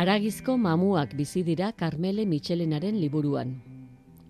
Aragizko 0.00 0.54
mamuak 0.56 1.12
bizi 1.12 1.42
dira 1.44 1.72
Carmele 1.76 2.24
Michelenaren 2.24 2.96
liburuan. 2.96 3.50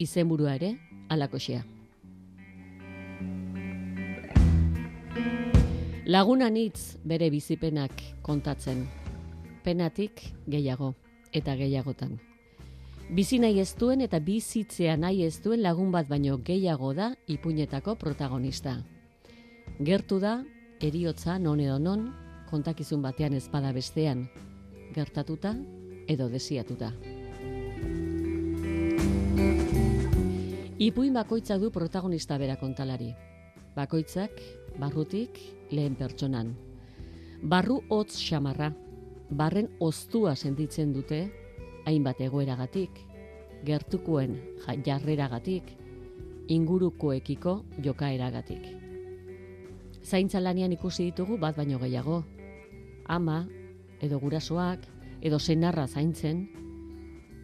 Izenburua 0.03 0.57
ere, 0.59 0.71
alakoxea. 1.09 1.61
Lagunan 6.11 6.59
hitz 6.59 6.97
bere 7.05 7.31
bizipenak 7.31 8.03
kontatzen. 8.27 8.83
Penatik 9.63 10.25
gehiago 10.51 10.91
eta 11.31 11.55
gehiagotan. 11.63 12.19
Bizi 13.15 13.39
nahi 13.39 13.63
ez 13.63 13.71
duen 13.79 14.03
eta 14.03 14.19
bizitzea 14.19 14.99
nahi 14.99 15.23
ez 15.23 15.37
duen 15.39 15.63
lagun 15.63 15.95
bat 15.95 16.11
baino 16.11 16.43
gehiago 16.51 16.95
da 16.99 17.13
ipuinetako 17.31 17.95
protagonista. 17.95 18.81
Gertu 19.79 20.19
da, 20.19 20.41
eriotza 20.81 21.39
non 21.39 21.63
edo 21.63 21.79
non, 21.79 22.09
kontakizun 22.51 23.07
batean 23.07 23.39
ezpada 23.39 23.71
bestean, 23.71 24.27
gertatuta 24.95 25.55
edo 26.09 26.29
desiatuta. 26.29 26.93
Ipuin 30.81 31.13
bakoitza 31.13 31.59
du 31.61 31.71
protagonista 31.71 32.39
bera 32.39 32.57
kontalari. 32.57 33.11
Bakoitzak, 33.77 34.33
barrutik, 34.81 35.37
lehen 35.71 35.95
pertsonan. 35.95 36.55
Barru 37.43 37.83
hotz 37.89 38.17
xamarra, 38.17 38.73
barren 39.31 39.69
oztua 39.79 40.35
sentitzen 40.37 40.93
dute, 40.93 41.21
hainbat 41.87 42.21
egoeragatik, 42.25 42.97
gertukoen 43.65 44.39
jarreragatik, 44.87 45.77
ingurukoekiko 46.49 47.55
jokaeragatik. 47.85 48.65
Zaintza 50.03 50.41
lanian 50.41 50.73
ikusi 50.73 51.11
ditugu 51.11 51.37
bat 51.39 51.57
baino 51.57 51.79
gehiago. 51.79 52.23
Ama, 53.07 53.45
edo 54.01 54.19
gurasoak, 54.21 54.87
edo 55.21 55.39
senarra 55.39 55.87
zaintzen, 55.87 56.49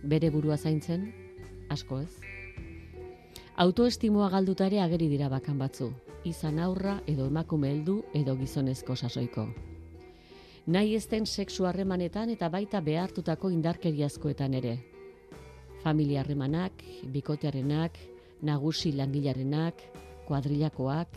bere 0.04 0.30
burua 0.30 0.56
zaintzen, 0.56 1.10
asko 1.70 2.00
ez. 2.00 2.10
Autoestimoa 3.56 4.28
galdutare 4.30 4.80
ageri 4.80 5.08
dira 5.08 5.28
bakan 5.32 5.58
batzu, 5.58 5.90
izan 6.28 6.58
aurra 6.60 6.98
edo 7.06 7.26
emakume 7.30 7.70
heldu 7.72 8.02
edo 8.14 8.36
gizonezko 8.36 8.96
sasoiko. 8.96 9.46
Nahi 10.66 10.96
ezten 10.98 11.26
sexu 11.26 11.64
harremanetan 11.68 12.30
eta 12.34 12.48
baita 12.50 12.80
behartutako 12.82 13.52
indarkeriazkoetan 13.54 14.54
ere. 14.58 14.76
Familia 15.84 16.20
harremanak, 16.24 16.82
bikotearenak, 17.14 17.98
nagusi 18.42 18.92
langilarenak, 18.92 19.84
kuadrilakoak, 20.26 21.14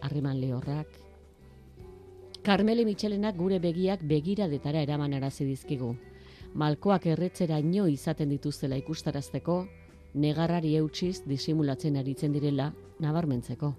harreman 0.00 0.38
lehorrak, 0.40 1.03
Carmele 2.44 2.84
Michelenak 2.84 3.38
gure 3.40 3.56
begiak 3.56 4.02
begiradetara 4.04 4.82
eraman 4.84 5.14
arazi 5.16 5.46
dizkigu. 5.48 5.94
Malkoak 6.60 7.06
erretzera 7.08 7.56
ino 7.58 7.86
izaten 7.88 8.28
dituztela 8.28 8.76
ikustarazteko, 8.76 9.54
negarrari 10.20 10.74
eutxiz 10.76 11.22
disimulatzen 11.24 11.96
aritzen 11.96 12.34
direla 12.36 12.66
nabarmentzeko. 13.00 13.70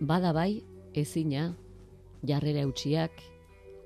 Bada 0.00 0.30
bai, 0.32 0.62
ezina, 0.94 1.48
jarrera 2.22 2.62
eutxiak, 2.68 3.18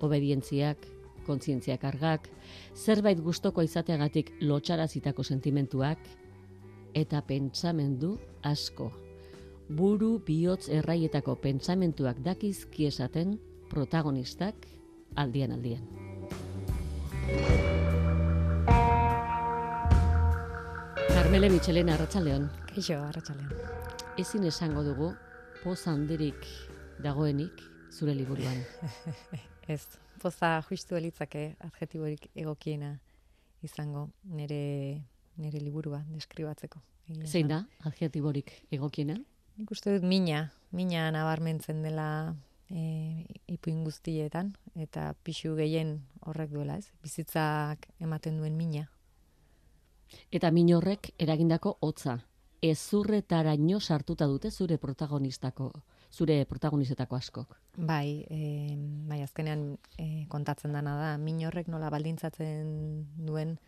obedientziak, 0.05 0.84
kontzientziak 1.25 1.88
argak, 1.88 2.28
zerbait 2.77 3.25
gustoko 3.25 3.64
izateagatik 3.64 4.34
lotxarazitako 4.42 5.25
sentimentuak, 5.25 6.05
eta 6.92 7.25
pentsamendu 7.25 8.19
asko 8.44 8.92
buru 9.68 10.18
bihotz 10.26 10.68
erraietako 10.68 11.36
pentsamentuak 11.40 12.20
dakizki 12.24 12.86
esaten 12.86 13.38
protagonistak 13.70 14.66
aldian 15.16 15.52
aldian. 15.52 15.84
Carmele 21.08 21.48
Michelen 21.50 21.88
Arratsaldeon. 21.88 22.50
Kaixo 22.74 22.98
Arratsaldeon. 23.00 23.50
Ezin 24.19 24.44
esango 24.44 24.84
dugu 24.84 25.14
poza 25.62 25.92
handirik 25.92 26.47
dagoenik 27.03 27.62
zure 27.91 28.14
liburuan. 28.14 28.60
Ez, 29.74 29.82
poza 30.20 30.58
justu 30.69 30.97
elitzake 30.97 31.54
adjetiborik 31.64 32.28
egokiena 32.34 32.98
izango 33.64 34.10
nire 34.24 35.00
nire 35.41 35.60
liburua 35.60 36.03
deskribatzeko. 36.12 36.82
Zein 37.24 37.48
da 37.48 37.64
adjetiborik 37.88 38.53
egokiena? 38.72 39.16
Nik 39.54 39.70
uste 39.70 39.92
dut 39.94 40.03
mina, 40.03 40.48
mina 40.75 41.06
nabarmentzen 41.15 41.84
dela 41.84 42.34
e, 42.66 43.22
ipuin 43.47 43.84
guztietan, 43.87 44.50
eta 44.75 45.12
pixu 45.22 45.54
gehien 45.54 46.00
horrek 46.26 46.50
duela, 46.50 46.81
ez? 46.81 46.91
Bizitzak 47.04 47.87
ematen 48.03 48.41
duen 48.41 48.56
mina. 48.59 48.88
Eta 50.34 50.50
min 50.50 50.72
horrek 50.75 51.12
eragindako 51.22 51.76
hotza. 51.87 52.19
Ezurretara 52.65 53.54
ino 53.54 53.78
sartuta 53.78 54.26
dute 54.26 54.50
zure 54.50 54.78
protagonistako, 54.81 55.71
zure 56.10 56.42
protagonistetako 56.50 57.16
askok. 57.16 57.59
Bai, 57.76 58.25
e, 58.26 58.75
bai 59.06 59.21
azkenean 59.22 59.66
e, 59.98 60.25
kontatzen 60.32 60.72
dana 60.75 60.97
da, 60.98 61.16
min 61.19 61.44
horrek 61.47 61.69
nola 61.71 61.92
baldintzatzen 61.94 63.04
duen 63.22 63.59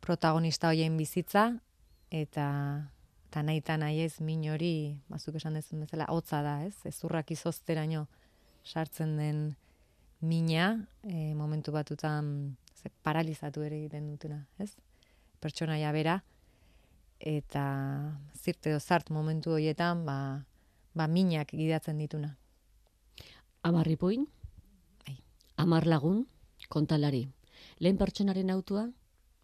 protagonista 0.00 0.70
hoien 0.70 0.96
bizitza, 0.96 1.50
eta 2.08 2.46
eta 3.28 3.42
nahi 3.44 3.60
eta 3.60 3.76
nahi 3.76 4.00
ez 4.00 4.20
min 4.24 4.46
hori, 4.48 4.96
bazuk 5.12 5.36
esan 5.36 5.58
dezun 5.58 5.84
bezala, 5.84 6.06
hotza 6.08 6.40
da, 6.42 6.62
ez? 6.64 6.74
Ez 6.88 6.96
urrak 7.04 7.30
izozteraino 7.34 8.06
sartzen 8.64 9.16
den 9.18 9.42
mina, 10.20 10.86
e, 11.04 11.34
momentu 11.34 11.72
batutan 11.72 12.56
ze, 12.74 12.90
paralizatu 13.04 13.62
ere 13.62 13.76
egiten 13.82 14.08
dutena, 14.08 14.40
ez? 14.58 14.72
Pertsonaia 15.44 15.92
bera, 15.92 16.16
eta 17.20 17.64
zirte 18.34 18.72
zart 18.80 19.10
momentu 19.10 19.52
horietan, 19.52 20.04
ba, 20.06 20.44
ba 20.94 21.06
minak 21.06 21.52
gidatzen 21.52 21.98
dituna. 21.98 22.36
Amarri 23.62 23.96
bai. 24.00 24.24
amar 25.56 25.86
lagun, 25.86 26.26
kontalari. 26.68 27.28
Lehen 27.80 27.98
pertsonaren 27.98 28.50
autua, 28.50 28.88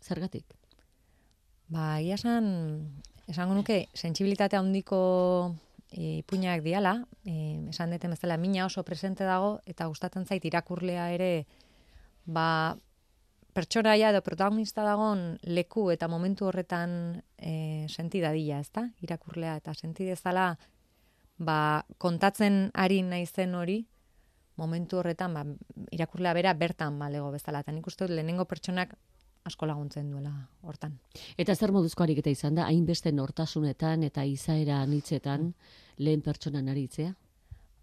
zergatik? 0.00 0.44
Ba, 1.68 2.00
iasan, 2.00 3.02
Esango 3.30 3.54
nuke, 3.56 3.88
sensibilitatea 3.96 4.60
handiko 4.60 4.98
e, 5.88 6.18
ipuinak 6.20 6.60
diala, 6.64 6.98
e, 7.24 7.70
esan 7.72 7.94
deten 7.94 8.12
bezala, 8.12 8.36
mina 8.36 8.66
oso 8.66 8.84
presente 8.84 9.24
dago, 9.24 9.60
eta 9.64 9.86
gustatzen 9.88 10.26
zait 10.26 10.44
irakurlea 10.44 11.08
ere, 11.14 11.46
ba, 12.26 12.76
pertsonaia 13.54 14.10
edo 14.10 14.20
protagonista 14.26 14.84
dagon 14.84 15.38
leku 15.46 15.86
eta 15.94 16.08
momentu 16.10 16.50
horretan 16.50 17.22
e, 17.38 17.86
senti 17.88 18.20
dadila, 18.20 18.60
ezta? 18.60 18.88
Irakurlea 19.06 19.56
eta 19.62 19.72
senti 19.72 20.04
dezala, 20.04 20.50
ba, 21.38 21.58
kontatzen 21.96 22.68
ari 22.74 23.00
naizen 23.06 23.54
hori, 23.54 23.80
momentu 24.60 25.00
horretan, 25.00 25.32
ba, 25.34 25.46
irakurlea 25.96 26.34
bera 26.36 26.52
bertan 26.54 26.98
balego 26.98 27.32
bezala. 27.32 27.64
Eta 27.64 27.72
nik 27.72 27.86
uste 27.88 28.10
lehenengo 28.10 28.44
pertsonak 28.50 28.92
asko 29.44 29.66
laguntzen 29.68 30.08
duela 30.10 30.32
hortan. 30.64 30.96
Eta 31.36 31.54
zer 31.54 31.72
moduzko 31.72 32.04
ariketa 32.04 32.32
izan 32.32 32.56
da, 32.56 32.64
hainbeste 32.70 33.12
nortasunetan 33.12 34.06
eta 34.06 34.24
izaera 34.24 34.80
anitzetan 34.82 35.52
lehen 36.00 36.24
pertsonan 36.24 36.70
aritzea? 36.72 37.12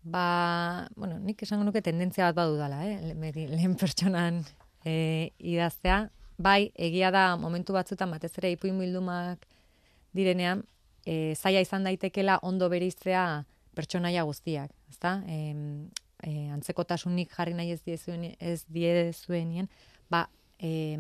Ba, 0.01 0.88
bueno, 0.95 1.19
nik 1.21 1.44
esango 1.45 1.67
nuke 1.67 1.83
tendentzia 1.85 2.25
bat 2.31 2.39
badu 2.39 2.57
dala, 2.57 2.81
eh? 2.89 3.13
lehen 3.13 3.75
pertsonan 3.77 4.41
e, 4.83 5.29
idaztea. 5.38 6.07
Bai, 6.41 6.71
egia 6.73 7.11
da 7.13 7.35
momentu 7.38 7.75
batzutan 7.77 8.09
batez 8.09 8.31
ere 8.41 8.50
ipuin 8.55 8.79
bildumak 8.81 9.45
direnean, 10.17 10.63
e, 11.05 11.35
zaila 11.35 11.62
izan 11.62 11.86
daitekela 11.86 12.39
ondo 12.41 12.69
beriztea 12.74 13.44
pertsonaia 13.77 14.25
guztiak, 14.25 14.74
ezta? 14.89 15.19
E, 15.30 15.53
e, 16.25 16.50
antzekotasunik 16.57 17.30
jarri 17.38 17.53
nahi 17.53 17.75
ez 17.75 17.83
diezuen, 17.86 18.31
ez 18.39 18.63
diezuenien, 18.74 19.69
ba, 20.09 20.25
e, 20.57 20.97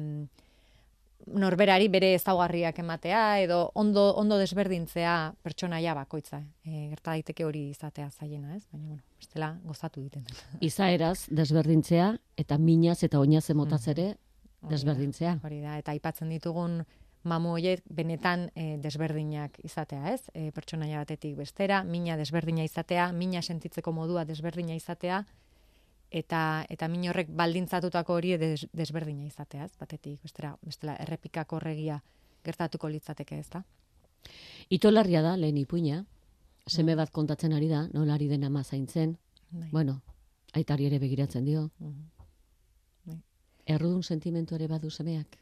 norberari 1.27 1.87
bere 1.91 2.13
ezaugarriak 2.15 2.79
ematea 2.79 3.21
edo 3.43 3.71
ondo 3.75 4.11
ondo 4.19 4.37
desberdintzea 4.37 5.33
pertsonaia 5.43 5.93
bakoitza. 5.97 6.41
E, 6.65 6.87
gerta 6.93 7.11
daiteke 7.11 7.45
hori 7.45 7.67
izatea 7.69 8.09
zaiena, 8.09 8.55
ez? 8.55 8.63
Baina 8.71 8.87
bueno, 8.87 9.03
bestela 9.19 9.51
gozatu 9.63 10.01
egiten 10.01 10.25
da. 10.27 10.39
Izaeraz 10.69 11.27
desberdintzea 11.29 12.15
eta 12.37 12.57
minaz 12.57 13.01
eta 13.03 13.19
oinaz 13.19 13.49
emotaz 13.49 13.87
ere 13.93 14.13
desberdintzea. 14.69 15.37
Hori 15.43 15.61
da, 15.61 15.77
eta 15.81 15.93
aipatzen 15.95 16.29
ditugun 16.29 16.81
mamu 17.23 17.53
hoiek 17.55 17.83
benetan 17.85 18.47
e, 18.55 18.77
desberdinak 18.81 19.59
izatea, 19.65 20.13
ez? 20.13 20.23
E, 20.33 20.49
pertsonaia 20.55 21.03
batetik 21.03 21.35
bestera, 21.37 21.83
mina 21.83 22.17
desberdina 22.17 22.65
izatea, 22.65 23.11
mina 23.13 23.41
sentitzeko 23.41 23.93
modua 23.93 24.25
desberdina 24.25 24.75
izatea, 24.77 25.21
eta 26.11 26.65
eta 26.69 26.87
min 26.91 27.07
horrek 27.09 27.29
baldintzatutako 27.31 28.13
hori 28.19 28.35
des, 28.37 28.67
desberdina 28.75 29.25
izatea, 29.25 29.65
ez? 29.65 29.71
Batetik, 29.79 30.19
bestela, 30.21 30.57
bestela 30.61 30.97
errepikako 30.99 31.59
regia 31.59 32.01
gertatuko 32.43 32.89
litzateke, 32.89 33.39
ezta? 33.39 33.63
Itolarria 34.69 35.21
da 35.21 35.35
lehen 35.37 35.57
ipuina. 35.57 36.03
Seme 36.67 36.95
bat 36.95 37.09
kontatzen 37.11 37.53
ari 37.53 37.67
da, 37.71 37.87
nola 37.93 38.15
ari 38.15 38.27
den 38.29 38.43
ama 38.43 38.63
zaintzen. 38.63 39.17
Bai. 39.49 39.69
Bueno, 39.71 40.01
aitari 40.53 40.85
ere 40.85 40.99
begiratzen 40.99 41.45
dio. 41.45 41.69
Mhm. 41.79 42.09
Bai. 43.05 43.21
errudun 43.65 44.03
sentimentu 44.03 44.55
ere 44.55 44.67
badu 44.67 44.89
semeak? 44.89 45.37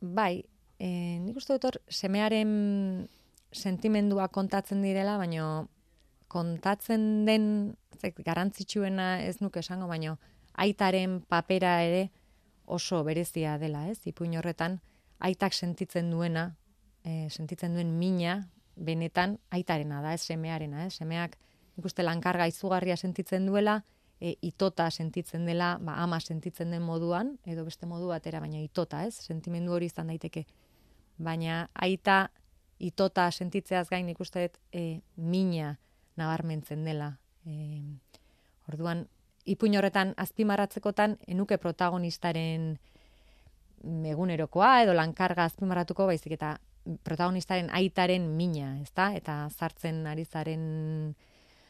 Bai, 0.00 0.44
e, 0.78 1.18
nik 1.20 1.36
uste 1.36 1.52
dut 1.52 1.64
hor, 1.64 1.80
semearen 1.88 3.08
sentimendua 3.52 4.28
kontatzen 4.28 4.82
direla, 4.82 5.16
baino 5.18 5.68
kontatzen 6.28 7.24
den, 7.26 7.76
zek, 7.98 8.20
garantzitsuena 8.24 9.18
ez 9.24 9.38
nuke 9.40 9.62
esango, 9.64 9.88
baino 9.88 10.16
aitaren 10.58 11.20
papera 11.28 11.78
ere 11.86 12.08
oso 12.68 13.02
berezia 13.04 13.56
dela, 13.58 13.86
ez? 13.88 14.00
Ipuin 14.06 14.36
horretan, 14.38 14.78
aitak 15.24 15.56
sentitzen 15.56 16.10
duena, 16.12 16.50
e, 17.04 17.28
sentitzen 17.30 17.74
duen 17.74 17.96
mina, 17.98 18.42
benetan 18.76 19.38
aitarena 19.50 20.02
da, 20.04 20.12
ez 20.14 20.22
semearena, 20.28 20.84
ez? 20.86 20.98
Semeak 21.00 21.38
ikuste 21.78 22.04
lankarga 22.04 22.46
izugarria 22.50 22.96
sentitzen 22.96 23.46
duela, 23.48 23.80
e, 24.20 24.34
itota 24.42 24.90
sentitzen 24.90 25.46
dela, 25.46 25.76
ba, 25.80 25.96
ama 26.02 26.20
sentitzen 26.20 26.74
den 26.74 26.82
moduan, 26.82 27.36
edo 27.46 27.64
beste 27.64 27.86
modu 27.86 28.10
batera, 28.12 28.42
baina 28.44 28.60
itota, 28.60 29.04
ez? 29.06 29.16
Sentimendu 29.24 29.72
hori 29.74 29.88
izan 29.90 30.12
daiteke. 30.12 30.44
Baina 31.18 31.64
aita 31.74 32.28
itota 32.78 33.30
sentitzeaz 33.32 33.88
gain 33.90 34.08
ikuste 34.12 34.44
dut 34.46 34.58
e, 34.72 35.00
mina 35.16 35.76
nabarmentzen 36.18 36.84
dela. 36.84 37.12
E, 37.46 37.80
orduan, 38.68 39.06
ipuin 39.48 39.78
horretan 39.78 40.12
azpimarratzekotan, 40.20 41.16
enuke 41.30 41.58
protagonistaren 41.62 42.74
egunerokoa 44.12 44.82
edo 44.82 44.94
lankarga 44.98 45.46
azpimarratuko 45.46 46.08
baizik 46.10 46.34
eta 46.34 46.56
protagonistaren 47.04 47.70
aitaren 47.78 48.26
mina, 48.36 48.74
ezta? 48.82 49.12
Eta 49.16 49.40
zartzen 49.54 50.06
ari 50.10 50.24
zaren 50.24 51.14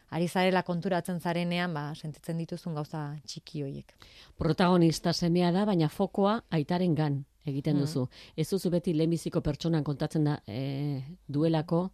ari 0.09 0.29
zarela 0.29 0.62
konturatzen 0.65 1.21
zarenean, 1.21 1.75
ba, 1.77 1.91
sentitzen 1.95 2.39
dituzun 2.41 2.77
gauza 2.79 3.03
txiki 3.29 3.62
hoiek. 3.67 3.93
Protagonista 4.41 5.12
semea 5.12 5.50
da, 5.53 5.67
baina 5.69 5.91
fokoa 5.93 6.39
aitaren 6.59 6.95
gan 6.97 7.19
egiten 7.45 7.77
mm. 7.77 7.85
duzu. 7.85 8.06
Ez 8.37 8.49
duzu 8.49 8.73
beti 8.73 8.95
lehenbiziko 8.97 9.43
pertsonan 9.45 9.85
kontatzen 9.85 10.25
da 10.25 10.39
e, 10.47 11.03
duelako 11.29 11.89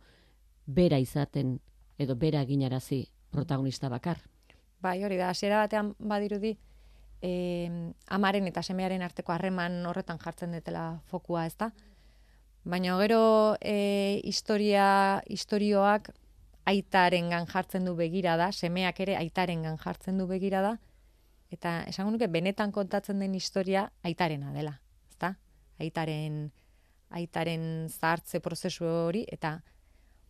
bera 0.67 0.99
izaten 1.03 1.59
edo 1.99 2.17
bera 2.17 2.43
eginarazi 2.43 3.08
protagonista 3.31 3.88
bakar. 3.88 4.20
Bai, 4.82 5.02
hori 5.05 5.17
da, 5.17 5.31
hasiera 5.31 5.62
batean 5.62 5.94
badirudi, 5.99 6.55
e, 7.23 7.31
amaren 8.12 8.49
eta 8.50 8.62
semearen 8.62 9.02
arteko 9.02 9.32
harreman 9.32 9.81
horretan 9.87 10.20
jartzen 10.20 10.52
detela 10.52 11.00
fokua, 11.11 11.46
ez 11.46 11.56
da? 11.56 11.70
Baina 12.64 12.96
gero 13.00 13.23
e, 13.61 14.20
historia, 14.25 15.23
historioak 15.29 16.11
aitarengan 16.64 17.46
jartzen 17.46 17.85
du 17.85 17.94
begira 17.96 18.37
da, 18.41 18.50
semeak 18.52 19.00
ere 19.05 19.17
aitarengan 19.20 19.79
jartzen 19.81 20.19
du 20.19 20.26
begira 20.26 20.62
da, 20.64 20.75
eta 21.52 21.82
esango 21.88 22.14
nuke 22.14 22.29
benetan 22.29 22.73
kontatzen 22.73 23.20
den 23.20 23.35
historia 23.37 23.91
aitarena 24.02 24.52
dela, 24.52 24.79
ezta? 25.11 25.35
Aitaren 25.81 26.52
aitaren 27.14 27.88
zahartze 27.88 28.41
prozesu 28.43 28.87
hori 28.88 29.25
eta 29.31 29.58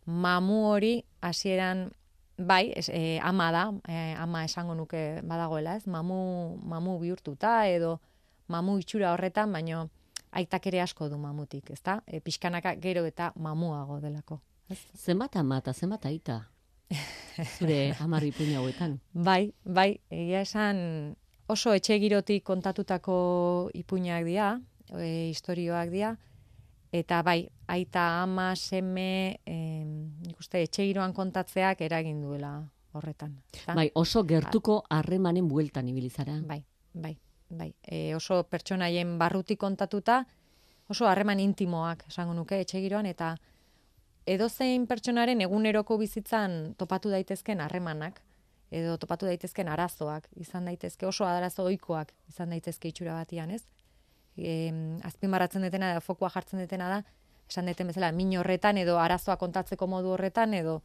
mamu 0.05 0.65
hori 0.69 1.03
hasieran 1.21 1.89
bai, 2.37 2.73
es, 2.75 2.89
e, 2.89 3.19
ama 3.23 3.51
da, 3.51 3.71
e, 3.87 4.15
ama 4.19 4.43
esango 4.45 4.75
nuke 4.75 5.21
badagoela, 5.23 5.75
ez? 5.75 5.87
Mamu 5.87 6.57
mamu 6.63 6.99
bihurtuta 6.99 7.67
edo 7.67 7.99
mamu 8.47 8.77
itxura 8.79 9.13
horretan, 9.13 9.51
baino 9.53 9.89
aitak 10.35 10.67
ere 10.67 10.81
asko 10.81 11.09
du 11.09 11.17
mamutik, 11.17 11.71
ezta? 11.71 12.01
E, 12.07 12.19
pixkanaka 12.19 12.75
gero 12.81 13.05
eta 13.05 13.31
mamuago 13.35 13.99
delako. 14.03 14.41
Zenbat 14.97 15.37
ama 15.37 15.59
eta 15.61 15.73
zenbat 15.73 16.05
aita? 16.05 16.41
Zure 17.57 17.95
amarri 18.03 18.31
puña 18.31 18.59
hauetan. 18.59 18.99
Bai, 19.13 19.53
bai, 19.63 19.99
egia 20.09 20.41
esan 20.41 21.15
oso 21.47 21.73
etxe 21.73 21.97
girotik 22.01 22.43
kontatutako 22.43 23.69
ipuñak 23.73 24.25
dira, 24.25 24.59
e, 24.93 25.29
historioak 25.31 25.89
dira, 25.93 26.15
eta 26.95 27.21
bai, 27.25 27.41
aita 27.67 28.05
ama, 28.23 28.53
seme, 28.55 29.41
e, 29.45 29.55
nik 29.85 30.39
uste, 30.39 30.61
etxe 30.63 30.85
giroan 30.87 31.13
kontatzeak 31.13 31.81
eragin 31.85 32.21
duela 32.23 32.55
horretan. 32.95 33.35
Bai, 33.67 33.89
oso 33.99 34.23
gertuko 34.27 34.81
harremanen 34.89 35.49
bueltan 35.51 35.89
ibilizara. 35.91 36.37
Bai, 36.47 36.61
bai, 36.93 37.15
bai. 37.49 37.73
E, 37.83 38.13
oso 38.15 38.43
pertsonaien 38.49 39.17
barrutik 39.19 39.59
kontatuta, 39.59 40.21
oso 40.87 41.09
harreman 41.09 41.41
intimoak, 41.43 42.05
esango 42.07 42.37
nuke, 42.37 42.61
etxe 42.63 42.79
giroan, 42.83 43.09
eta 43.11 43.35
edozein 44.25 44.87
pertsonaren 44.87 45.43
eguneroko 45.45 45.97
bizitzan 46.01 46.73
topatu 46.79 47.11
daitezken 47.13 47.61
harremanak 47.61 48.21
edo 48.73 48.95
topatu 48.97 49.27
daitezken 49.29 49.69
arazoak 49.69 50.27
izan 50.41 50.65
daitezke 50.65 51.05
oso 51.05 51.27
arazo 51.29 51.67
ohikoak 51.69 52.13
izan 52.29 52.49
daitezke 52.55 52.89
itxura 52.89 53.13
batian, 53.19 53.51
ez? 53.51 53.63
E, 54.37 54.71
azpimarratzen 55.03 55.63
detena 55.63 55.93
da 55.93 56.01
fokua 56.03 56.29
jartzen 56.29 56.59
detena 56.59 56.89
da 56.89 57.03
esan 57.49 57.69
deten 57.69 57.87
bezala 57.87 58.11
min 58.11 58.33
horretan 58.37 58.77
edo 58.77 58.97
arazoa 58.99 59.37
kontatzeko 59.37 59.87
modu 59.87 60.11
horretan 60.15 60.53
edo 60.53 60.81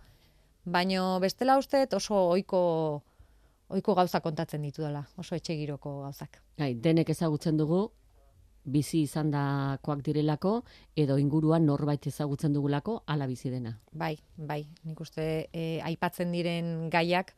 baino 0.64 1.18
bestela 1.20 1.56
uste 1.58 1.86
oso 1.96 2.14
ohiko 2.30 3.02
ohiko 3.70 3.94
gauza 3.94 4.20
kontatzen 4.20 4.62
ditu 4.66 4.82
dela, 4.82 5.04
oso 5.16 5.36
etxegiroko 5.36 6.00
gauzak. 6.02 6.40
Gai, 6.58 6.74
denek 6.74 7.10
ezagutzen 7.14 7.56
dugu 7.56 7.84
bizi 8.70 9.04
izan 9.06 9.30
dakoak 9.32 10.02
direlako, 10.04 10.60
edo 10.98 11.16
inguruan 11.18 11.64
norbait 11.66 12.06
ezagutzen 12.10 12.52
dugulako, 12.52 13.00
ala 13.06 13.26
bizi 13.30 13.50
dena. 13.50 13.76
Bai, 13.92 14.16
bai, 14.36 14.64
nik 14.84 15.00
uste 15.00 15.24
e, 15.52 15.80
aipatzen 15.86 16.34
diren 16.34 16.90
gaiak 16.92 17.32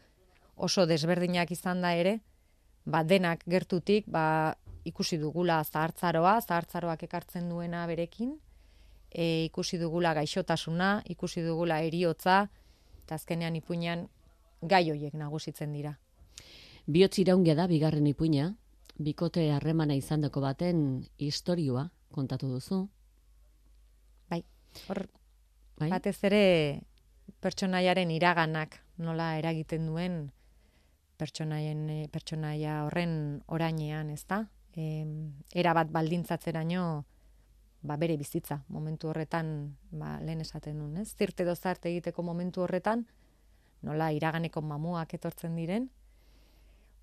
oso 0.57 0.87
desberdinak 0.87 1.53
izan 1.55 1.85
da 1.85 1.93
ere, 1.95 2.19
ba, 2.85 3.05
denak 3.05 3.45
gertutik, 3.47 4.09
ba, 4.11 4.57
ikusi 4.85 5.19
dugula 5.19 5.63
zahartzaroa, 5.65 6.41
zahartzaroak 6.41 7.03
ekartzen 7.07 7.49
duena 7.51 7.87
berekin, 7.87 8.35
e, 9.11 9.45
ikusi 9.45 9.79
dugula 9.79 10.15
gaixotasuna, 10.15 11.03
ikusi 11.15 11.43
dugula 11.47 11.81
eriotza, 11.81 12.49
eta 13.05 13.15
azkenean 13.15 13.57
ipuinean 13.57 14.09
gai 14.63 14.89
hoiek 14.91 15.15
nagusitzen 15.15 15.73
dira. 15.73 15.97
Biotzira 16.87 17.37
da, 17.55 17.67
bigarren 17.67 18.07
ipuina, 18.07 18.55
bikote 18.99 19.51
harremana 19.53 19.95
izandako 19.95 20.41
baten 20.41 21.07
istorioa 21.19 21.91
kontatu 22.11 22.49
duzu. 22.49 22.89
Bai. 24.29 24.43
Hor 24.89 25.07
bai? 25.79 25.91
batez 25.91 26.19
ere 26.25 26.83
pertsonaiaren 27.41 28.11
iraganak 28.11 28.81
nola 28.99 29.37
eragiten 29.39 29.87
duen 29.87 30.33
pertsonaien 31.19 32.09
pertsonaia 32.11 32.83
horren 32.87 33.43
orainean, 33.47 34.11
ezta? 34.11 34.47
E, 34.77 35.05
era 35.53 35.75
bat 35.77 35.91
baldintzatzeraino 35.93 37.05
ba, 37.83 37.97
bere 37.97 38.17
bizitza 38.17 38.63
momentu 38.69 39.11
horretan 39.11 39.77
ba, 39.91 40.19
lehen 40.21 40.41
esaten 40.41 40.79
duen, 40.79 40.97
ez? 41.03 41.11
Zirte 41.17 41.45
dozarte 41.45 41.91
egiteko 41.91 42.23
momentu 42.23 42.63
horretan 42.65 43.07
nola 43.83 44.13
iraganeko 44.15 44.63
mamuak 44.63 45.15
etortzen 45.15 45.57
diren, 45.59 45.89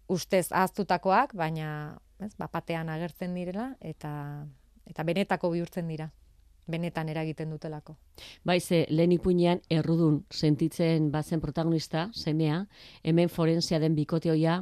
ustez 0.09 0.47
ahaztutakoak, 0.51 1.35
baina 1.37 1.99
ez, 2.23 2.31
bapatean 2.39 2.89
agertzen 2.89 3.35
direla 3.37 3.73
eta 3.79 4.11
eta 4.89 5.05
benetako 5.05 5.51
bihurtzen 5.53 5.87
dira 5.91 6.09
benetan 6.69 7.09
eragiten 7.09 7.49
dutelako. 7.49 7.95
Baize, 8.45 8.83
lehen 8.89 9.13
ipuinean 9.15 9.61
errudun 9.73 10.19
sentitzen 10.29 11.09
bazen 11.11 11.41
protagonista, 11.41 12.09
semea, 12.13 12.63
hemen 13.03 13.29
forensea 13.29 13.79
den 13.81 13.95
bikoteoia, 13.97 14.59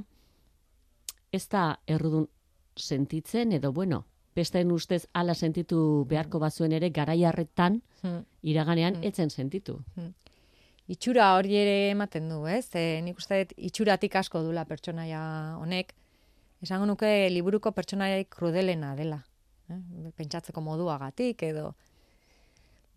ez 1.36 1.44
da 1.52 1.66
errudun 1.88 2.30
sentitzen, 2.78 3.52
edo 3.52 3.74
bueno, 3.74 4.06
besteen 4.36 4.72
ustez 4.72 5.08
ala 5.14 5.34
sentitu 5.34 6.06
beharko 6.10 6.40
bazuen 6.40 6.72
ere, 6.72 6.90
garai 6.90 7.24
harretan, 7.26 7.82
hmm. 8.04 8.24
iraganean, 8.44 8.96
hmm. 8.96 9.12
etzen 9.12 9.30
sentitu. 9.30 9.82
Hmm 9.96 10.14
itxura 10.88 11.34
hori 11.36 11.56
ere 11.60 11.76
ematen 11.92 12.30
du, 12.32 12.42
ez? 12.50 12.68
E, 12.76 13.00
nik 13.04 13.20
uste 13.20 13.42
dut 13.44 13.54
itxuratik 13.70 14.16
asko 14.20 14.42
dula 14.46 14.64
pertsonaia 14.68 15.22
honek. 15.60 15.94
Esango 16.64 16.88
nuke 16.90 17.10
liburuko 17.30 17.74
pertsonaia 17.76 18.24
krudelena 18.32 18.96
dela. 18.98 19.20
Eh? 19.70 19.82
Pentsatzeko 20.18 20.64
moduagatik 20.64 21.44
edo... 21.52 21.74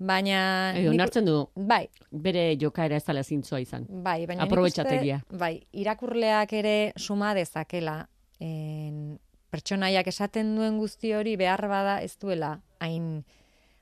Baina... 0.01 0.73
E, 0.73 0.87
onartzen 0.89 1.27
du, 1.29 1.35
bai. 1.69 1.83
bere 2.09 2.55
jokaera 2.57 2.97
ez 2.97 3.05
dala 3.05 3.21
zintzua 3.21 3.59
izan. 3.61 3.85
Bai, 3.91 4.23
baina 4.25 4.47
Aprobetxategia. 4.47 5.19
Bai, 5.37 5.59
irakurleak 5.77 6.55
ere 6.57 6.77
suma 6.97 7.35
dezakela. 7.37 7.99
En, 8.41 9.19
pertsonaiak 9.51 10.07
esaten 10.07 10.55
duen 10.57 10.79
guzti 10.79 11.13
hori 11.15 11.37
behar 11.37 11.67
bada 11.69 12.01
ez 12.03 12.17
duela 12.23 12.61
hain 12.81 13.25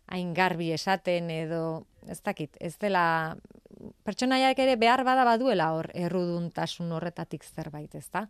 hain 0.09 0.33
garbi 0.35 0.73
esaten 0.73 1.31
edo 1.31 1.87
ez 2.09 2.21
dakit, 2.25 2.57
ez 2.61 2.77
dela 2.81 3.37
pertsonaiak 4.05 4.59
ere 4.59 4.77
behar 4.81 5.05
bada 5.05 5.25
baduela 5.29 5.73
hor 5.77 5.91
erruduntasun 5.95 6.93
horretatik 6.93 7.45
zerbait, 7.45 7.95
ezta? 7.95 8.27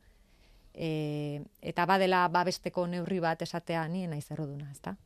E, 0.75 1.41
eta 1.63 1.87
badela 1.87 2.27
babesteko 2.33 2.87
neurri 2.87 3.21
bat 3.23 3.43
esatea 3.43 3.87
ni 3.89 4.07
naiz 4.07 4.27
erruduna, 4.31 4.71
ezta? 4.71 4.97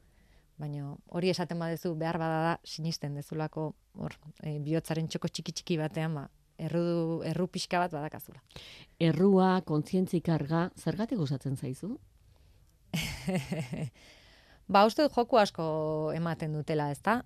Baina 0.60 0.94
hori 1.08 1.30
esaten 1.32 1.58
badezu 1.58 1.94
behar 1.98 2.18
bada 2.20 2.40
da 2.46 2.54
sinisten 2.64 3.14
dezulako 3.18 3.72
hor 3.98 4.16
e, 4.42 4.58
bihotzaren 4.64 5.08
txoko 5.08 5.28
txiki 5.28 5.52
txiki 5.58 5.78
batean 5.80 6.16
ba 6.16 6.28
erru 6.62 7.22
erru 7.26 7.48
pixka 7.48 7.80
bat 7.82 7.92
badakazula. 7.92 8.42
Errua, 9.00 9.62
kontzientzi 9.66 10.20
karga, 10.20 10.68
zergatik 10.78 11.18
gustatzen 11.18 11.56
zaizu? 11.56 11.96
Ba, 14.68 14.84
uste 14.86 15.08
joku 15.08 15.38
asko 15.40 15.64
ematen 16.16 16.52
dutela, 16.56 16.90
ezta? 16.92 17.22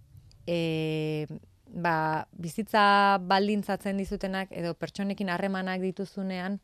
E, 0.47 1.27
ba, 1.67 2.27
bizitza 2.33 3.19
baldintzatzen 3.27 3.99
dizutenak 3.99 4.53
edo 4.55 4.75
pertsonekin 4.79 5.31
harremanak 5.33 5.83
dituzunean, 5.83 6.61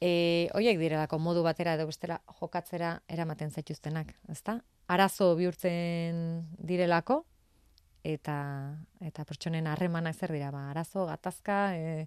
e, 0.00 0.48
oiek 0.58 0.78
direlako 0.78 1.18
modu 1.22 1.42
batera 1.46 1.74
edo 1.78 1.88
bestela 1.90 2.20
jokatzera 2.40 2.98
eramaten 3.08 3.50
zaituztenak, 3.50 4.14
ezta? 4.32 4.58
Arazo 4.88 5.34
bihurtzen 5.36 6.46
direlako, 6.58 7.22
eta 8.06 8.38
eta 9.04 9.24
pertsonen 9.28 9.66
harremanak 9.66 10.16
zer 10.16 10.32
dira, 10.32 10.50
ba, 10.54 10.68
arazo, 10.72 11.06
gatazka, 11.06 11.58
e, 11.76 12.06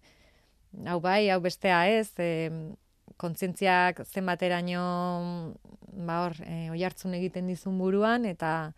hau 0.87 0.99
bai, 1.03 1.29
hau 1.29 1.39
bestea 1.43 1.83
ez, 1.91 2.11
e, 2.17 2.49
kontzientziak 3.17 4.03
zenbateraino 4.05 4.83
ba 6.07 6.21
hor, 6.25 6.37
e, 6.45 6.69
oi 6.71 6.83
hartzun 6.83 7.15
egiten 7.17 7.47
dizun 7.47 7.77
buruan, 7.79 8.25
eta 8.25 8.73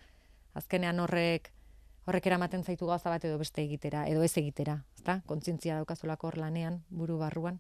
azkenean 0.58 1.00
horrek 1.00 1.52
horrek 2.08 2.26
eramaten 2.28 2.64
zaitu 2.64 2.88
gauza 2.88 3.12
bat 3.12 3.24
edo 3.26 3.38
beste 3.40 3.64
egitera, 3.64 4.06
edo 4.12 4.24
ez 4.24 4.34
egitera, 4.38 4.80
ezta? 4.98 5.22
Kontzientzia 5.30 5.78
daukazulako 5.80 6.30
hor 6.30 6.40
lanean, 6.42 6.82
buru 6.90 7.18
barruan, 7.22 7.60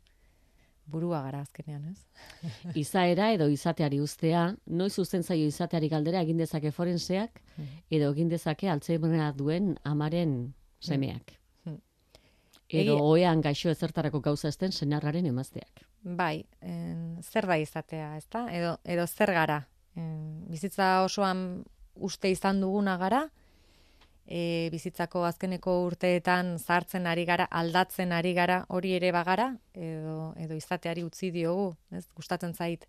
burua 0.86 1.22
gara 1.24 1.44
azkenean, 1.46 1.94
ez? 1.94 2.42
Izaera 2.84 3.30
edo 3.36 3.48
izateari 3.52 4.02
ustea, 4.04 4.50
noiz 4.68 4.92
zuzen 5.00 5.24
zaio 5.24 5.48
izateari 5.48 5.90
galdera 5.94 6.24
egin 6.28 6.42
dezake 6.44 6.74
forenseak, 6.76 7.40
hmm. 7.56 7.80
edo 7.90 8.12
egin 8.12 8.34
dezake 8.34 8.70
altzeimerra 8.70 9.32
duen 9.38 9.78
amaren 9.88 10.36
semeak. 10.84 11.38
Edo 12.70 12.96
Egi... 12.96 13.02
oean 13.02 13.42
gaixo 13.42 13.70
ezertarako 13.70 14.22
gauza 14.24 14.48
esten 14.50 14.72
senarraren 14.72 15.26
emazteak. 15.30 15.84
Bai, 16.04 16.46
en, 16.62 17.22
zer 17.22 17.48
da 17.48 17.58
izatea, 17.58 18.16
ezta? 18.18 18.48
Edo, 18.52 18.78
edo 18.84 19.06
zer 19.08 19.32
gara. 19.36 19.62
En, 19.96 20.46
bizitza 20.50 21.04
osoan 21.04 21.64
uste 21.96 22.32
izan 22.32 22.62
duguna 22.62 22.98
gara, 22.98 23.28
e, 24.26 24.70
bizitzako 24.72 25.24
azkeneko 25.28 25.76
urteetan 25.86 26.58
zartzen 26.58 27.08
ari 27.08 27.26
gara, 27.26 27.48
aldatzen 27.52 28.12
ari 28.12 28.34
gara, 28.34 28.64
hori 28.70 28.94
ere 28.98 29.12
bagara, 29.12 29.52
edo, 29.74 30.34
edo 30.40 30.58
izateari 30.58 31.04
utzi 31.04 31.32
diogu, 31.32 31.74
ez? 31.92 32.06
gustatzen 32.16 32.54
zait 32.54 32.88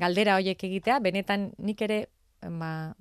galdera 0.00 0.36
horiek 0.36 0.62
egitea, 0.68 0.98
benetan 1.00 1.50
nik 1.58 1.82
ere 1.82 2.06
ba, 2.42 2.94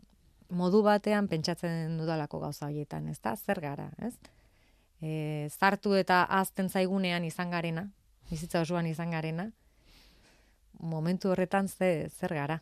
modu 0.50 0.82
batean 0.86 1.28
pentsatzen 1.28 1.98
dudalako 2.00 2.40
gauza 2.40 2.68
horietan, 2.68 3.10
ez 3.10 3.20
da? 3.24 3.36
Zer 3.36 3.62
gara, 3.64 3.90
ez? 4.00 4.14
E, 5.02 5.50
zartu 5.52 5.94
eta 5.96 6.24
azten 6.24 6.70
zaigunean 6.70 7.26
izan 7.26 7.52
garena, 7.52 7.90
bizitza 8.30 8.62
osoan 8.62 8.88
izan 8.88 9.12
garena, 9.12 9.52
momentu 10.80 11.30
horretan 11.30 11.68
ze, 11.68 12.10
zer 12.10 12.34
gara. 12.34 12.60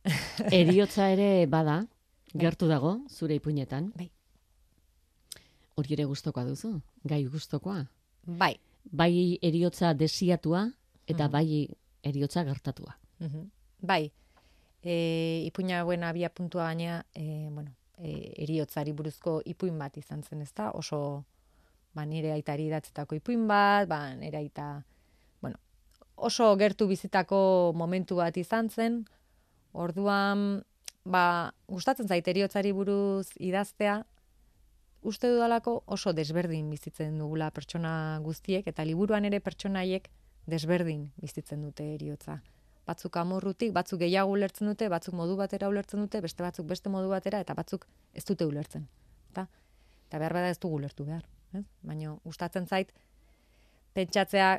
Eriotza 0.60 1.10
ere 1.12 1.46
bada, 1.46 1.84
Bai. 2.32 2.40
gertu 2.44 2.68
dago, 2.70 2.94
zure 3.10 3.36
ipuinetan. 3.36 3.90
Bai. 3.96 4.08
Hori 5.76 5.96
ere 5.96 6.06
gustokoa 6.08 6.44
duzu, 6.48 6.72
gai 7.04 7.24
gustokoa. 7.26 7.84
Bai. 8.26 8.54
Bai 8.84 9.38
eriotza 9.44 9.92
desiatua 9.94 10.64
eta 11.06 11.28
mm 11.28 11.32
bai 11.32 11.68
eriotza 12.02 12.44
gertatua. 12.44 12.96
Mm 13.20 13.50
Bai. 13.80 14.10
E, 14.82 15.44
ipuina 15.46 15.84
buena 15.84 16.08
abia 16.08 16.30
puntua 16.30 16.64
gaina, 16.64 17.04
e, 17.14 17.48
bueno, 17.50 17.70
e, 18.02 18.32
eriotzari 18.44 18.92
buruzko 18.96 19.40
ipuin 19.44 19.78
bat 19.78 19.96
izan 20.00 20.22
zen, 20.22 20.42
ezta? 20.42 20.70
Oso 20.74 21.24
ba 21.94 22.04
nire 22.06 22.32
aitari 22.32 22.68
idatzetako 22.70 23.18
ipuin 23.18 23.46
bat, 23.48 23.88
ba 23.88 24.14
nire 24.14 24.38
aita 24.38 24.82
bueno, 25.42 25.58
oso 26.16 26.54
gertu 26.56 26.86
bizitako 26.88 27.72
momentu 27.76 28.16
bat 28.16 28.36
izan 28.36 28.70
zen. 28.70 29.04
Orduan 29.72 30.62
ba, 31.04 31.52
gustatzen 31.68 32.08
zait 32.08 32.26
eriotzari 32.28 32.72
buruz 32.72 33.28
idaztea, 33.38 34.00
uste 35.02 35.30
dudalako 35.32 35.82
oso 35.86 36.12
desberdin 36.12 36.68
bizitzen 36.70 37.18
dugula 37.18 37.50
pertsona 37.50 38.20
guztiek, 38.24 38.66
eta 38.66 38.84
liburuan 38.84 39.24
ere 39.24 39.40
pertsonaiek 39.40 40.10
desberdin 40.50 41.10
bizitzen 41.20 41.62
dute 41.62 41.86
eriotza. 41.94 42.40
Batzuk 42.90 43.16
amorrutik, 43.20 43.72
batzuk 43.76 44.00
gehiago 44.02 44.34
ulertzen 44.34 44.70
dute, 44.70 44.88
batzuk 44.90 45.14
modu 45.14 45.36
batera 45.38 45.68
ulertzen 45.70 46.02
dute, 46.02 46.20
beste 46.24 46.42
batzuk 46.42 46.66
beste 46.70 46.90
modu 46.90 47.10
batera, 47.12 47.42
eta 47.44 47.54
batzuk 47.54 47.86
ez 48.14 48.24
dute 48.26 48.48
ulertzen. 48.48 48.88
Eta, 49.30 49.46
eta 50.08 50.18
behar 50.22 50.34
bada 50.40 50.50
ez 50.50 50.58
dugu 50.58 50.80
ulertu 50.80 51.06
behar. 51.06 51.22
Ez? 51.54 51.64
Baina 51.86 52.16
gustatzen 52.26 52.66
zait, 52.66 52.90
pentsatzea 53.94 54.50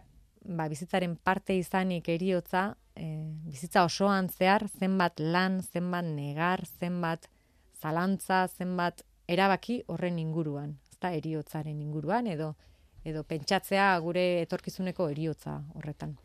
ba, 0.45 0.67
bizitzaren 0.71 1.17
parte 1.17 1.55
izanik 1.59 2.07
eriotza, 2.09 2.63
e, 2.95 3.11
bizitza 3.51 3.85
osoan 3.87 4.29
zehar, 4.31 4.67
zenbat 4.79 5.19
lan, 5.19 5.61
zenbat 5.61 6.07
negar, 6.07 6.65
zenbat 6.79 7.27
zalantza, 7.81 8.45
zenbat 8.47 9.05
erabaki 9.31 9.81
horren 9.87 10.19
inguruan, 10.19 10.75
ezta 10.91 11.13
eriotzaren 11.17 11.79
inguruan, 11.81 12.27
edo 12.27 12.53
edo 13.03 13.23
pentsatzea 13.25 13.87
gure 14.03 14.25
etorkizuneko 14.43 15.07
eriotza 15.09 15.55
horretan. 15.73 16.17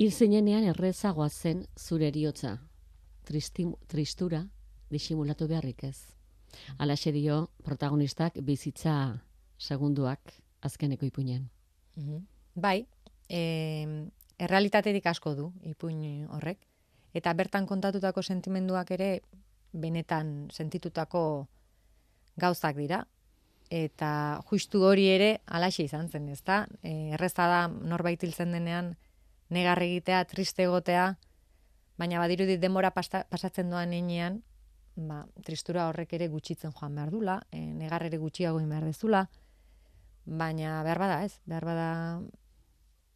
Hil 0.00 0.14
zeinenean 0.16 0.64
errezagoa 0.64 1.26
zen 1.28 1.66
zure 1.76 2.06
eriotza, 2.08 2.54
Tristim, 3.28 3.74
tristura, 3.86 4.38
disimulatu 4.88 5.44
beharrik 5.46 5.84
ez. 5.84 6.16
Ala 6.78 6.94
dio 6.94 7.50
protagonistak 7.62 8.38
bizitza 8.40 9.20
segunduak 9.58 10.32
azkeneko 10.62 11.04
ipuinen. 11.04 11.50
Mm 11.96 12.24
Bai, 12.54 12.86
e, 13.28 14.08
errealitaterik 14.38 15.06
asko 15.06 15.34
du 15.34 15.52
ipuin 15.62 16.26
horrek. 16.28 16.58
Eta 17.14 17.32
bertan 17.34 17.66
kontatutako 17.66 18.22
sentimenduak 18.22 18.90
ere 18.90 19.20
benetan 19.72 20.48
sentitutako 20.50 21.46
gauzak 22.36 22.76
dira. 22.76 23.06
Eta 23.70 24.40
justu 24.50 24.82
hori 24.82 25.06
ere 25.08 25.40
alaxe 25.46 25.84
izan 25.84 26.08
zen, 26.08 26.28
ez 26.28 26.42
da? 26.42 26.66
E, 26.82 27.12
erreza 27.12 27.46
da 27.46 27.68
norbait 27.68 28.22
hiltzen 28.22 28.52
denean 28.52 28.96
negar 29.50 29.82
egitea, 29.82 30.24
triste 30.30 30.64
egotea, 30.64 31.16
baina 32.00 32.20
badirudi 32.22 32.56
denbora 32.56 32.92
pasatzen 32.94 33.70
doan 33.70 33.92
enean, 33.92 34.40
ba, 34.96 35.24
tristura 35.44 35.88
horrek 35.88 36.14
ere 36.16 36.28
gutxitzen 36.32 36.72
joan 36.72 36.94
behar 36.96 37.10
dula, 37.12 37.40
e, 37.52 37.60
negar 37.60 38.04
ere 38.06 38.18
gutxiago 38.18 38.60
behar 38.70 38.86
dezula, 38.88 39.26
baina 40.24 40.82
behar 40.86 40.98
bada 40.98 41.22
ez, 41.24 41.34
behar 41.46 41.64
bada 41.64 41.88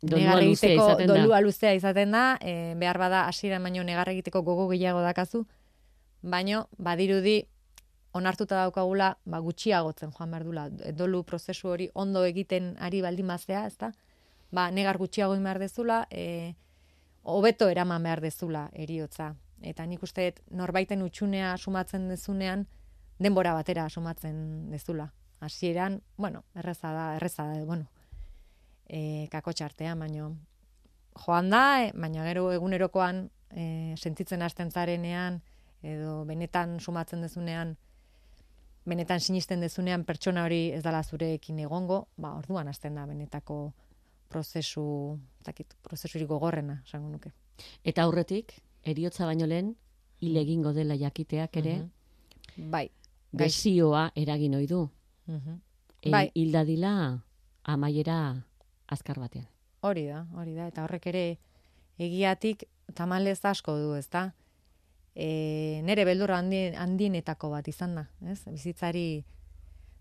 izaten 0.05 1.09
da. 1.09 1.15
Dolua 1.15 1.41
luzea 1.41 1.75
izaten 1.75 2.13
da, 2.13 2.25
e, 2.41 2.75
behar 2.77 2.99
bada 2.99 3.27
hasiera 3.29 3.59
baino 3.59 3.85
negar 3.85 4.09
egiteko 4.13 4.43
gogo 4.43 4.69
gehiago 4.69 5.01
dakazu, 5.01 5.45
baino 6.23 6.67
badirudi 6.79 7.45
onartuta 8.15 8.63
daukagula 8.63 9.15
ba, 9.25 9.41
gutxiagotzen 9.41 10.13
joan 10.15 10.31
behar 10.31 10.45
dula. 10.45 10.69
Dolu 10.93 11.23
prozesu 11.25 11.69
hori 11.69 11.89
ondo 11.95 12.25
egiten 12.25 12.75
ari 12.79 13.03
baldin 13.03 13.27
maztea, 13.27 13.67
ezta? 13.67 13.93
Ba, 14.55 14.71
negar 14.71 14.99
gutxiago 15.03 15.35
behar 15.43 15.59
dezula, 15.59 16.07
e, 16.11 16.55
hobeto 17.23 17.69
eraman 17.69 18.05
behar 18.07 18.21
dezula 18.23 18.69
eriotza. 18.73 19.35
Eta 19.65 19.87
nik 19.87 20.03
uste 20.07 20.29
norbaiten 20.51 21.03
utxunea 21.03 21.57
sumatzen 21.59 22.09
dezunean, 22.09 22.67
denbora 23.19 23.55
batera 23.55 23.89
sumatzen 23.89 24.71
dezula. 24.71 25.11
Hasieran, 25.41 26.03
bueno, 26.17 26.45
erreza 26.55 26.93
da, 26.93 27.17
erreza 27.17 27.49
da, 27.49 27.65
bueno, 27.65 27.89
e, 28.87 29.27
kako 29.33 29.53
txartea, 29.53 29.95
baino 29.99 30.37
joan 31.25 31.51
da, 31.51 31.65
e, 31.85 31.91
baina 31.95 32.25
gero 32.29 32.51
egunerokoan 32.53 33.25
e, 33.51 33.95
sentitzen 33.99 34.43
hasten 34.43 34.71
zarenean, 34.71 35.41
edo 35.83 36.25
benetan 36.29 36.79
sumatzen 36.81 37.25
dezunean, 37.27 37.75
benetan 38.85 39.21
sinisten 39.21 39.61
dezunean 39.65 40.05
pertsona 40.05 40.45
hori 40.45 40.69
ez 40.77 40.83
dala 40.85 41.03
zurekin 41.03 41.59
egongo, 41.65 42.05
ba, 42.17 42.37
orduan 42.39 42.69
hasten 42.69 42.95
da 42.95 43.07
benetako 43.09 43.73
prozesu, 44.29 44.85
zakit, 45.45 45.75
prozesurik 45.83 46.29
gogorrena, 46.29 46.81
esango 46.87 47.11
nuke. 47.13 47.33
Eta 47.85 48.03
aurretik, 48.03 48.55
eriotza 48.83 49.27
baino 49.27 49.47
lehen, 49.47 49.75
hile 50.21 50.43
egingo 50.43 50.73
dela 50.73 50.97
jakiteak 50.99 51.61
ere, 51.63 51.77
mm 51.85 51.91
bai, 52.71 52.85
gazioa 53.35 54.13
eragin 54.15 54.55
ohi 54.55 54.67
du. 54.71 54.85
Mm 55.27 55.59
bai. 56.13 56.29
Hildadila 56.35 57.21
amaiera 57.65 58.19
azkar 58.87 59.19
batean. 59.19 59.47
Hori 59.85 60.07
da, 60.07 60.25
hori 60.37 60.55
da, 60.55 60.69
eta 60.69 60.85
horrek 60.85 61.07
ere 61.13 61.25
egiatik 62.01 62.65
tamalez 62.95 63.39
asko 63.45 63.77
du, 63.79 63.95
ez 63.97 64.09
da? 64.13 64.31
E, 65.15 65.81
nere 65.87 66.05
beldurra 66.09 66.39
handien, 66.41 66.75
handienetako 66.81 67.51
bat 67.53 67.69
izan 67.71 67.95
da, 68.01 68.07
ez? 68.27 68.41
Bizitzari 68.51 69.25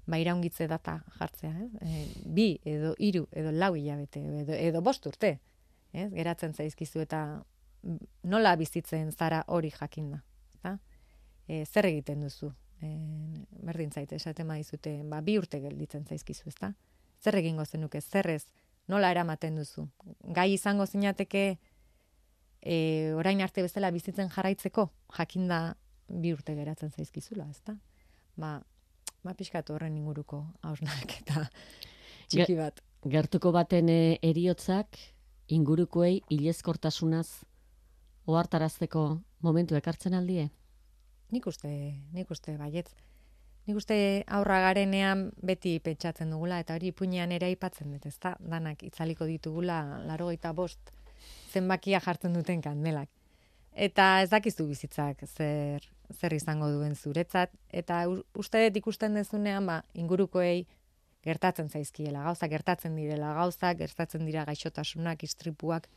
ba 0.06 0.20
iraungitze 0.20 0.68
data 0.68 0.98
jartzea, 1.20 1.54
ez? 1.64 1.72
E, 1.82 2.06
bi 2.26 2.48
edo 2.68 2.94
hiru 3.00 3.28
edo 3.32 3.52
lau 3.52 3.74
hilabete 3.76 4.24
edo, 4.42 4.54
edo 4.54 4.82
bost 4.82 5.06
urte, 5.08 5.38
ez? 5.94 6.10
Geratzen 6.14 6.54
zaizkizu 6.54 7.04
eta 7.06 7.22
nola 8.24 8.56
bizitzen 8.60 9.12
zara 9.12 9.44
hori 9.48 9.72
jakinda, 9.72 10.24
ezta? 10.54 10.78
E, 11.48 11.64
zer 11.66 11.88
egiten 11.92 12.24
duzu? 12.24 12.52
E, 12.84 12.92
berdin 13.64 13.92
zaite, 13.92 14.20
esaten 14.20 14.48
maizute, 14.48 14.98
ba, 15.08 15.22
bi 15.22 15.38
urte 15.40 15.60
gelditzen 15.64 16.06
zaizkizu, 16.08 16.50
ezta? 16.52 16.74
Zer 17.24 17.40
egingo 17.40 17.66
zenuke, 17.66 18.02
zerrez, 18.02 18.44
nola 18.92 19.12
eramaten 19.12 19.56
duzu. 19.60 19.88
Gai 20.36 20.50
izango 20.54 20.86
zinateke 20.86 21.46
e, 22.60 22.76
orain 23.16 23.42
arte 23.44 23.64
bezala 23.64 23.92
bizitzen 23.92 24.32
jarraitzeko, 24.32 24.90
jakinda 25.18 25.64
bi 26.08 26.34
urte 26.36 26.56
geratzen 26.56 26.92
zaizkizula, 26.92 27.48
ezta? 27.52 27.78
Ba, 28.40 28.58
ba 29.24 29.34
pixkat 29.34 29.70
horren 29.72 29.96
inguruko 29.98 30.44
hausnak 30.62 31.16
eta 31.22 31.48
txiki 32.28 32.58
bat. 32.60 32.82
Gertuko 33.04 33.52
baten 33.52 33.90
e, 33.92 34.18
eriotzak 34.24 35.00
ingurukoei 35.52 36.22
hilezkortasunaz 36.32 37.44
ohartarazteko 38.28 39.04
momentu 39.44 39.76
ekartzen 39.76 40.16
aldie? 40.16 40.48
Nik 41.34 41.48
uste, 41.50 41.70
nik 42.14 42.32
uste 42.32 42.56
baiet. 42.58 42.92
Nik 43.68 43.80
uste 43.80 43.98
aurra 44.28 44.60
garenean 44.60 45.30
beti 45.42 45.78
pentsatzen 45.84 46.32
dugula, 46.32 46.60
eta 46.64 46.76
hori 46.76 46.92
puinean 46.92 47.32
ere 47.32 47.48
aipatzen 47.52 47.94
dut, 47.96 48.06
ezta? 48.08 48.36
Danak 48.40 48.84
itzaliko 48.84 49.28
ditugula, 49.28 49.80
laro 50.08 50.32
bost, 50.54 50.92
zenbakia 51.52 52.00
jartzen 52.00 52.34
duten 52.34 52.62
kandelak. 52.62 53.10
Eta 53.74 54.22
ez 54.22 54.30
dakizu 54.30 54.68
bizitzak 54.70 55.24
zer, 55.26 55.86
zer 56.14 56.34
izango 56.34 56.70
duen 56.70 56.96
zuretzat, 56.96 57.52
eta 57.74 58.04
uste 58.38 58.62
dut 58.68 58.78
ikusten 58.78 59.18
dezunean, 59.18 59.66
ba, 59.66 59.82
ingurukoei 59.98 60.66
gertatzen 61.26 61.70
zaizkiela, 61.70 62.24
gauza 62.28 62.48
gertatzen 62.52 62.96
direla, 62.96 63.34
gauza 63.34 63.74
gertatzen 63.74 64.26
dira 64.28 64.44
gaixotasunak, 64.46 65.24
istripuak, 65.24 65.88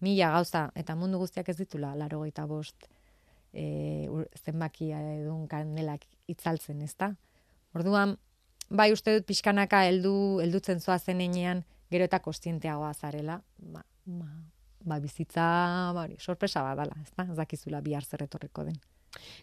mila 0.00 0.30
gauza, 0.36 0.68
eta 0.76 0.94
mundu 0.94 1.18
guztiak 1.18 1.48
ez 1.48 1.56
ditula, 1.56 1.94
laro 1.96 2.22
bost, 2.46 2.86
e, 3.52 4.08
zenbakia 4.44 5.00
edun 5.16 5.48
kandelak 5.48 6.04
itzaltzen, 6.28 6.82
ezta? 6.82 7.14
Orduan, 7.74 8.16
bai 8.70 8.92
uste 8.92 9.14
dut 9.18 9.26
pixkanaka 9.26 9.84
heldu 9.88 10.40
heldutzen 10.40 10.80
zoa 10.80 10.98
zenean 10.98 11.64
gero 11.90 12.04
eta 12.04 12.20
kostienteagoa 12.20 12.92
zarela, 12.94 13.40
ba, 13.58 13.84
ba, 14.06 14.28
ba 14.84 15.00
bizitza, 15.00 15.44
ba, 15.96 16.06
sorpresa 16.18 16.62
bat 16.62 16.78
dala, 16.82 16.96
ezta? 17.02 17.26
Ez 17.30 17.36
dakizula 17.38 17.80
bihar 17.84 18.04
zer 18.04 18.24
etorriko 18.26 18.64
den. 18.64 18.78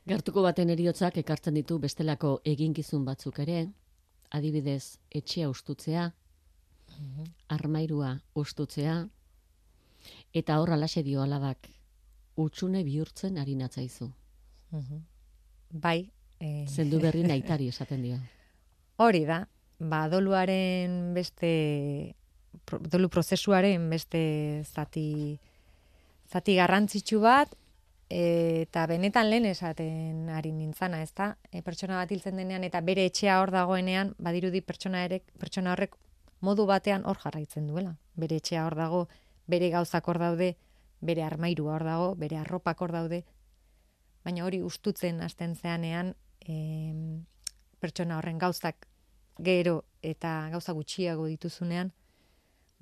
Gertuko 0.07 0.43
baten 0.45 0.69
eriotzak 0.69 1.17
ekartzen 1.21 1.55
ditu 1.57 1.77
bestelako 1.79 2.39
eginkizun 2.45 3.05
batzuk 3.07 3.39
ere, 3.43 3.65
adibidez, 4.31 4.97
etxea 5.09 5.49
ustutzea, 5.49 6.09
mhm. 6.97 7.29
armairua 7.57 8.15
ustutzea, 8.35 8.97
eta 10.33 10.59
horra 10.59 10.77
lase 10.77 11.03
dio 11.03 11.21
alabak, 11.23 11.69
utxune 12.41 12.83
bihurtzen 12.87 13.37
ari 13.37 13.55
natzaizu. 13.55 14.11
Mhm. 14.71 15.01
Bai. 15.81 16.11
E... 16.39 16.65
Zendu 16.67 16.99
berri 16.99 17.23
naitari 17.31 17.67
esaten 17.71 18.01
dio. 18.03 18.19
Hori 19.01 19.25
da, 19.25 19.45
ba, 19.79 20.07
doluaren 20.09 21.13
beste, 21.15 21.51
dolu 22.91 23.09
prozesuaren 23.09 23.89
beste 23.89 24.21
zati, 24.65 25.39
zati 26.31 26.55
garrantzitsu 26.55 27.19
bat, 27.23 27.55
eta 28.11 28.85
benetan 28.91 29.29
lehen 29.29 29.45
esaten 29.47 30.29
ari 30.35 30.51
nintzana, 30.51 31.01
ez 31.01 31.13
da? 31.15 31.31
E, 31.51 31.61
pertsona 31.63 32.01
bat 32.01 32.11
hiltzen 32.11 32.35
denean 32.35 32.65
eta 32.67 32.81
bere 32.83 33.05
etxea 33.07 33.39
hor 33.39 33.53
dagoenean, 33.55 34.13
badirudi 34.19 34.61
pertsona, 34.61 35.05
ere, 35.07 35.21
pertsona 35.39 35.71
horrek 35.71 35.95
modu 36.41 36.65
batean 36.67 37.05
hor 37.07 37.21
jarraitzen 37.21 37.69
duela. 37.69 37.95
Bere 38.19 38.41
etxea 38.41 38.65
hor 38.65 38.75
dago, 38.75 39.05
bere 39.47 39.69
gauzak 39.71 40.07
hor 40.11 40.19
daude, 40.19 40.55
bere 40.99 41.23
armairua 41.23 41.77
hor 41.77 41.87
dago, 41.87 42.09
bere 42.19 42.37
arropak 42.41 42.81
hor 42.81 42.91
daude, 42.91 43.23
baina 44.25 44.43
hori 44.45 44.61
ustutzen 44.61 45.21
hasten 45.21 45.55
zeanean, 45.55 46.13
e, 46.43 47.23
pertsona 47.79 48.19
horren 48.19 48.37
gauzak 48.41 48.87
gero 49.39 49.85
eta 50.03 50.49
gauza 50.51 50.75
gutxiago 50.75 51.25
dituzunean, 51.31 51.93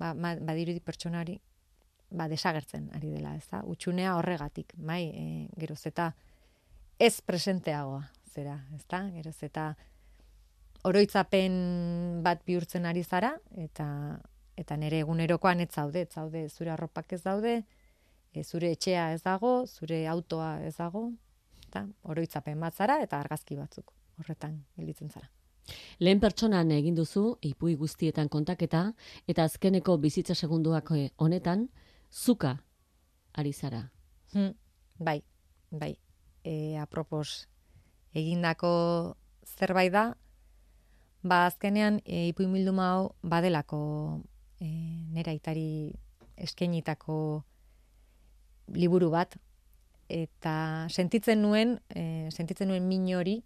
ba, 0.00 0.14
ma, 0.14 0.34
badirudi 0.40 0.80
pertsonari 0.80 1.36
ba, 2.10 2.26
desagertzen 2.28 2.90
ari 2.96 3.12
dela, 3.12 3.34
ez 3.36 3.46
da? 3.50 3.62
Utxunea 3.68 4.16
horregatik, 4.18 4.74
bai, 4.76 5.04
e, 5.14 5.26
geroz 5.60 5.82
eta 5.90 6.10
ez 6.98 7.20
presenteagoa, 7.24 8.02
zera, 8.34 8.58
ez 8.76 8.84
da? 8.90 9.04
Geroz 9.14 9.36
eta 9.46 9.70
oroitzapen 10.88 11.54
bat 12.24 12.42
bihurtzen 12.46 12.88
ari 12.88 13.04
zara, 13.04 13.34
eta 13.56 13.86
eta 14.60 14.76
nire 14.76 14.98
egunerokoan 15.00 15.62
ez 15.64 15.70
zaude, 15.72 16.02
ez 16.04 16.12
zaude, 16.12 16.44
zure 16.50 16.74
arropak 16.74 17.14
ez 17.16 17.22
daude, 17.24 17.54
e, 18.34 18.44
zure 18.44 18.74
etxea 18.74 19.10
ez 19.14 19.22
dago, 19.24 19.64
zure 19.66 20.02
autoa 20.08 20.58
ez 20.66 20.74
dago, 20.76 21.06
eta 21.68 21.86
oroitzapen 22.02 22.60
bat 22.60 22.76
zara 22.76 23.00
eta 23.04 23.22
argazki 23.22 23.56
batzuk 23.56 23.94
horretan 24.18 24.64
gelditzen 24.76 25.08
zara. 25.08 25.30
Lehen 26.00 26.20
pertsonan 26.20 26.70
egin 26.72 26.94
duzu 26.94 27.36
ipui 27.42 27.74
guztietan 27.76 28.28
kontaketa 28.28 28.92
eta 29.28 29.44
azkeneko 29.44 29.96
bizitza 29.98 30.34
segunduak 30.34 30.90
eh, 30.96 31.10
honetan 31.16 31.68
zuka 32.10 32.56
ari 33.34 33.52
zara. 33.52 33.90
Hmm, 34.32 34.54
bai, 34.98 35.22
bai. 35.70 35.96
E, 36.44 36.76
apropos 36.78 37.46
egindako 38.14 39.16
zerbait 39.44 39.92
da, 39.92 40.14
ba 41.22 41.46
azkenean 41.46 42.00
e, 42.04 42.28
ipui 42.28 42.46
hau 42.78 43.14
badelako 43.22 44.22
e, 44.60 44.66
nera 45.12 45.32
itari 45.32 45.92
eskenitako 46.36 47.44
liburu 48.72 49.10
bat 49.10 49.36
eta 50.08 50.86
sentitzen 50.88 51.42
nuen 51.42 51.78
e, 51.94 52.30
sentitzen 52.30 52.68
nuen 52.68 52.88
min 52.88 53.06
hori 53.14 53.42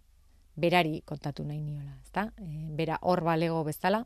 berari 0.55 1.01
kontatu 1.05 1.43
nahi 1.43 1.61
niola, 1.61 1.97
ezta? 2.03 2.29
E, 2.39 2.67
bera 2.75 2.99
hor 3.01 3.23
balego 3.23 3.63
bezala. 3.67 4.05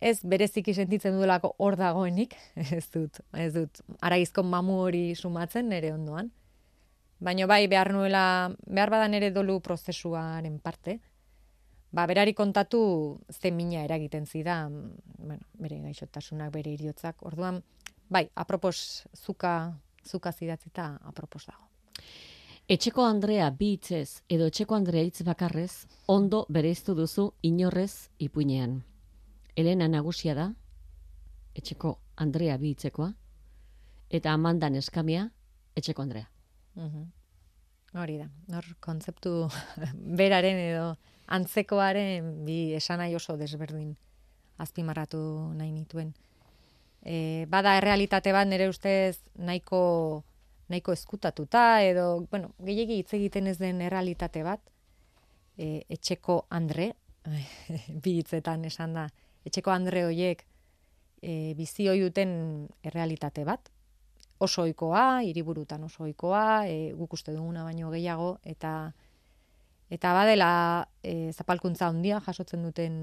Ez 0.00 0.22
bereziki 0.24 0.72
sentitzen 0.72 1.16
duelako 1.18 1.54
hor 1.58 1.76
dagoenik, 1.76 2.34
ez 2.78 2.86
dut, 2.92 3.20
ez 3.36 3.52
dut. 3.54 3.82
Araizko 4.00 4.42
mamu 4.42 4.80
hori 4.86 5.04
sumatzen 5.14 5.68
nere 5.68 5.92
ondoan. 5.92 6.30
Baina 7.20 7.46
bai 7.46 7.66
behar 7.68 7.92
nuela, 7.92 8.24
behar 8.64 8.90
badan 8.90 9.14
ere 9.14 9.28
dolu 9.30 9.58
prozesuaren 9.60 10.56
parte, 10.58 10.96
ba, 11.92 12.06
berari 12.06 12.32
kontatu 12.34 13.20
ze 13.28 13.50
mina 13.50 13.84
eragiten 13.84 14.26
zidan, 14.26 14.96
bueno, 15.18 15.44
bere 15.58 15.80
gaixotasunak, 15.84 16.52
bere 16.54 16.72
iriotzak, 16.72 17.22
orduan, 17.26 17.62
bai, 18.08 18.30
apropos 18.34 19.06
zuka, 19.14 19.74
zuka 20.06 20.32
zidatzita 20.32 20.98
apropos 21.04 21.46
dago. 21.46 21.69
Etxeko 22.70 23.02
Andrea 23.02 23.48
bi 23.50 23.72
hitzez 23.74 24.22
edo 24.30 24.46
etxeko 24.46 24.76
Andrea 24.76 25.02
hitz 25.02 25.24
bakarrez 25.26 25.88
ondo 26.06 26.44
bereiztu 26.56 26.94
duzu 26.94 27.24
inorrez 27.42 28.06
ipuinean. 28.22 28.76
Elena 29.58 29.88
nagusia 29.90 30.36
da, 30.38 30.44
etxeko 31.58 31.96
Andrea 32.22 32.54
bi 32.62 32.70
hitzekoa, 32.70 33.08
eta 34.06 34.36
Amanda 34.38 34.70
Neskamia, 34.70 35.26
etxeko 35.74 36.06
Andrea. 36.06 36.30
Mm 36.78 37.08
Hori 37.98 38.20
da, 38.20 38.28
hor 38.54 38.66
kontzeptu 38.78 39.32
beraren 40.22 40.62
edo 40.68 40.86
antzekoaren 41.26 42.28
bi 42.46 42.60
esanai 42.78 43.16
oso 43.18 43.34
desberdin 43.36 43.96
azpimarratu 44.62 45.18
nahi 45.58 45.72
nituen 45.74 46.12
e, 47.02 47.46
bada 47.50 47.74
errealitate 47.80 48.30
bat 48.30 48.46
nire 48.46 48.68
ustez 48.70 49.18
nahiko 49.34 50.22
nahiko 50.70 50.94
eskutatuta 50.94 51.82
edo 51.82 52.26
bueno, 52.30 52.52
gehiegi 52.64 53.00
hitz 53.00 53.14
egiten 53.18 53.50
ez 53.50 53.58
den 53.58 53.80
errealitate 53.82 54.42
bat 54.46 54.62
e, 55.58 55.82
etxeko 55.88 56.44
Andre 56.50 56.92
bi 58.04 58.16
hitzetan 58.20 58.64
esan 58.64 58.94
da 58.96 59.08
etxeko 59.46 59.74
Andre 59.74 60.06
hoiek 60.08 60.46
e, 61.22 61.54
bizi 61.58 61.88
duten 62.00 62.32
errealitate 62.82 63.44
bat 63.44 63.70
oso 64.40 64.62
ohikoa 64.62 65.22
hiriburutan 65.26 65.84
oso 65.84 66.04
ohikoa 66.04 66.66
e, 66.66 66.92
guk 66.96 67.18
uste 67.18 67.34
duguna 67.36 67.64
baino 67.64 67.90
gehiago 67.90 68.38
eta 68.44 68.92
eta 69.90 70.14
badela 70.14 70.86
e, 71.02 71.32
zapalkuntza 71.32 71.88
handia 71.88 72.20
jasotzen 72.20 72.62
duten 72.62 72.96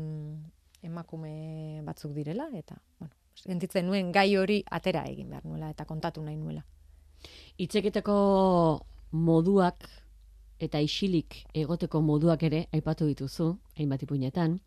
emakume 0.81 1.81
batzuk 1.83 2.13
direla 2.15 2.47
eta 2.55 2.79
bueno 2.99 3.13
sentitzen 3.37 3.85
nuen 3.85 4.11
gai 4.11 4.35
hori 4.37 4.61
atera 4.71 5.03
egin 5.09 5.29
behar 5.29 5.45
nuela 5.45 5.69
eta 5.69 5.85
kontatu 5.85 6.23
nahi 6.23 6.37
nuela. 6.37 6.63
Itzeketeko 7.57 8.17
moduak 9.11 9.87
eta 10.59 10.81
isilik 10.81 11.35
egoteko 11.53 12.01
moduak 12.01 12.43
ere 12.43 12.65
aipatu 12.73 13.07
dituzu, 13.09 13.51
hainbat 13.77 14.03
ipuinetan. 14.03 14.59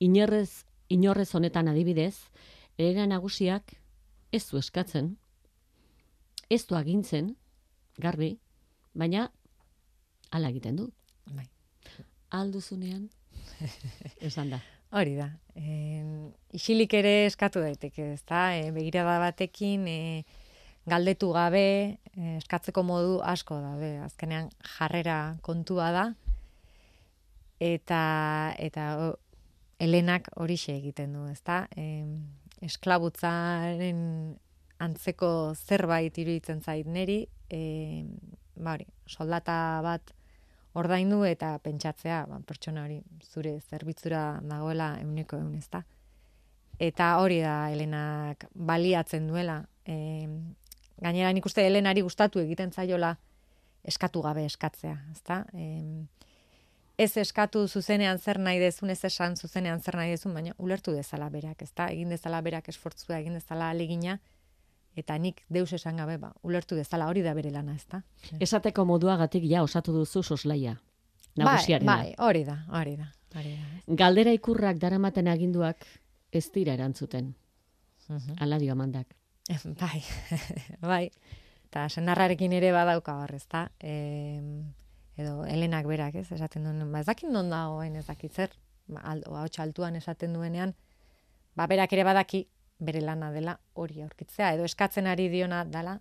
Inorrez, 0.00 0.64
inorrez 0.88 1.30
honetan 1.34 1.68
adibidez, 1.72 2.14
ere 2.78 3.06
nagusiak 3.06 3.74
ez 4.32 4.44
du 4.50 4.58
eskatzen, 4.60 5.14
ez 6.50 6.64
du 6.66 6.76
agintzen, 6.76 7.34
garbi, 7.98 8.34
baina 8.94 9.28
ala 10.30 10.50
egiten 10.50 10.76
du. 10.76 10.90
Bai. 11.30 11.46
Alduzunean, 12.36 13.08
esan 14.28 14.52
da. 14.54 14.60
Hori 14.90 15.14
da. 15.14 15.28
E, 15.54 16.02
isilik 16.58 16.92
ere 16.98 17.26
eskatu 17.28 17.62
daiteke, 17.62 18.12
ez 18.16 18.22
da? 18.26 18.50
E, 18.58 18.70
begirada 18.74 19.18
batekin, 19.22 19.86
e, 19.86 20.24
galdetu 20.88 21.32
gabe, 21.32 21.98
e, 22.14 22.36
eskatzeko 22.38 22.82
modu 22.82 23.20
asko 23.22 23.60
da, 23.60 23.74
be. 23.80 23.96
azkenean 24.04 24.50
jarrera 24.76 25.36
kontua 25.42 25.90
da, 25.92 26.06
eta, 27.60 28.04
eta 28.58 28.92
o, 28.98 29.10
Elenak 29.80 30.26
hori 30.36 30.58
egiten 30.68 31.14
du, 31.16 31.22
ez 31.32 31.40
da? 31.40 31.62
E, 31.72 32.04
esklabutzaren 32.60 34.00
antzeko 34.84 35.30
zerbait 35.56 36.18
iruditzen 36.20 36.60
zait 36.60 36.86
neri, 36.86 37.22
e, 37.48 38.04
ba 38.60 38.74
hori, 38.74 38.84
soldata 39.08 39.80
bat 39.80 40.12
ordaindu 40.76 41.22
eta 41.24 41.54
pentsatzea, 41.64 42.26
ba, 42.28 42.42
pertsona 42.46 42.84
hori 42.84 43.00
zure 43.24 43.56
zerbitzura 43.60 44.40
dagoela 44.44 44.92
euneko 45.00 45.40
eun 45.40 45.54
ezta. 45.56 45.82
Eta 46.80 47.14
hori 47.20 47.40
da 47.40 47.56
Helenak 47.72 48.46
baliatzen 48.54 49.26
duela. 49.28 49.62
E, 49.84 49.96
gainera 51.00 51.32
nik 51.32 51.46
uste 51.46 51.64
Helenari 51.66 52.02
gustatu 52.02 52.40
egiten 52.40 52.72
zaiola 52.72 53.16
eskatu 53.84 54.22
gabe 54.22 54.44
eskatzea, 54.44 54.96
ezta? 55.12 55.44
E, 55.54 56.04
ez 57.00 57.16
eskatu 57.16 57.66
zuzenean 57.68 58.18
zer 58.18 58.38
nahi 58.38 58.58
dezun, 58.60 58.90
ez 58.90 59.04
esan 59.04 59.36
zuzenean 59.36 59.80
zer 59.80 59.96
nahi 59.96 60.10
dezun, 60.10 60.34
baina 60.36 60.52
ulertu 60.58 60.92
dezala 60.92 61.30
berak, 61.32 61.62
ezta? 61.62 61.88
Egin 61.88 62.12
dezala 62.12 62.42
berak 62.44 62.68
esfortzua, 62.68 63.18
egin 63.18 63.38
dezala 63.38 63.70
alegina, 63.70 64.18
eta 65.00 65.16
nik 65.18 65.40
deus 65.48 65.72
esan 65.72 65.96
gabe, 65.96 66.18
ba, 66.18 66.34
ulertu 66.42 66.76
dezala 66.76 67.08
hori 67.08 67.22
da 67.24 67.32
bere 67.34 67.50
lana, 67.54 67.74
ezta? 67.74 68.02
Esateko 68.40 68.84
moduagatik 68.84 69.46
ja 69.48 69.62
osatu 69.62 69.94
duzu 69.96 70.22
soslaia. 70.22 70.76
Bai, 71.36 71.44
Nagusiarena. 71.46 71.96
bai, 71.96 72.14
hori 72.18 72.44
da, 72.44 72.58
hori 72.68 72.96
da. 72.98 73.08
Hori 73.38 73.54
da. 73.54 73.78
ez? 73.78 73.96
Galdera 73.96 74.32
ikurrak 74.34 74.78
daramaten 74.82 75.28
aginduak 75.28 75.86
ez 76.32 76.50
dira 76.52 76.74
erantzuten. 76.74 77.34
Mhm. 78.08 78.36
Ala 78.40 78.58
dio 78.58 78.72
amandak. 78.72 79.14
Bai, 79.80 80.02
bai. 80.92 81.04
Eta 81.70 81.86
senarrarekin 81.88 82.52
ere 82.56 82.72
badauka 82.74 83.14
hor, 83.22 83.34
ezta? 83.34 83.68
E, 83.78 84.40
edo 85.20 85.44
Helenak 85.46 85.86
berak, 85.86 86.16
ez? 86.18 86.30
Esaten 86.34 86.66
duen, 86.66 86.82
ba, 86.90 87.02
ez 87.02 87.06
dakit 87.06 87.30
non 87.30 87.50
dagoen, 87.50 87.96
ez 87.96 88.06
dakit 88.08 88.34
zer, 88.34 88.56
ba, 88.90 89.04
aldo, 89.12 89.36
ahots 89.38 89.60
altuan 89.62 89.96
esaten 89.96 90.34
duenean, 90.34 90.74
ba, 91.54 91.68
berak 91.70 91.92
ere 91.94 92.06
badaki, 92.08 92.46
bere 92.80 93.02
lana 93.04 93.30
dela 93.30 93.58
hori 93.74 94.02
aurkitzea, 94.02 94.54
edo 94.56 94.64
eskatzen 94.66 95.06
ari 95.06 95.28
diona 95.28 95.64
dela 95.68 96.00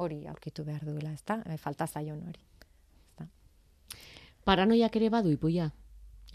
hori 0.00 0.22
aurkitu 0.30 0.64
behar 0.64 0.86
duela, 0.86 1.12
ezta? 1.12 1.42
E, 1.44 1.58
falta 1.60 1.86
zaion 1.86 2.22
hori. 2.28 2.40
Paranoiak 4.44 4.96
ere 4.96 5.10
badu 5.12 5.30
ipuia. 5.34 5.68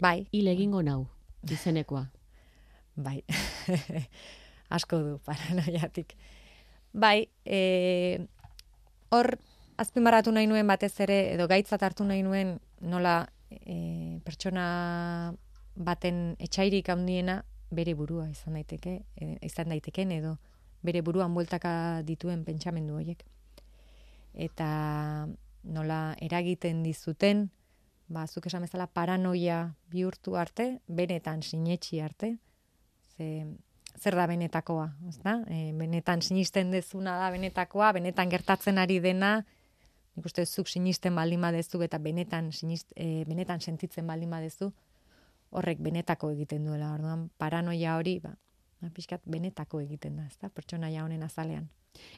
Bai, 0.00 0.28
Hil 0.30 0.46
egingo 0.52 0.82
nau, 0.86 1.08
izenekoa. 1.50 2.06
Bai, 3.06 3.18
asko 4.76 5.02
du 5.02 5.18
paranoiatik. 5.26 6.14
Bai, 6.96 7.28
e, 7.44 8.24
hor 9.12 9.34
azpimarratu 9.76 10.32
nahi 10.32 10.46
nuen 10.48 10.64
batez 10.70 10.94
ere, 11.04 11.18
edo 11.34 11.44
gaitzat 11.50 11.82
hartu 11.84 12.06
nahi 12.08 12.22
nuen 12.24 12.54
nola 12.80 13.18
e, 13.52 14.16
pertsona 14.24 15.34
baten 15.76 16.22
etxairik 16.40 16.88
handiena 16.88 17.42
bere 17.68 17.92
burua 17.98 18.30
izan 18.30 18.56
daiteke, 18.56 18.94
e, 19.20 19.28
izan 19.44 19.74
daiteken 19.74 20.14
edo 20.16 20.38
bere 20.88 21.02
buruan 21.04 21.36
bueltaka 21.36 22.00
dituen 22.08 22.46
pentsamendu 22.48 22.96
horiek. 22.96 23.20
Eta 24.32 24.70
nola 25.76 26.00
eragiten 26.24 26.80
dizuten, 26.86 27.50
ba, 28.08 28.24
zuk 28.24 28.48
esan 28.48 28.64
bezala 28.64 28.88
paranoia 28.88 29.74
bihurtu 29.92 30.40
arte, 30.40 30.78
benetan 30.88 31.44
sinetxi 31.44 32.00
arte, 32.00 32.38
ze, 33.16 33.44
zer 33.98 34.16
da 34.16 34.26
benetakoa, 34.26 34.88
ezta? 35.08 35.38
E, 35.50 35.72
benetan 35.76 36.22
sinisten 36.22 36.70
dezuna 36.74 37.16
da 37.20 37.30
benetakoa, 37.34 37.92
benetan 37.96 38.30
gertatzen 38.32 38.78
ari 38.78 38.98
dena, 39.00 39.38
nik 40.16 40.26
uste 40.26 40.46
zuk 40.46 40.68
sinisten 40.68 41.14
baldin 41.16 41.40
badezu 41.44 41.82
eta 41.84 41.98
benetan 42.02 42.52
sinist, 42.52 42.92
e, 42.96 43.24
benetan 43.28 43.60
sentitzen 43.60 44.06
baldin 44.06 44.30
badezu, 44.30 44.72
horrek 45.50 45.80
benetako 45.82 46.30
egiten 46.34 46.66
duela, 46.66 46.92
orduan 46.94 47.28
paranoia 47.38 47.96
hori, 47.96 48.18
ba, 48.20 48.34
ba 48.82 48.90
pixkat 48.94 49.24
benetako 49.24 49.80
egiten 49.84 50.16
da, 50.20 50.26
ezta? 50.26 50.50
Pertsonaia 50.50 51.04
honen 51.04 51.22
azalean. 51.22 51.68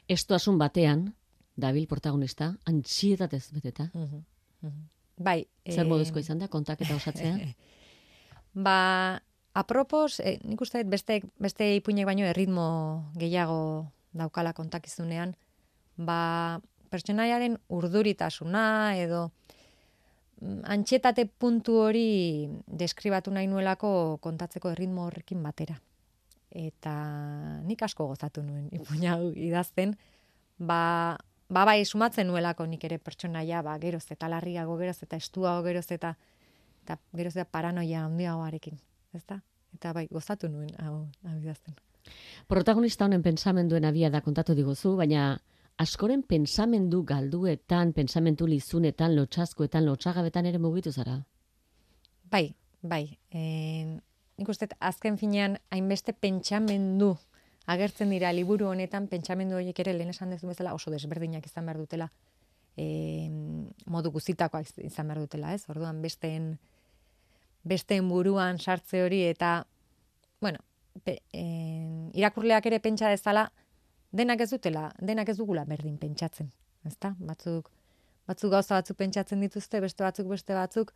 Estoasun 0.09 0.57
batean, 0.59 1.09
dabil 1.59 1.87
protagonista, 1.87 2.53
antsietatez 2.67 3.49
beteta. 3.55 3.89
Mhm, 3.93 4.23
mhm. 4.61 4.87
Bai, 5.19 5.43
Zer 5.67 5.87
moduzko 5.87 6.19
izan 6.19 6.39
da, 6.39 6.47
kontaketa 6.47 6.95
osatzea? 6.95 7.35
Ba, 8.65 9.19
apropos, 9.53 10.19
e, 10.19 10.39
nik 10.43 10.61
uste 10.61 10.83
beste, 10.83 11.21
beste 11.39 11.67
ipuinek 11.77 12.05
baino 12.05 12.25
erritmo 12.27 13.11
gehiago 13.19 13.89
daukala 14.13 14.53
kontakizunean, 14.53 15.35
ba, 15.97 16.61
pertsonaiaren 16.89 17.57
urduritasuna 17.69 18.63
edo 18.97 19.29
mm, 20.41 20.63
antxetate 20.73 21.27
puntu 21.29 21.77
hori 21.83 22.49
deskribatu 22.65 23.33
nahi 23.33 23.47
nuelako 23.47 24.17
kontatzeko 24.21 24.73
erritmo 24.73 25.05
horrekin 25.07 25.43
batera. 25.43 25.77
Eta 26.49 26.93
nik 27.61 27.81
asko 27.85 28.07
gozatu 28.09 28.41
nuen 28.41 28.71
ipuina 28.73 29.19
idazten, 29.37 29.93
ba, 30.57 31.17
ba 31.49 31.65
bai 31.65 31.83
sumatzen 31.85 32.27
nuelako 32.27 32.65
nik 32.65 32.83
ere 32.89 32.97
pertsonaia, 32.97 33.61
ba, 33.61 33.77
geroz 33.77 34.07
eta 34.09 34.29
larriago, 34.31 34.77
geroz 34.81 34.97
eta 35.05 35.19
estuago, 35.21 35.61
geroz 35.67 35.85
eta 35.91 36.15
eta 36.83 36.97
geroz 37.13 37.35
eta 37.35 37.45
paranoia 37.45 38.05
handiagoarekin, 38.07 38.79
ezta? 39.13 39.41
Eta 39.73 39.93
bai, 39.93 40.07
gozatu 40.11 40.49
nuen 40.49 40.71
hau, 40.81 41.07
hau 41.27 41.37
idazten. 41.39 41.75
Protagonista 42.47 43.05
honen 43.05 43.23
pensamenduen 43.23 43.85
abia 43.85 44.09
da 44.09 44.21
kontatu 44.25 44.55
diguzu, 44.57 44.95
baina 44.97 45.39
askoren 45.79 46.23
pensamendu 46.23 47.03
galduetan, 47.07 47.93
pensamentu 47.93 48.47
lizunetan, 48.47 49.15
lotxazkoetan, 49.15 49.85
lotxagabetan 49.85 50.49
ere 50.49 50.59
mugitu 50.59 50.91
zara. 50.91 51.19
Bai, 52.31 52.49
bai. 52.81 53.03
E, 53.31 53.41
nik 54.39 54.49
uste 54.49 54.69
azken 54.79 55.17
finean 55.17 55.57
hainbeste 55.69 56.13
pentsamendu 56.13 57.15
agertzen 57.69 58.09
dira 58.09 58.31
liburu 58.33 58.67
honetan 58.71 59.07
pentsamendu 59.07 59.59
horiek 59.59 59.79
ere 59.83 59.93
lehen 59.93 60.09
esan 60.09 60.33
dezu 60.33 60.49
bezala 60.49 60.73
oso 60.73 60.91
desberdinak 60.91 61.45
izan 61.45 61.67
behar 61.69 61.77
dutela 61.77 62.09
e, 62.79 63.29
modu 63.85 64.11
guztitakoak 64.11 64.71
izan 64.85 65.09
behar 65.11 65.21
dutela, 65.25 65.53
ez? 65.53 65.65
Orduan 65.71 66.01
besteen 66.01 66.53
besteen 67.63 68.07
buruan 68.09 68.59
sartze 68.59 69.03
hori 69.03 69.23
eta 69.27 69.65
bueno, 70.41 70.59
pe, 71.03 71.19
e, 71.33 71.43
irakurleak 72.13 72.65
ere 72.65 72.79
pentsa 72.79 73.09
dezala 73.09 73.49
denak 74.11 74.41
ez 74.41 74.49
dutela, 74.51 74.89
denak 74.99 75.29
ez 75.29 75.37
dugula 75.37 75.65
berdin 75.65 75.97
pentsatzen, 75.97 76.49
ezta? 76.87 77.13
Batzuk 77.19 77.69
batzuk 78.29 78.51
gauza 78.53 78.77
batzuk 78.77 78.97
pentsatzen 78.97 79.41
dituzte, 79.41 79.81
beste 79.81 80.05
batzuk 80.05 80.29
beste 80.29 80.53
batzuk 80.53 80.93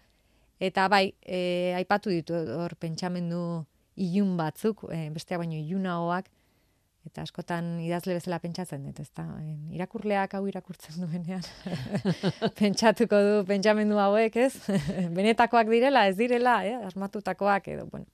eta 0.63 0.87
bai, 0.87 1.13
e, 1.25 1.73
aipatu 1.77 2.13
ditu 2.13 2.37
hor 2.37 2.75
pentsamendu 2.79 3.65
ilun 3.95 4.37
batzuk, 4.37 4.85
e, 4.91 5.09
besteak 5.13 5.41
baino 5.41 5.57
ilunagoak 5.57 6.29
eta 7.05 7.25
askotan 7.25 7.77
idazle 7.83 8.15
bezala 8.15 8.39
pentsatzen 8.39 8.85
dut, 8.87 8.99
ezta? 9.03 9.25
Irakurleak 9.75 10.37
hau 10.37 10.45
irakurtzen 10.47 11.03
duenean 11.03 11.43
pentsatuko 12.59 13.19
du 13.27 13.37
pentsamendu 13.47 13.99
hauek, 13.99 14.35
ez? 14.35 14.53
Benetakoak 15.17 15.71
direla, 15.71 16.07
ez 16.07 16.17
direla, 16.17 16.61
eh? 16.65 16.79
asmatutakoak 16.87 17.71
edo, 17.75 17.87
bueno. 17.91 18.07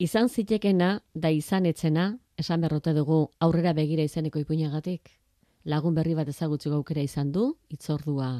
Izan 0.00 0.30
zitekena, 0.32 1.02
da 1.12 1.28
izan 1.28 1.66
etzena, 1.68 2.06
esan 2.40 2.62
berrote 2.64 2.94
dugu 2.96 3.18
aurrera 3.44 3.74
begira 3.76 4.06
izeneko 4.08 4.40
ipuinagatik. 4.40 5.10
Lagun 5.68 5.92
berri 5.92 6.14
bat 6.16 6.30
ezagutzeko 6.32 6.78
aukera 6.78 7.02
izan 7.04 7.34
du, 7.34 7.42
itzordua 7.68 8.30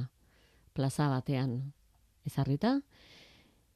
plaza 0.73 1.11
batean 1.13 1.53
ezarrita, 2.25 2.79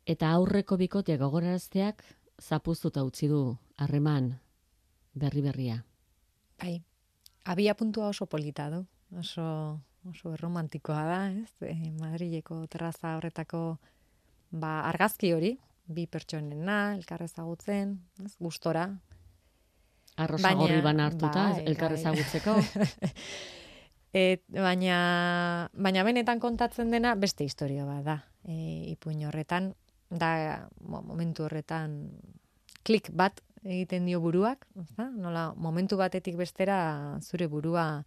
eta 0.08 0.30
aurreko 0.38 0.78
bikoteak 0.80 1.20
gogorarazteak 1.20 2.00
zapuztuta 2.42 3.02
utzi 3.04 3.28
du 3.28 3.56
harreman 3.78 4.32
berri 5.14 5.42
berria. 5.42 5.84
Bai, 6.60 6.82
abia 7.44 7.74
puntua 7.74 8.08
oso 8.08 8.26
polita 8.26 8.68
du, 8.70 8.84
oso, 9.18 9.80
oso 10.08 10.32
erromantikoa 10.34 11.04
da, 11.06 11.20
ez? 11.30 11.50
E, 11.62 11.90
Madrileko 12.00 12.64
terraza 12.66 13.16
horretako 13.18 13.78
ba, 14.50 14.80
argazki 14.88 15.32
hori, 15.34 15.54
bi 15.86 16.06
pertsonena, 16.06 16.94
elkar 16.96 17.22
ezagutzen, 17.26 17.98
ez? 18.24 18.34
gustora. 18.38 18.88
Arrosa 20.16 20.46
Baina- 20.48 20.60
gorri 20.60 20.80
bana 20.82 21.08
hartuta, 21.10 21.48
bai, 21.52 21.64
elkar 21.66 21.92
bai. 21.94 22.00
ezagutzeko. 22.00 22.54
Et, 24.14 24.44
baina, 24.54 25.68
baina 25.74 26.04
benetan 26.06 26.38
kontatzen 26.38 26.92
dena 26.94 27.16
beste 27.18 27.42
historia 27.44 27.82
bat 27.88 28.04
da. 28.06 28.14
E, 28.46 28.54
ipuin 28.92 29.24
horretan, 29.26 29.72
da 30.18 30.68
mo- 30.80 31.02
momentu 31.02 31.44
horretan 31.44 32.10
klik 32.84 33.10
bat 33.12 33.40
egiten 33.64 34.04
dio 34.06 34.20
buruak, 34.20 34.66
ezta? 34.82 35.08
Nola 35.10 35.52
momentu 35.56 35.96
batetik 35.96 36.36
bestera 36.36 37.18
zure 37.24 37.46
burua 37.48 38.04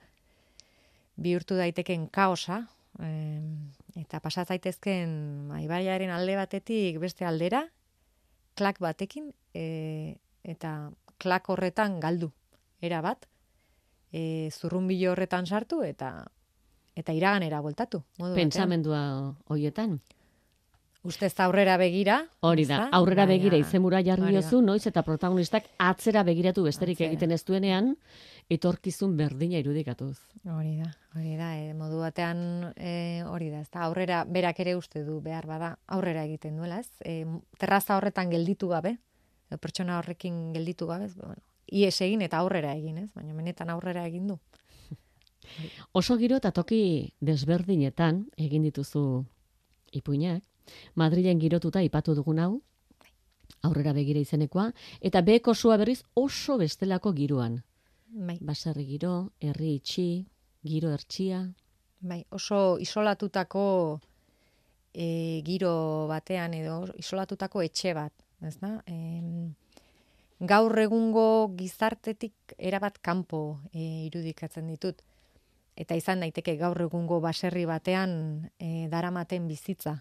bihurtu 1.17 1.57
daiteken 1.57 2.07
kaosa, 2.13 2.67
em, 3.01 3.71
eta 3.97 4.19
pasat 4.21 4.53
zaitezken 4.53 5.49
ba, 5.49 5.61
ibaiaren 5.65 6.13
alde 6.13 6.35
batetik 6.37 6.99
beste 7.01 7.25
aldera, 7.25 7.63
klak 8.57 8.79
batekin, 8.79 9.31
e, 9.53 10.17
eta 10.43 10.91
klak 11.17 11.49
horretan 11.49 11.99
galdu, 11.99 12.31
era 12.81 13.01
bat, 13.01 13.25
e, 14.13 14.49
zurrunbilo 14.53 15.11
horretan 15.11 15.47
sartu 15.49 15.81
eta 15.83 16.27
eta 16.97 17.13
iraganera 17.13 17.61
bueltatu. 17.61 18.01
Pentsamendua 18.33 19.01
hoietan. 19.53 19.99
Ustez 21.07 21.31
aurrera 21.39 21.77
begira. 21.79 22.17
Hori 22.43 22.65
da, 22.67 22.89
aurrera 22.91 23.23
Baina- 23.23 23.31
begira 23.37 23.57
izemura 23.61 24.01
jarri 24.03 24.33
diozu, 24.33 24.59
noiz 24.61 24.81
eta 24.89 25.03
protagonistak 25.07 25.69
atzera 25.79 26.23
begiratu 26.27 26.63
besterik 26.65 26.97
Atzera. 26.97 27.11
egiten 27.13 27.31
ez 27.31 27.43
duenean, 27.47 27.93
etorkizun 28.51 29.15
berdina 29.15 29.57
irudikatuz. 29.61 30.17
Hori 30.43 30.75
da, 30.81 30.89
hori 31.15 31.37
da, 31.39 31.53
e, 31.55 31.73
modu 31.73 31.99
batean 32.03 32.73
e, 32.75 33.23
hori 33.27 33.49
da, 33.53 33.61
ezta 33.63 33.85
aurrera 33.87 34.25
berak 34.25 34.59
ere 34.59 34.75
uste 34.75 35.03
du 35.07 35.21
behar 35.21 35.47
bada 35.47 35.77
aurrera 35.87 36.25
egiten 36.27 36.57
duela, 36.59 36.79
ez? 36.83 36.89
E, 37.05 37.23
terraza 37.57 37.95
horretan 37.97 38.29
gelditu 38.29 38.67
gabe, 38.67 38.97
pertsona 39.61 39.99
horrekin 40.01 40.51
gelditu 40.53 40.87
gabe, 40.87 41.05
ez, 41.05 41.15
bueno, 41.15 41.39
ies 41.71 42.01
egin 42.01 42.21
eta 42.21 42.37
aurrera 42.43 42.73
egin, 42.75 42.97
ez? 42.97 43.09
Baina 43.15 43.33
benetan 43.33 43.69
aurrera 43.69 44.03
egin 44.07 44.27
du. 44.27 44.39
Oso 45.95 46.17
giro 46.19 46.35
eta 46.35 46.51
toki 46.51 47.13
desberdinetan 47.23 48.25
egin 48.35 48.63
dituzu 48.67 49.23
ipuinak, 49.95 50.43
Madrilen 50.95 51.39
girotuta 51.39 51.81
ipatu 51.81 52.15
dugun 52.15 52.39
hau, 52.39 52.51
aurrera 53.63 53.93
begira 53.93 54.19
izenekoa, 54.19 54.71
eta 55.01 55.21
beheko 55.21 55.53
sua 55.55 55.77
berriz 55.77 56.01
oso 56.15 56.57
bestelako 56.57 57.13
giroan. 57.13 57.61
Bai, 58.07 58.37
Baserri 58.41 58.85
giro, 58.87 59.31
herri 59.39 59.75
itxi, 59.81 60.25
giro 60.63 60.91
ertxia, 60.95 61.45
bai, 61.99 62.23
oso 62.29 62.77
isolatutako 62.79 63.99
e, 64.93 65.41
giro 65.45 66.07
batean 66.09 66.53
edo 66.57 66.85
isolatutako 66.97 67.63
etxe 67.65 67.93
bat, 67.97 68.13
ez 68.41 68.55
da? 68.61 68.77
Em, 68.85 69.53
gaur 70.39 70.77
egungo 70.79 71.53
gizartetik 71.57 72.55
erabat 72.57 72.99
kanpo 73.01 73.59
e, 73.73 74.07
irudikatzen 74.07 74.67
ditut. 74.73 75.01
Eta 75.77 75.93
izan 75.97 76.23
daiteke 76.25 76.55
gaur 76.57 76.79
egungo 76.81 77.19
baserri 77.21 77.65
batean 77.69 78.49
e, 78.57 78.87
daramaten 78.89 79.47
bizitza. 79.47 79.99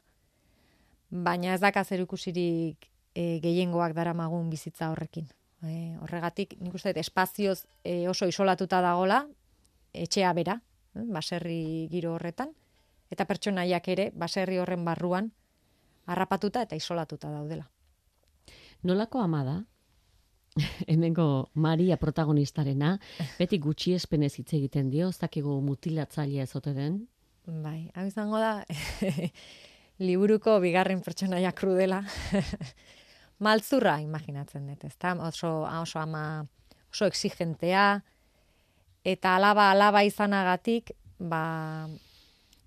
Baina 1.11 1.55
ez 1.55 1.61
daka 1.61 1.85
zer 1.85 2.03
ikusirik 2.03 2.89
e, 3.15 3.39
gehiengoak 3.43 3.95
daramagun 3.95 4.51
bizitza 4.51 4.91
horrekin. 4.91 5.29
E, 5.63 5.97
horregatik, 6.03 6.57
nik 6.61 6.75
uste 6.75 6.93
espazioz 7.01 7.65
e, 7.85 8.09
oso 8.09 8.27
isolatuta 8.29 8.83
dagola, 8.85 9.23
etxea 9.97 10.33
bera, 10.37 10.61
eh, 10.95 11.07
baserri 11.15 11.89
giro 11.91 12.15
horretan, 12.15 12.53
eta 13.11 13.25
pertsonaiak 13.25 13.89
ere 13.89 14.11
baserri 14.15 14.59
horren 14.59 14.85
barruan 14.85 15.31
harrapatuta 16.07 16.63
eta 16.67 16.77
isolatuta 16.77 17.31
daudela. 17.31 17.69
Nolako 18.83 19.23
ama 19.23 19.43
da? 19.45 19.57
Hemengo 20.91 21.51
Maria 21.55 21.97
protagonistarena, 22.01 22.97
beti 23.39 23.59
gutxi 23.59 23.95
espenez 23.95 24.35
hitz 24.39 24.53
egiten 24.59 24.91
dio, 24.91 25.11
ez 25.11 25.19
dakigu 25.19 25.61
mutilatzailea 25.63 26.47
ezote 26.47 26.75
den. 26.77 27.07
Bai, 27.47 27.91
hau 27.95 28.07
izango 28.09 28.41
da, 28.43 28.65
liburuko 29.99 30.59
bigarren 30.61 31.01
pertsonaia 31.03 31.53
krudela. 31.53 32.03
Maltzurra 33.45 33.99
imaginatzen 34.01 34.67
dut, 34.69 34.85
ezta? 34.89 35.15
Oso, 35.27 35.51
oso 35.65 36.01
ama, 36.01 36.47
oso 36.93 37.09
exigentea, 37.09 38.03
eta 39.05 39.37
alaba 39.37 39.71
alaba 39.71 40.03
izanagatik, 40.05 40.93
ba, 41.19 41.89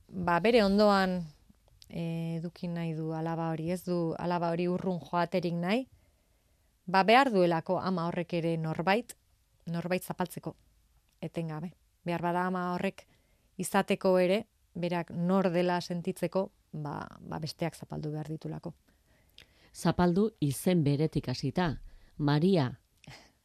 ba 0.10 0.40
bere 0.40 0.64
ondoan 0.64 1.20
e, 1.90 2.38
eduki 2.38 2.70
nahi 2.70 2.94
du 2.98 3.14
alaba 3.14 3.50
hori, 3.54 3.72
ez 3.72 3.84
du 3.84 4.14
alaba 4.18 4.52
hori 4.54 4.68
urrun 4.70 5.02
joaterik 5.02 5.58
nahi, 5.58 5.88
ba 6.86 7.04
behar 7.04 7.34
duelako 7.34 7.80
ama 7.80 8.08
horrek 8.08 8.34
ere 8.42 8.56
norbait, 8.58 9.16
norbait 9.70 10.06
zapaltzeko, 10.06 10.56
etengabe. 11.22 11.74
Behar 12.06 12.22
bada 12.24 12.46
ama 12.48 12.70
horrek 12.76 13.06
izateko 13.58 14.18
ere, 14.22 14.46
berak 14.74 15.12
nor 15.12 15.50
dela 15.52 15.82
sentitzeko, 15.82 16.50
ba, 16.74 17.08
ba 17.20 17.40
besteak 17.40 17.76
zapaldu 17.76 18.12
behar 18.12 18.28
ditulako. 18.28 18.74
Zapaldu 19.74 20.30
izen 20.40 20.84
beretik 20.84 21.30
hasita. 21.30 21.80
Maria 22.18 22.72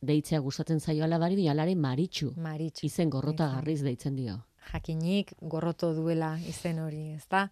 deitzea 0.05 0.41
gustatzen 0.41 0.81
zaio 0.81 1.05
alabari, 1.05 1.37
baina 1.37 1.53
alare 1.53 1.75
maritxu. 1.75 2.33
Maritxu. 2.37 2.87
Izen 2.87 3.11
gorrota 3.11 3.49
garriz 3.57 3.83
deitzen 3.83 4.17
dio. 4.17 4.43
jakinik 4.73 5.35
gorroto 5.41 5.93
duela 5.95 6.39
izen 6.49 6.79
hori, 6.79 7.13
ezta? 7.13 7.51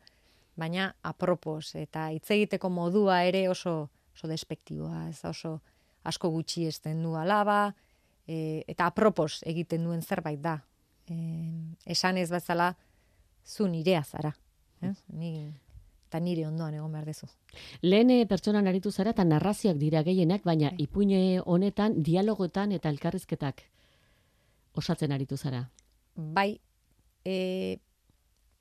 Baina 0.56 0.94
apropos 1.02 1.74
eta 1.74 2.10
hitz 2.10 2.30
egiteko 2.30 2.70
modua 2.70 3.22
ere 3.24 3.48
oso 3.48 3.90
oso 4.14 4.28
despektiboa, 4.28 5.08
ez 5.08 5.24
oso 5.24 5.60
asko 6.04 6.30
gutxi 6.30 6.66
esten 6.66 7.02
du 7.02 7.14
alaba, 7.16 7.74
e, 8.26 8.64
eta 8.68 8.86
apropos 8.86 9.40
egiten 9.48 9.84
duen 9.84 10.02
zerbait 10.02 10.40
da. 10.40 10.58
E, 11.08 11.16
esan 11.86 12.18
ez 12.18 12.30
bezala 12.30 12.74
zu 13.44 13.68
nirea 13.68 14.02
zara, 14.04 14.34
ez? 14.82 14.96
Ni 15.08 15.52
eta 16.12 16.20
nire 16.20 16.44
ondoan 16.44 16.74
egon 16.76 16.92
behar 16.92 17.06
dezu. 17.08 17.26
Lehen 17.80 18.10
eh, 18.12 18.26
pertsonan 18.28 18.66
aritu 18.68 18.90
zara 18.92 19.14
eta 19.14 19.24
narrazioak 19.24 19.78
dira 19.80 20.02
gehienak, 20.04 20.44
baina 20.44 20.68
ipuine 20.76 21.40
honetan 21.40 22.02
dialogoetan 22.04 22.74
eta 22.76 22.92
elkarrizketak 22.92 23.62
osatzen 24.76 25.12
aritu 25.12 25.38
zara. 25.38 25.62
Bai, 26.14 26.60
e, 27.24 27.78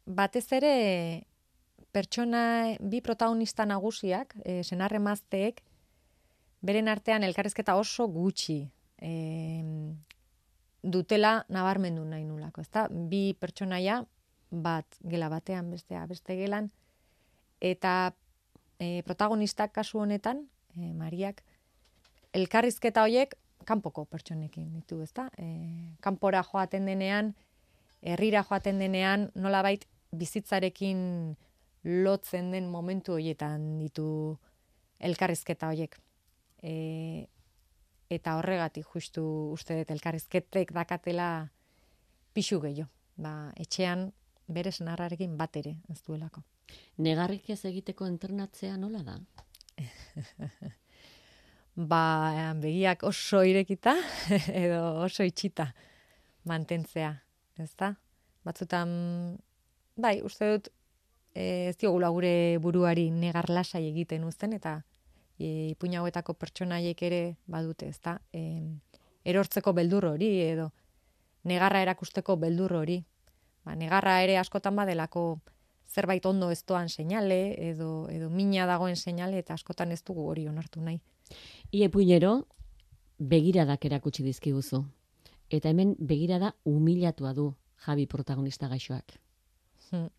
batez 0.05 0.45
ere 0.55 0.73
pertsona, 1.91 2.77
bi 2.79 3.01
protagonista 3.03 3.65
nagusiak, 3.67 4.37
e, 4.45 4.61
senarre 4.63 4.99
mazteek, 5.03 5.59
beren 6.63 6.87
artean 6.87 7.27
elkarrizketa 7.27 7.75
oso 7.75 8.07
gutxi 8.07 8.61
e, 9.01 9.11
dutela 10.81 11.41
nabarmendu 11.49 12.05
nahi 12.07 12.23
nulako, 12.23 12.63
ezta? 12.63 12.87
Bi 12.87 13.33
pertsonaia, 13.39 14.01
bat 14.51 14.99
gela 15.07 15.29
batean, 15.31 15.71
bestea 15.71 16.05
beste 16.07 16.35
gelan, 16.35 16.69
eta 17.61 18.13
e, 18.79 19.01
protagonistak 19.07 19.71
kasu 19.73 20.01
honetan, 20.03 20.45
e, 20.75 20.91
Mariak, 20.93 21.41
elkarrizketa 22.33 23.05
hoiek 23.07 23.35
kanpoko 23.65 24.05
pertsonekin 24.05 24.71
ditu, 24.73 25.01
ezta? 25.05 25.29
E, 25.37 25.95
kanpora 26.03 26.43
joaten 26.43 26.85
denean, 26.89 27.33
herrira 28.01 28.43
joaten 28.43 28.79
denean, 28.81 29.29
nolabait 29.35 29.85
bizitzarekin 30.11 31.37
lotzen 31.83 32.51
den 32.51 32.69
momentu 32.69 33.15
horietan 33.15 33.77
ditu 33.79 34.37
elkarrizketa 34.99 35.71
hoiek. 35.71 35.95
E, 36.61 37.27
eta 38.11 38.35
horregatik 38.37 38.85
justu 38.91 39.23
uste 39.55 39.77
dut 39.79 39.91
elkarrizketek 39.93 40.73
dakatela 40.75 41.29
pixu 42.35 42.59
gehiago. 42.61 42.89
Ba, 43.21 43.51
etxean 43.59 44.09
bere 44.47 44.71
senarrarekin 44.71 45.37
bat 45.37 45.55
ere 45.57 45.75
ez 45.89 46.01
duelako. 46.05 46.43
Negarrik 46.97 47.49
ez 47.49 47.63
egiteko 47.65 48.05
entrenatzea 48.07 48.77
nola 48.77 49.03
da? 49.03 49.17
Ba, 51.91 52.53
begiak 52.59 53.03
oso 53.07 53.43
irekita 53.47 53.95
edo 54.63 54.81
oso 55.05 55.23
itxita 55.23 55.71
mantentzea, 56.43 57.13
ezta? 57.61 57.93
Batzutan, 58.43 58.91
bai, 59.95 60.21
uste 60.25 60.49
dut, 60.51 60.69
eh, 61.33 61.69
ez 61.69 61.77
diogula 61.77 62.09
gure 62.09 62.57
buruari 62.59 63.09
negar 63.11 63.49
lasai 63.49 63.85
egiten 63.87 64.23
uzten, 64.27 64.53
eta 64.57 64.81
e, 65.39 65.71
ipuin 65.73 65.95
hauetako 65.99 66.33
pertsonaiek 66.33 67.01
ere 67.07 67.21
badute, 67.47 67.89
ezta? 67.93 68.17
E, 68.33 68.41
erortzeko 69.25 69.73
beldur 69.77 70.09
hori, 70.13 70.31
edo 70.49 70.71
negarra 71.49 71.81
erakusteko 71.85 72.37
beldur 72.41 72.75
hori. 72.81 73.01
Ba, 73.65 73.75
negarra 73.75 74.21
ere 74.23 74.37
askotan 74.41 74.75
badelako 74.75 75.39
zerbait 75.91 76.25
ondo 76.25 76.49
ez 76.51 76.63
doan 76.67 76.89
seinale, 76.89 77.55
edo, 77.69 78.07
edo 78.09 78.29
mina 78.29 78.65
dagoen 78.65 78.95
seinale, 78.95 79.39
eta 79.39 79.53
askotan 79.53 79.91
ez 79.91 80.01
dugu 80.03 80.27
hori 80.29 80.47
onartu 80.47 80.81
nahi. 80.81 81.01
Ie 81.71 81.89
begiradak 83.21 83.85
erakutsi 83.85 84.23
dizkiguzu. 84.23 84.81
Eta 85.51 85.69
hemen 85.69 85.95
begirada 85.99 86.55
humilatua 86.65 87.33
du 87.33 87.53
Javi 87.85 88.07
protagonista 88.07 88.67
gaixoak. 88.67 89.17
Hmm. 89.89 90.09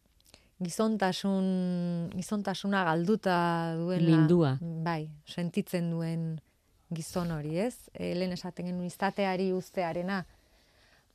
Gizontasun, 0.63 2.11
gizontasuna 2.15 2.85
galduta 2.85 3.75
duela. 3.79 4.07
Mindua. 4.07 4.57
Bai, 4.61 5.11
sentitzen 5.27 5.91
duen 5.91 6.41
gizon 6.95 7.33
hori, 7.35 7.57
ez? 7.59 7.89
E, 7.95 8.13
lehen 8.15 8.35
esaten 8.37 8.69
genuen 8.69 8.87
izateari 8.87 9.51
ustearena. 9.57 10.23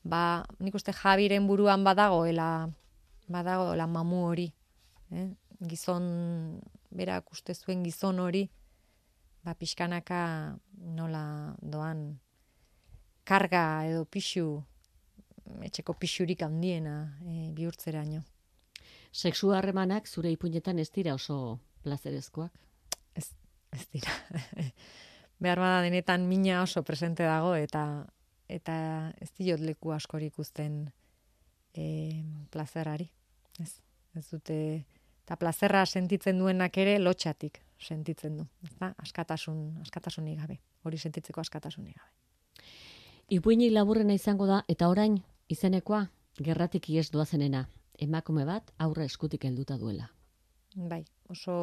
Ba, 0.07 0.45
nik 0.63 0.75
uste 0.77 0.93
Javiren 0.95 1.47
buruan 1.49 1.83
badagoela, 1.83 2.69
badagoela 3.27 3.87
mamu 3.91 4.23
hori. 4.29 4.47
Eh? 5.11 5.27
Gizon, 5.67 6.05
berak 6.95 7.31
uste 7.33 7.55
zuen 7.55 7.83
gizon 7.83 8.21
hori, 8.23 8.45
ba, 9.43 9.55
pixkanaka 9.57 10.21
nola 10.95 11.55
doan 11.59 12.07
karga 13.27 13.63
edo 13.89 14.05
pixu, 14.07 14.47
etxeko 15.67 15.97
pixurik 15.99 16.43
handiena 16.47 16.97
e, 17.25 17.51
bihurtzeraino. 17.55 18.23
Sexu 19.11 19.51
harremanak 19.55 20.07
zure 20.07 20.31
ipuinetan 20.31 20.79
ez 20.79 20.89
dira 20.95 21.15
oso 21.17 21.59
plazerezkoak. 21.83 22.53
Ez, 23.15 23.31
ez 23.75 23.87
dira. 23.91 24.13
Behar 25.43 25.59
bada 25.59 25.81
denetan 25.83 26.27
mina 26.29 26.61
oso 26.63 26.83
presente 26.83 27.27
dago 27.27 27.55
eta 27.55 28.05
eta 28.47 29.13
ez 29.21 29.31
diot 29.37 29.59
leku 29.59 29.91
askorik 29.91 30.39
uzten 30.39 30.85
e, 31.73 32.23
plazerari. 32.51 33.09
Ez, 33.59 33.73
ez 34.15 34.29
dute 34.29 34.59
Eta 35.27 35.35
plazerra 35.35 35.81
sentitzen 35.83 36.37
duenak 36.39 36.77
ere 36.79 36.93
lotxatik 37.01 37.57
sentitzen 37.77 38.37
du. 38.37 38.45
Ezta? 38.63 38.93
Askatasun, 39.03 39.57
askatasunik 39.81 40.39
gabe. 40.39 40.59
Hori 40.87 40.97
sentitzeko 40.97 41.41
askatasunik 41.41 41.97
gabe. 41.97 42.69
Ipuinik 43.35 43.73
laburrena 43.73 44.15
izango 44.15 44.47
da, 44.47 44.61
eta 44.71 44.87
orain, 44.87 45.17
izenekoa, 45.51 46.05
gerratik 46.39 46.89
ies 46.89 47.09
doazenena. 47.11 47.65
Emakume 47.99 48.45
bat, 48.47 48.71
aurra 48.79 49.03
eskutik 49.03 49.43
helduta 49.43 49.77
duela. 49.77 50.07
Bai, 50.77 51.03
oso 51.27 51.57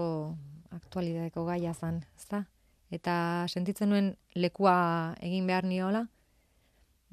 aktualidadeko 0.75 1.47
gaia 1.47 1.73
zan, 1.73 2.03
ezta? 2.18 2.44
Eta 2.92 3.47
sentitzen 3.49 3.88
nuen 3.88 4.14
lekua 4.37 4.77
egin 5.25 5.47
behar 5.47 5.64
niola, 5.64 6.05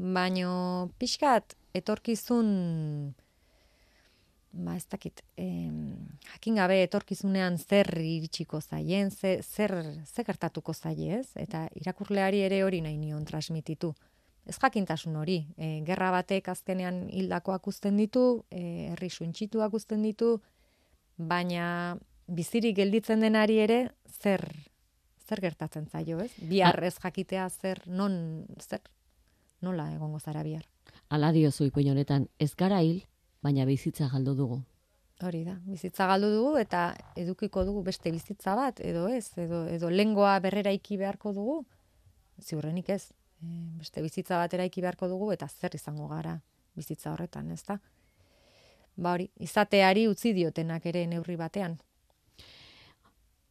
baino 0.02 0.90
pixkat 1.00 1.56
etorkizun 1.78 3.14
ba 4.52 4.76
ez 4.76 4.86
dakit, 4.90 5.22
em, 5.40 5.96
jakin 6.34 6.58
gabe 6.60 6.82
etorkizunean 6.84 7.58
zer 7.58 7.88
iritsiko 7.98 8.60
zaien, 8.62 9.12
ze, 9.12 9.40
zer, 9.42 9.72
zer 10.06 10.26
gertatuko 10.28 10.74
zaie, 10.74 11.22
ez? 11.22 11.30
Eta 11.40 11.68
irakurleari 11.80 12.42
ere 12.44 12.64
hori 12.66 12.82
nahi 12.84 12.98
nion 13.00 13.24
transmititu. 13.26 13.94
Ez 14.46 14.58
jakintasun 14.60 15.16
hori, 15.16 15.46
e, 15.56 15.80
gerra 15.88 16.12
batek 16.12 16.50
azkenean 16.52 17.06
hildakoak 17.14 17.68
uzten 17.68 17.96
ditu, 17.98 18.44
e, 18.50 18.92
herri 18.92 19.10
suntxituak 19.10 19.74
uzten 19.74 20.04
ditu, 20.04 20.34
baina 21.16 21.96
bizirik 22.28 22.76
gelditzen 22.76 23.22
denari 23.24 23.60
ere 23.62 23.86
zer 24.20 24.44
zer 25.32 25.40
gertatzen 25.40 25.86
zaio, 25.88 26.20
ez? 26.20 26.32
Bihar 26.44 26.84
ez 26.84 26.98
jakitea 27.00 27.48
zer 27.50 27.80
non 27.88 28.44
zer 28.60 28.82
nola 29.62 29.92
egongo 29.94 30.20
zara 30.20 30.44
bihar. 30.44 30.66
Ala 31.10 31.32
diozu 31.32 31.66
ipuin 31.68 31.92
honetan, 31.92 32.28
ez 32.40 32.54
gara 32.56 32.82
hil, 32.82 33.04
baina 33.42 33.66
bizitza 33.66 34.10
galdu 34.12 34.36
dugu. 34.36 34.62
Hori 35.22 35.44
da, 35.46 35.56
bizitza 35.70 36.08
galdu 36.10 36.32
dugu 36.34 36.56
eta 36.58 36.96
edukiko 37.20 37.64
dugu 37.66 37.84
beste 37.86 38.12
bizitza 38.12 38.56
bat, 38.58 38.80
edo 38.82 39.08
ez, 39.08 39.28
edo, 39.38 39.66
edo 39.70 39.90
lengoa 39.94 40.40
berrera 40.42 40.72
iki 40.74 40.98
beharko 40.98 41.34
dugu, 41.36 41.60
ziurrenik 42.42 42.90
ez, 42.90 43.12
e, 43.42 43.52
beste 43.82 44.02
bizitza 44.02 44.40
bat 44.42 44.54
eraiki 44.58 44.82
beharko 44.82 45.10
dugu 45.12 45.32
eta 45.36 45.48
zer 45.48 45.78
izango 45.78 46.08
gara 46.10 46.40
bizitza 46.76 47.12
horretan, 47.14 47.52
ez 47.52 47.62
da? 47.68 47.78
Ba 48.98 49.14
hori, 49.14 49.30
izateari 49.40 50.08
utzi 50.10 50.34
diotenak 50.34 50.86
ere 50.90 51.06
neurri 51.08 51.38
batean. 51.38 51.78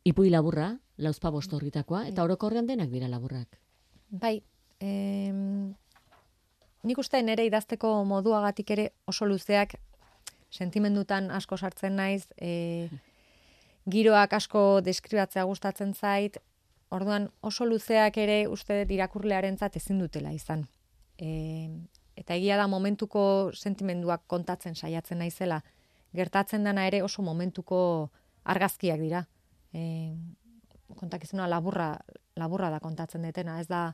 Ipui 0.04 0.30
laburra, 0.32 0.72
lauzpa 0.96 1.30
bostorritakoa, 1.30 2.06
eta 2.08 2.24
orokorrean 2.24 2.66
denak 2.66 2.90
dira 2.90 3.08
laburrak. 3.08 3.60
Bai, 4.10 4.40
em, 4.80 5.74
nik 6.82 6.98
uste 6.98 7.20
nere 7.22 7.44
idazteko 7.48 7.92
moduagatik 8.08 8.70
ere 8.76 8.90
oso 9.06 9.26
luzeak 9.28 9.76
sentimendutan 10.50 11.30
asko 11.30 11.56
sartzen 11.56 11.96
naiz, 11.96 12.26
e, 12.40 12.88
giroak 13.90 14.32
asko 14.32 14.80
deskribatzea 14.84 15.44
gustatzen 15.44 15.94
zait, 15.94 16.38
orduan 16.90 17.28
oso 17.42 17.64
luzeak 17.64 18.18
ere 18.18 18.42
uste 18.48 18.82
irakurlearentzat 18.88 19.76
ezin 19.76 20.00
dutela 20.02 20.32
izan. 20.34 20.66
E, 21.18 21.70
eta 22.18 22.34
egia 22.34 22.56
da 22.58 22.66
momentuko 22.66 23.22
sentimenduak 23.54 24.26
kontatzen 24.26 24.74
saiatzen 24.74 25.22
naizela, 25.22 25.62
gertatzen 26.16 26.66
dana 26.66 26.86
ere 26.90 27.02
oso 27.06 27.22
momentuko 27.22 28.10
argazkiak 28.44 29.00
dira. 29.00 29.24
E, 29.72 30.16
kontakizuna 30.98 31.46
laburra, 31.46 31.92
laburra 32.36 32.70
da 32.70 32.80
kontatzen 32.82 33.22
detena, 33.22 33.60
ez 33.60 33.68
da 33.70 33.92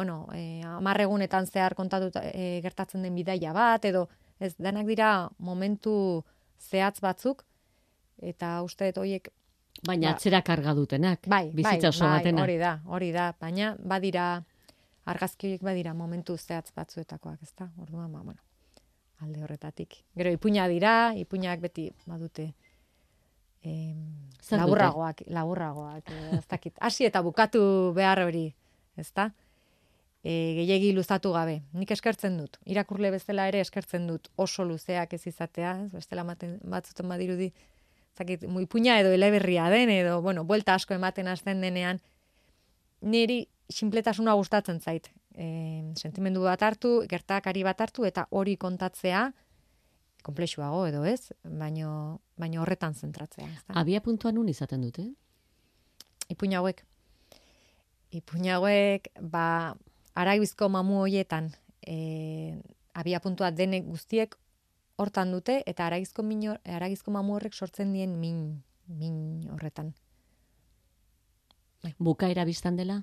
bueno, 0.00 0.26
e, 0.32 0.62
amarregunetan 0.64 1.44
zehar 1.44 1.74
kontatu 1.76 2.08
e, 2.22 2.60
gertatzen 2.64 3.02
den 3.04 3.18
bidaia 3.18 3.52
bat, 3.52 3.84
edo 3.84 4.06
ez 4.40 4.54
denak 4.56 4.86
dira 4.88 5.28
momentu 5.36 6.22
zehatz 6.56 7.02
batzuk, 7.04 7.44
eta 8.16 8.62
uste 8.64 8.88
dut 8.88 9.02
horiek... 9.02 9.28
Baina 9.84 10.08
ba, 10.08 10.14
atzera 10.16 10.40
karga 10.44 10.72
dutenak, 10.76 11.28
bai, 11.28 11.50
bizitza 11.52 11.90
bai, 11.90 11.90
oso 11.90 12.06
bai, 12.06 12.14
batena. 12.14 12.46
Hori 12.46 12.56
da, 12.62 12.70
hori 12.96 13.10
da, 13.12 13.26
baina 13.44 13.74
badira, 13.92 14.24
argazki 15.12 15.50
horiek 15.50 15.66
badira 15.68 15.92
momentu 15.98 16.38
zehatz 16.38 16.72
batzuetakoak, 16.76 17.44
ez 17.44 17.52
da? 17.60 17.68
Orduan, 17.84 18.08
ba, 18.16 18.24
bueno, 18.24 18.40
alde 19.20 19.44
horretatik. 19.44 20.00
Gero, 20.16 20.32
ipuina 20.32 20.64
dira, 20.72 20.94
ipuinak 21.20 21.60
beti 21.60 21.90
badute 22.08 22.48
em, 23.68 24.00
laburragoak, 24.56 25.26
laburragoak, 25.28 26.10
ez 26.40 26.46
dakit. 26.48 26.80
Hasi 26.88 27.04
eta 27.12 27.20
bukatu 27.20 27.62
behar 28.00 28.24
hori, 28.30 28.48
ez 28.96 29.10
da? 29.12 29.28
E, 30.22 30.54
gehiegi 30.58 30.92
luzatu 30.96 31.32
gabe. 31.32 31.60
Nik 31.72 31.90
eskertzen 31.94 32.36
dut. 32.40 32.58
Irakurle 32.68 33.10
bezala 33.14 33.48
ere 33.50 33.60
eskertzen 33.64 34.06
dut 34.10 34.28
oso 34.36 34.64
luzeak 34.64 35.14
ez 35.16 35.26
izatea, 35.26 35.76
ez 35.86 35.92
bestela 35.94 36.24
maten, 36.24 36.58
batzuten 36.62 37.08
badirudi, 37.08 37.50
zakit, 38.16 38.44
muipuña 38.48 38.98
edo 39.00 39.12
eleberria 39.16 39.68
den, 39.72 39.90
edo, 39.90 40.20
bueno, 40.22 40.44
buelta 40.44 40.74
asko 40.74 40.94
ematen 40.94 41.28
hasten 41.28 41.60
denean, 41.64 42.00
niri 43.00 43.46
sinpletasuna 43.70 44.34
gustatzen 44.38 44.80
zait. 44.80 45.10
E, 45.34 45.46
sentimendu 45.96 46.42
bat 46.44 46.62
hartu, 46.62 47.00
gertakari 47.08 47.62
bat 47.64 47.80
hartu, 47.80 48.04
eta 48.04 48.26
hori 48.30 48.56
kontatzea, 48.60 49.30
komplexuago 50.26 50.84
edo 50.90 51.04
ez, 51.08 51.32
baino, 51.44 52.20
baino 52.36 52.60
horretan 52.62 52.94
zentratzea. 52.94 53.46
Ez 53.48 53.62
Abia 53.80 54.02
puntuan 54.04 54.36
nun 54.36 54.50
izaten 54.52 54.82
dute? 54.84 55.06
Ipuña 56.28 56.60
hauek. 56.60 56.84
Ipuña 58.12 58.58
hauek, 58.58 59.08
ba, 59.22 59.76
araibizko 60.20 60.68
mamu 60.68 61.00
hoietan 61.04 61.50
e, 61.86 62.60
abia 62.94 63.20
puntua 63.20 63.50
denek 63.50 63.86
guztiek 63.88 64.36
hortan 65.00 65.32
dute 65.32 65.60
eta 65.66 65.86
aragizko 65.86 66.22
min 66.26 66.44
aragizko 66.50 67.12
mamu 67.14 67.38
horrek 67.38 67.54
sortzen 67.54 67.92
dien 67.96 68.18
min 68.20 68.60
min 68.90 69.48
horretan. 69.52 69.94
Bai. 71.80 71.94
Bukaera 71.98 72.44
biztan 72.44 72.76
dela? 72.76 72.98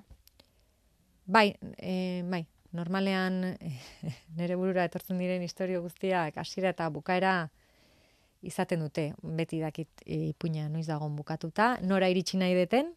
Bai, 1.26 1.56
e, 1.76 2.22
bai, 2.24 2.44
normalean 2.72 3.42
e, 3.50 3.72
nere 4.38 4.56
burura 4.56 4.84
etortzen 4.88 5.18
diren 5.18 5.42
historio 5.42 5.82
guztiak 5.82 6.38
hasiera 6.38 6.70
eta 6.76 6.88
bukaera 6.92 7.32
izaten 8.46 8.84
dute, 8.84 9.08
beti 9.22 9.58
dakit 9.60 10.04
e, 10.06 10.28
ipuina 10.30 10.68
noiz 10.70 10.86
dagon 10.86 11.16
bukatuta, 11.18 11.72
nora 11.82 12.08
iritsi 12.12 12.38
nahi 12.38 12.54
deten, 12.54 12.92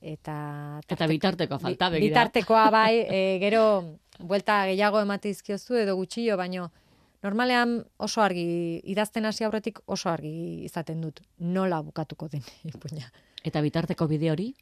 eta 0.00 0.80
eta 0.88 1.06
bitarteko 1.06 1.58
falta 1.58 1.88
begira. 1.90 2.08
Bitartekoa 2.08 2.70
bai, 2.70 3.06
e, 3.08 3.38
gero 3.40 3.98
buelta 4.18 4.64
gehiago 4.66 5.00
emate 5.00 5.28
dizkiozu 5.28 5.76
edo 5.82 5.96
gutxio, 5.96 6.36
baino 6.36 6.70
normalean 7.22 7.80
oso 7.96 8.22
argi 8.22 8.80
idazten 8.84 9.26
hasi 9.26 9.44
aurretik 9.44 9.80
oso 9.86 10.10
argi 10.10 10.64
izaten 10.64 11.00
dut 11.00 11.20
nola 11.38 11.80
bukatuko 11.82 12.28
den 12.28 12.44
ipuina. 12.70 13.10
Eta 13.44 13.60
bitarteko 13.60 14.06
bide 14.06 14.30
hori? 14.30 14.52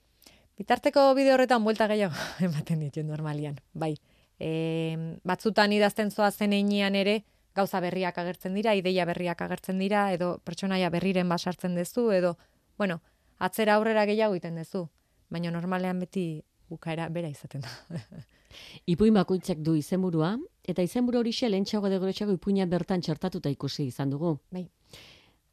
Bitarteko 0.58 1.12
bide 1.14 1.32
horretan 1.34 1.64
buelta 1.64 1.88
gehiago 1.90 2.14
ematen 2.48 2.80
ditu 2.80 3.02
normalian, 3.02 3.58
bai. 3.72 3.94
E, 4.38 5.18
batzutan 5.24 5.72
idazten 5.72 6.10
zoa 6.10 6.30
zen 6.30 6.52
ere, 6.52 7.24
gauza 7.54 7.80
berriak 7.80 8.18
agertzen 8.18 8.54
dira, 8.54 8.74
ideia 8.74 9.04
berriak 9.04 9.40
agertzen 9.40 9.78
dira, 9.78 10.12
edo 10.12 10.38
pertsonaia 10.44 10.90
berriren 10.90 11.28
basartzen 11.28 11.76
duzu, 11.76 12.10
edo, 12.10 12.36
bueno, 12.76 13.00
atzera 13.38 13.74
aurrera 13.74 14.04
gehiago 14.06 14.34
iten 14.34 14.56
duzu 14.56 14.88
baina 15.34 15.50
normalean 15.50 16.00
beti 16.04 16.42
bukaera 16.70 17.08
bera 17.12 17.28
izaten 17.28 17.64
da. 17.64 17.72
Ipuin 18.92 19.14
bakoitzak 19.16 19.58
du 19.66 19.74
izenburua, 19.74 20.36
eta 20.62 20.82
izenburu 20.86 21.20
hori 21.20 21.32
xe 21.34 21.50
lehentxago 21.50 21.90
edo 21.90 22.32
ipuina 22.32 22.66
bertan 22.66 23.00
txertatuta 23.00 23.50
ikusi 23.50 23.86
izan 23.90 24.10
dugu. 24.10 24.38
Bai. 24.50 24.68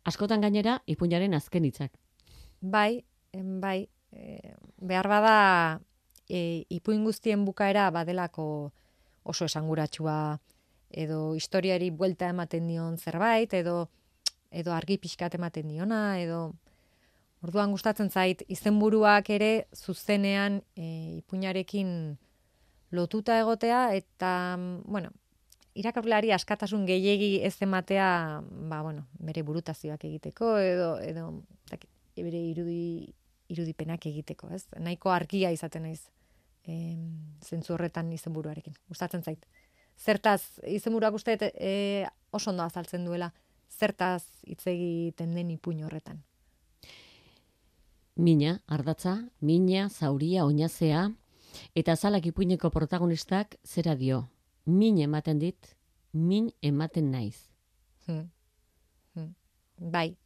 Askotan 0.05 0.41
gainera, 0.41 0.81
ipuinaren 0.85 1.33
azken 1.33 1.65
hitzak. 1.65 1.91
Bai, 2.61 3.03
bai, 3.33 3.87
e, 4.11 4.53
behar 4.77 5.07
bada 5.07 5.79
e, 6.29 6.65
ipuin 6.69 7.03
guztien 7.03 7.45
bukaera 7.45 7.89
badelako 7.91 8.71
oso 9.23 9.45
esanguratsua 9.45 10.39
edo 10.89 11.35
historiari 11.35 11.89
buelta 11.89 12.29
ematen 12.29 12.67
dion 12.67 12.97
zerbait, 12.97 13.53
edo 13.53 13.89
edo 14.51 14.73
argi 14.75 14.97
pixkat 14.99 15.35
ematen 15.35 15.69
diona, 15.71 16.19
edo 16.19 16.53
Orduan 17.41 17.71
gustatzen 17.73 18.11
zait 18.13 18.43
izenburuak 18.53 19.29
ere 19.33 19.67
zuzenean 19.73 20.59
e, 20.75 21.17
ipuinarekin 21.21 22.17
lotuta 22.91 23.39
egotea 23.39 23.95
eta 23.97 24.33
bueno, 24.85 25.09
irakurleari 25.73 26.31
askatasun 26.35 26.85
gehiegi 26.85 27.39
ez 27.47 27.55
ematea, 27.65 28.43
ba 28.69 28.81
bueno, 28.85 29.07
bere 29.19 29.41
burutazioak 29.47 30.05
egiteko 30.05 30.57
edo 30.59 30.91
edo 31.01 31.25
tak, 31.69 31.87
bere 32.15 32.43
irudi 32.51 33.13
irudipenak 33.51 34.05
egiteko, 34.07 34.47
ez? 34.55 34.65
Nahiko 34.79 35.11
argia 35.11 35.51
izaten 35.51 35.83
naiz. 35.83 36.05
Eh, 36.69 36.95
zentzu 37.43 37.73
horretan 37.73 38.11
izenburuarekin. 38.13 38.77
Gustatzen 38.87 39.25
zait. 39.25 39.47
Zertaz 39.99 40.61
izenburuak 40.69 41.17
uste 41.17 41.35
e, 41.51 42.05
oso 42.31 42.51
ondo 42.53 42.63
azaltzen 42.63 43.03
duela 43.05 43.31
zertaz 43.71 44.23
hitz 44.47 44.65
egiten 44.67 45.35
den 45.35 45.51
ipuin 45.57 45.83
horretan. 45.83 46.21
Mina, 48.15 48.59
ardatza, 48.67 49.29
mina, 49.39 49.87
zauria, 49.89 50.45
oinazea, 50.45 51.05
eta 51.75 51.95
zalak 51.95 52.25
ipuineko 52.27 52.69
protagonistak 52.69 53.55
zera 53.63 53.95
dio. 53.95 54.25
Min 54.65 54.99
ematen 54.99 55.39
dit, 55.39 55.75
min 56.13 56.51
ematen 56.61 57.11
naiz. 57.11 57.37
Hmm. 58.05 58.27
Hmm. 59.15 59.33
Bai. 59.77 60.17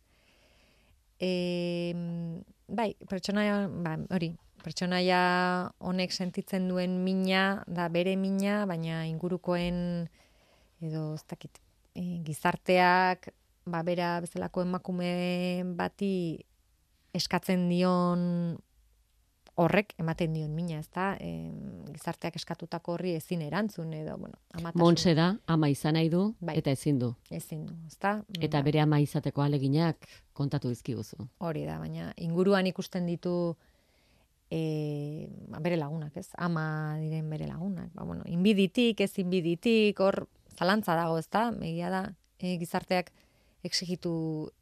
e, 1.19 1.93
bai, 2.67 2.95
pertsonaia, 3.07 3.67
ba, 3.69 3.95
hori, 4.11 4.33
pertsonaia 4.63 5.21
honek 5.79 6.11
sentitzen 6.11 6.67
duen 6.67 7.03
mina, 7.05 7.63
da 7.67 7.87
bere 7.89 8.15
mina, 8.19 8.65
baina 8.65 9.05
ingurukoen, 9.07 10.09
edo, 10.81 11.13
ez 11.13 11.23
dakit, 11.29 11.61
e, 11.93 12.19
gizarteak, 12.25 13.29
ba, 13.65 13.83
bera 13.85 14.19
bezalako 14.25 14.65
emakume 14.65 15.63
bati 15.77 16.11
eskatzen 17.15 17.67
dion 17.71 18.57
horrek 19.55 19.93
ematen 20.01 20.33
dion 20.35 20.51
mina, 20.51 20.81
ezta? 20.83 21.13
E, 21.23 21.49
gizarteak 21.93 22.35
eskatutako 22.35 22.95
horri 22.97 23.13
ezin 23.15 23.43
erantzun 23.45 23.93
edo, 23.95 24.17
bueno, 24.19 24.35
amatasun. 24.51 24.81
Montse 24.81 25.13
da, 25.15 25.29
ama 25.47 25.69
izan 25.71 25.95
nahi 25.95 26.09
du, 26.11 26.25
bai. 26.43 26.57
eta 26.59 26.73
ezin 26.75 26.99
du. 26.99 27.13
Ezin 27.31 27.63
du, 27.69 27.75
ezta? 27.87 28.17
Eta 28.43 28.61
bere 28.65 28.81
ama 28.83 28.99
izateko 29.03 29.45
aleginak 29.45 30.09
kontatu 30.35 30.71
dizkiguzu. 30.73 31.29
Hori 31.39 31.63
da, 31.67 31.79
baina 31.79 32.11
inguruan 32.25 32.67
ikusten 32.67 33.07
ditu 33.07 33.55
e, 34.51 35.29
bere 35.55 35.79
lagunak, 35.79 36.17
ez? 36.19 36.27
Ama 36.35 36.65
diren 36.99 37.31
bere 37.31 37.47
lagunak. 37.47 37.93
Ba, 37.95 38.03
bueno, 38.03 38.27
inbiditik, 38.27 39.05
ez 39.07 39.13
inbiditik, 39.23 40.03
hor 40.03 40.25
zalantza 40.57 40.99
dago, 40.99 41.15
ezta? 41.21 41.47
Megia 41.55 41.93
da, 41.93 42.09
e, 42.43 42.57
gizarteak 42.59 43.13
exigitu 43.65 44.11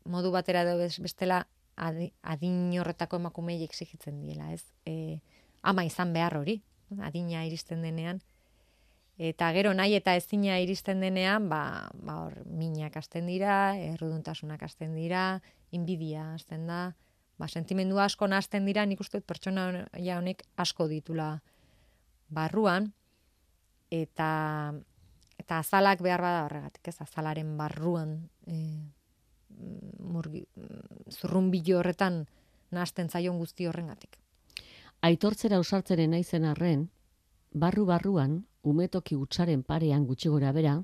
modu 0.06 0.30
batera 0.32 0.62
edo 0.64 0.78
bestela 1.02 1.48
adin 1.76 2.80
horretako 2.80 3.18
emakumei 3.22 3.64
exigitzen 3.64 4.22
diela, 4.22 4.52
ez? 4.54 4.64
E, 4.86 5.20
ama 5.62 5.86
izan 5.86 6.14
behar 6.14 6.38
hori, 6.38 6.62
adina 7.02 7.46
iristen 7.48 7.82
denean. 7.82 8.22
Eta 9.18 9.52
gero 9.54 9.74
nahi 9.78 9.94
eta 9.94 10.16
ezina 10.18 10.58
iristen 10.60 11.02
denean, 11.04 11.48
ba, 11.50 11.90
ba 11.94 12.18
hor, 12.24 12.40
minak 12.50 12.98
hasten 12.98 13.30
dira, 13.30 13.76
erruduntasunak 13.78 14.64
hasten 14.66 14.96
dira, 14.98 15.42
inbidia 15.72 16.34
hasten 16.34 16.66
da, 16.68 16.96
ba, 17.38 17.48
sentimendu 17.48 18.00
asko 18.00 18.26
hasten 18.26 18.66
dira, 18.66 18.86
nik 18.86 19.00
uste 19.02 19.22
pertsona 19.22 19.86
ja 19.98 20.18
honek 20.18 20.44
asko 20.58 20.88
ditula 20.88 21.42
barruan, 22.30 22.94
eta 23.92 24.74
eta 25.38 25.60
azalak 25.60 26.02
behar 26.02 26.22
bada 26.22 26.46
horregatik, 26.46 26.88
ez 26.88 27.02
azalaren 27.02 27.58
barruan 27.58 28.30
e, 28.48 28.58
murgi, 30.00 30.44
zurrumbilo 31.10 31.80
horretan 31.80 32.26
nahasten 32.72 33.10
zaion 33.10 33.38
guzti 33.38 33.68
horrengatik. 33.70 34.18
Aitortzera 35.04 35.60
usartzeren 35.60 36.14
naizen 36.16 36.46
arren, 36.48 36.88
barru-barruan, 37.54 38.44
umetoki 38.64 39.16
utxaren 39.20 39.64
parean 39.64 40.06
gutxi 40.08 40.30
gora 40.32 40.54
bera, 40.56 40.78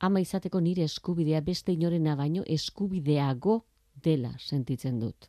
ama 0.00 0.20
izateko 0.20 0.60
nire 0.60 0.84
eskubidea 0.88 1.40
beste 1.40 1.72
inorena 1.72 2.16
baino 2.16 2.42
eskubideago 2.46 3.60
dela 3.94 4.32
sentitzen 4.38 4.98
dut. 5.00 5.28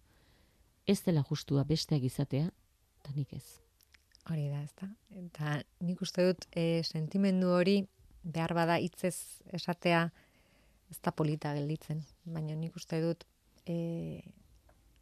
Ez 0.88 1.02
dela 1.04 1.24
justua 1.30 1.64
besteak 1.64 2.04
izatea, 2.04 2.50
eta 3.02 3.14
nik 3.16 3.34
ez. 3.34 3.46
Hori 4.30 4.48
da, 4.50 4.62
ez 4.64 4.74
da. 4.80 4.90
Eta 5.22 5.60
nik 5.86 6.02
uste 6.02 6.26
dut 6.26 6.48
e, 6.52 6.82
sentimendu 6.84 7.52
hori 7.54 7.84
behar 8.24 8.56
bada 8.58 8.80
hitzez 8.82 9.44
esatea, 9.54 10.10
ez 10.92 11.00
da 11.04 11.12
polita 11.12 11.54
gelditzen, 11.56 12.04
baina 12.26 12.56
nik 12.56 12.76
uste 12.76 13.00
dut 13.02 13.26
e, 13.66 14.22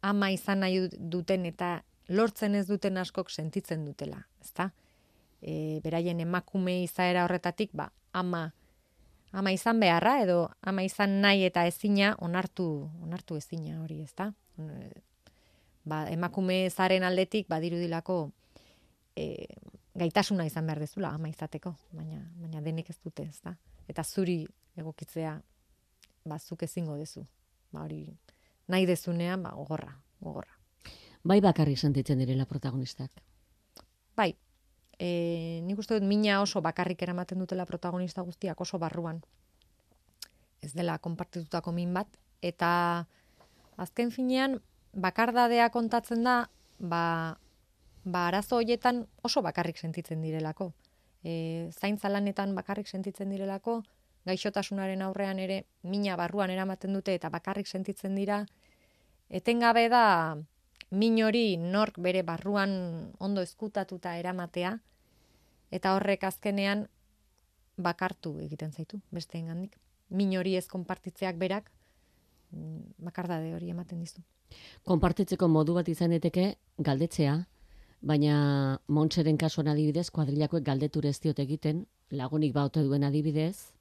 ama 0.04 0.30
izan 0.32 0.64
nahi 0.64 0.88
duten 0.98 1.46
eta 1.48 1.78
lortzen 2.08 2.54
ez 2.54 2.66
duten 2.68 2.98
askok 3.00 3.30
sentitzen 3.30 3.84
dutela, 3.86 4.20
ezta? 4.44 4.70
E, 5.40 5.80
beraien 5.84 6.20
emakume 6.20 6.82
izaera 6.84 7.24
horretatik, 7.24 7.72
ba, 7.76 7.90
ama, 8.12 8.46
ama 9.32 9.52
izan 9.52 9.80
beharra 9.80 10.18
edo 10.22 10.38
ama 10.62 10.84
izan 10.84 11.20
nahi 11.24 11.44
eta 11.48 11.66
ezina 11.68 12.14
onartu, 12.24 12.68
onartu 13.04 13.36
ezina 13.40 13.80
hori, 13.82 14.02
ezta? 14.04 14.30
Ba, 15.84 16.04
emakume 16.12 16.64
zaren 16.70 17.04
aldetik 17.04 17.48
badirudilako 17.48 18.18
e, 19.16 19.46
gaitasuna 19.94 20.46
izan 20.48 20.66
behar 20.66 20.80
dezula 20.84 21.12
ama 21.14 21.28
izateko, 21.28 21.74
baina, 21.92 22.22
baina 22.40 22.60
denek 22.64 22.90
ez 22.90 22.98
dute, 23.04 23.28
ezta? 23.28 23.56
Eta 23.88 24.04
zuri 24.04 24.42
egokitzea 24.80 25.34
ba, 26.24 26.38
zuk 26.38 26.64
ezingo 26.66 26.96
dezu. 26.96 27.26
Ba, 27.72 27.84
hori, 27.84 28.06
nahi 28.68 28.86
dezunean, 28.88 29.42
ba, 29.44 29.52
gogorra, 29.56 29.92
gogorra. 30.20 30.58
Bai 31.24 31.40
bakarrik 31.40 31.78
sentitzen 31.78 32.20
direla 32.20 32.44
protagonistak? 32.44 33.10
Bai, 34.16 34.34
e, 34.98 35.60
nik 35.64 35.78
uste 35.80 35.96
dut 35.98 36.06
mina 36.08 36.40
oso 36.42 36.60
bakarrik 36.60 37.02
eramaten 37.02 37.40
dutela 37.40 37.66
protagonista 37.66 38.22
guztiak 38.22 38.60
oso 38.60 38.78
barruan. 38.78 39.22
Ez 40.60 40.72
dela 40.72 40.98
konpartitutako 40.98 41.72
min 41.72 41.94
bat, 41.94 42.08
eta 42.42 43.06
azken 43.80 44.12
finean, 44.12 44.60
bakardadea 44.94 45.70
kontatzen 45.74 46.24
da, 46.24 46.36
ba, 46.78 47.38
ba 48.04 48.26
arazo 48.28 48.60
hoietan 48.60 49.06
oso 49.22 49.42
bakarrik 49.42 49.80
sentitzen 49.80 50.22
direlako. 50.22 50.72
E, 51.24 51.70
zaintza 51.72 52.10
lanetan 52.12 52.54
bakarrik 52.54 52.88
sentitzen 52.88 53.32
direlako, 53.32 53.82
gaixotasunaren 54.26 55.02
aurrean 55.02 55.38
ere 55.38 55.64
mina 55.82 56.16
barruan 56.16 56.50
eramaten 56.50 56.92
dute 56.96 57.14
eta 57.14 57.30
bakarrik 57.30 57.66
sentitzen 57.66 58.14
dira, 58.16 58.44
etengabe 59.28 59.88
da 59.88 60.36
min 60.90 61.22
hori 61.24 61.56
nork 61.56 61.98
bere 61.98 62.22
barruan 62.22 62.74
ondo 63.18 63.42
ezkutatuta 63.42 64.16
eramatea, 64.16 64.78
eta 65.70 65.94
horrek 65.96 66.24
azkenean 66.24 66.86
bakartu 67.76 68.38
egiten 68.40 68.72
zaitu, 68.72 69.00
beste 69.10 69.38
engandik. 69.38 69.78
Min 70.10 70.36
hori 70.38 70.54
ez 70.56 70.66
konpartitzeak 70.70 71.36
berak, 71.36 71.70
mm, 72.52 72.94
bakardade 73.08 73.54
hori 73.54 73.70
ematen 73.70 74.00
dizu. 74.00 74.22
Konpartitzeko 74.84 75.48
modu 75.48 75.74
bat 75.74 75.88
izan 75.88 76.10
daiteke 76.10 76.54
galdetzea, 76.78 77.46
baina 78.00 78.78
Montseren 78.86 79.36
kasuan 79.36 79.68
adibidez, 79.68 80.10
kuadrilakoek 80.10 80.62
galdetur 80.62 81.06
ez 81.06 81.18
diot 81.20 81.38
egiten, 81.38 81.86
lagunik 82.10 82.52
baute 82.52 82.82
duen 82.84 83.02
adibidez, 83.02 83.73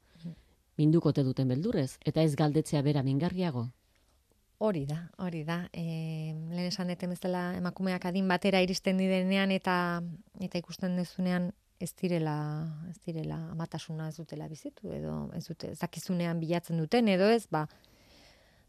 mindukote 0.78 1.24
duten 1.24 1.48
beldurrez, 1.48 1.98
eta 2.06 2.22
ez 2.22 2.36
galdetzea 2.36 2.82
bera 2.82 3.04
mingarriago? 3.04 3.68
Hori 4.64 4.86
da, 4.88 5.00
hori 5.20 5.44
da. 5.44 5.58
E, 5.76 5.84
lehen 6.54 6.70
esan 6.70 6.88
deten 6.88 7.12
bezala 7.12 7.52
emakumeak 7.58 8.06
adin 8.08 8.30
batera 8.32 8.62
iristen 8.64 9.02
didenean 9.02 9.52
eta 9.52 9.76
eta 10.40 10.62
ikusten 10.62 10.96
dezunean 10.96 11.52
ez 11.84 11.92
direla, 12.00 12.36
ez 12.90 13.00
direla 13.04 13.40
amatasuna 13.52 14.08
ez 14.08 14.16
dutela 14.16 14.48
bizitu 14.48 14.94
edo 14.96 15.16
ez 15.36 15.44
dute 15.50 15.74
zakizunean 15.76 16.40
bilatzen 16.40 16.80
duten 16.80 17.10
edo 17.12 17.28
ez, 17.34 17.48
ba, 17.52 17.66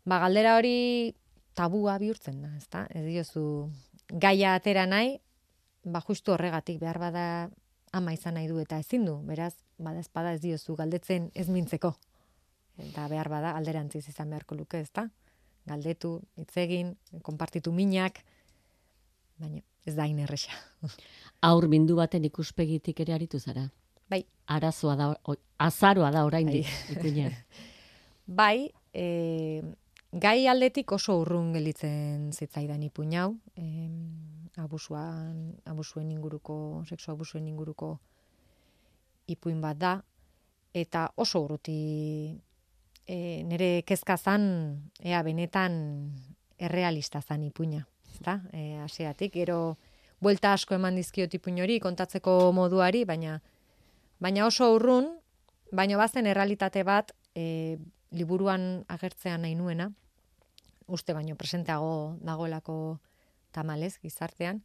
ba 0.04 0.18
galdera 0.24 0.56
hori 0.58 1.14
tabua 1.54 1.98
bihurtzen 2.02 2.42
da, 2.42 2.50
ezta? 2.58 2.86
Ez 2.90 3.04
diozu 3.06 3.44
gaia 4.10 4.56
atera 4.58 4.88
nahi, 4.90 5.18
ba 5.84 6.02
justu 6.02 6.34
horregatik 6.34 6.80
behar 6.80 6.98
bada 6.98 7.26
ama 7.94 8.12
izan 8.16 8.34
nahi 8.34 8.48
du 8.50 8.58
eta 8.58 8.80
ezin 8.82 9.06
du, 9.06 9.20
beraz, 9.28 9.54
bada 9.78 10.00
espada 10.00 10.32
ez 10.34 10.40
diozu 10.40 10.76
galdetzen 10.76 11.30
ez 11.34 11.48
mintzeko. 11.48 11.94
Eta 12.78 13.06
behar 13.08 13.28
bada 13.30 13.54
alderantziz 13.56 14.08
izan 14.08 14.30
beharko 14.30 14.56
luke, 14.58 14.80
ezta? 14.80 15.08
Galdetu, 15.66 16.18
itzegin, 16.36 16.94
konpartitu 17.22 17.72
minak, 17.72 18.20
baina 19.38 19.62
ez 19.84 19.94
da 19.96 20.06
inerresa. 20.08 20.52
Aur 21.48 21.68
bindu 21.68 21.96
baten 21.96 22.24
ikuspegitik 22.24 23.00
ere 23.04 23.14
aritu 23.14 23.38
zara? 23.38 23.68
Bai. 24.10 24.24
Arazoa 24.46 24.96
da, 24.96 25.08
azaroa 25.58 26.10
da 26.12 26.24
orain 26.24 26.50
bai. 26.50 26.64
bai, 28.40 28.70
e, 28.92 29.62
gai 30.12 30.46
aldetik 30.48 30.92
oso 30.92 31.18
urrun 31.20 31.52
gelitzen 31.56 32.32
zitzaidan 32.32 32.82
ipuñau, 32.82 33.34
e, 33.56 33.88
abusuan, 34.60 35.54
abusuen 35.66 36.10
inguruko, 36.12 36.84
sexu 36.88 37.12
abusuen 37.12 37.48
inguruko 37.48 37.98
ipuin 39.30 39.60
bat 39.60 39.78
da, 39.78 39.94
eta 40.74 41.08
oso 41.16 41.44
urruti 41.44 41.78
e, 43.06 43.16
nire 43.46 43.82
kezka 43.86 44.16
zan, 44.16 44.44
ea 45.00 45.22
benetan 45.22 45.74
errealista 46.58 47.22
zan 47.22 47.42
ipuina, 47.46 47.84
ezta? 48.12 48.40
E, 48.52 48.78
asiatik, 48.84 49.34
gero 49.34 49.76
buelta 50.20 50.54
asko 50.54 50.74
eman 50.74 50.96
dizkiot 50.96 51.34
ipuin 51.34 51.60
hori, 51.62 51.80
kontatzeko 51.80 52.52
moduari, 52.56 53.04
baina 53.04 53.40
baina 54.20 54.46
oso 54.46 54.70
urrun, 54.74 55.10
baina 55.72 55.98
bazen 56.00 56.26
errealitate 56.26 56.84
bat 56.84 57.12
e, 57.34 57.76
liburuan 58.14 58.84
agertzean 58.88 59.42
nahi 59.42 59.54
nuena, 59.58 59.90
uste 60.86 61.14
baino 61.16 61.36
presenteago 61.36 62.16
dagoelako 62.22 63.00
tamalez 63.52 63.96
gizartean 64.02 64.62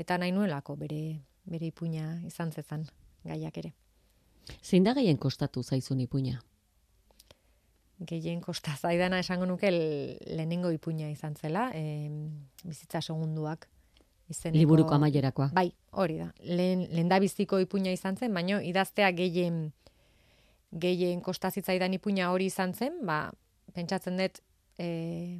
eta 0.00 0.16
nahi 0.18 0.32
nuelako 0.32 0.76
bere 0.80 1.20
bere 1.50 1.70
ipuina 1.70 2.20
izan 2.26 2.52
zezan 2.52 2.86
gaiak 3.24 3.56
ere. 3.58 3.72
Zein 4.62 4.84
da 4.84 4.94
gehien 4.94 5.18
kostatu 5.18 5.62
zaizun 5.62 6.00
ipuina? 6.00 6.40
Gehien 8.06 8.40
kosta 8.40 8.72
zaidana 8.76 9.18
esango 9.20 9.46
nuke 9.46 9.70
lehenengo 9.70 10.70
ipuina 10.72 11.10
izan 11.10 11.34
zela, 11.36 11.70
e, 11.74 12.08
bizitza 12.64 13.02
segunduak. 13.02 13.68
Izeneko, 14.30 14.60
Liburuko 14.60 14.94
amaierakoa. 14.94 15.50
Bai, 15.52 15.72
hori 15.98 16.20
da. 16.20 16.30
Lehen, 16.46 16.86
lehen 16.94 17.08
da 17.10 17.18
biziko 17.20 17.58
ipuina 17.60 17.92
izan 17.92 18.16
zen, 18.16 18.32
baino 18.34 18.60
idaztea 18.62 19.10
gehien 19.12 19.72
gehien 20.70 21.20
kostazitzaidan 21.20 21.96
ipuina 21.98 22.30
hori 22.30 22.46
izan 22.46 22.72
zen, 22.74 23.00
ba, 23.06 23.24
pentsatzen 23.74 24.20
dut 24.20 24.38
e, 24.78 25.38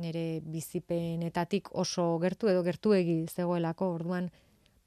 nire 0.00 0.40
bizipenetatik 0.40 1.68
oso 1.76 2.06
gertu 2.22 2.48
edo 2.48 2.62
gertuegi 2.64 3.24
zegoelako, 3.28 3.92
orduan, 3.98 4.30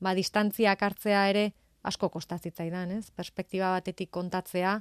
ba, 0.01 0.15
distantziak 0.17 0.81
hartzea 0.81 1.27
ere 1.29 1.51
asko 1.83 2.09
kostazitzaidan, 2.09 2.91
ez? 2.97 3.11
Perspektiba 3.11 3.73
batetik 3.75 4.11
kontatzea, 4.11 4.77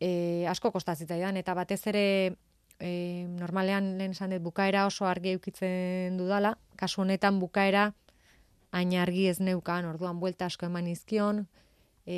e, 0.00 0.46
asko 0.50 0.70
kostazitzaidan, 0.74 1.36
eta 1.40 1.54
batez 1.54 1.80
ere, 1.90 2.06
e, 2.78 2.92
normalean 3.40 3.94
lehen 3.98 4.14
esan 4.14 4.34
dut 4.34 4.44
bukaera 4.44 4.86
oso 4.86 5.06
argi 5.10 5.34
eukitzen 5.34 6.18
dudala, 6.20 6.54
kasu 6.80 7.02
honetan 7.02 7.40
bukaera 7.42 7.92
hain 8.74 8.94
argi 8.98 9.28
ez 9.30 9.38
neukan, 9.40 9.86
orduan 9.86 10.18
buelta 10.20 10.48
asko 10.50 10.66
eman 10.66 10.88
izkion, 10.90 11.44
e, 12.06 12.16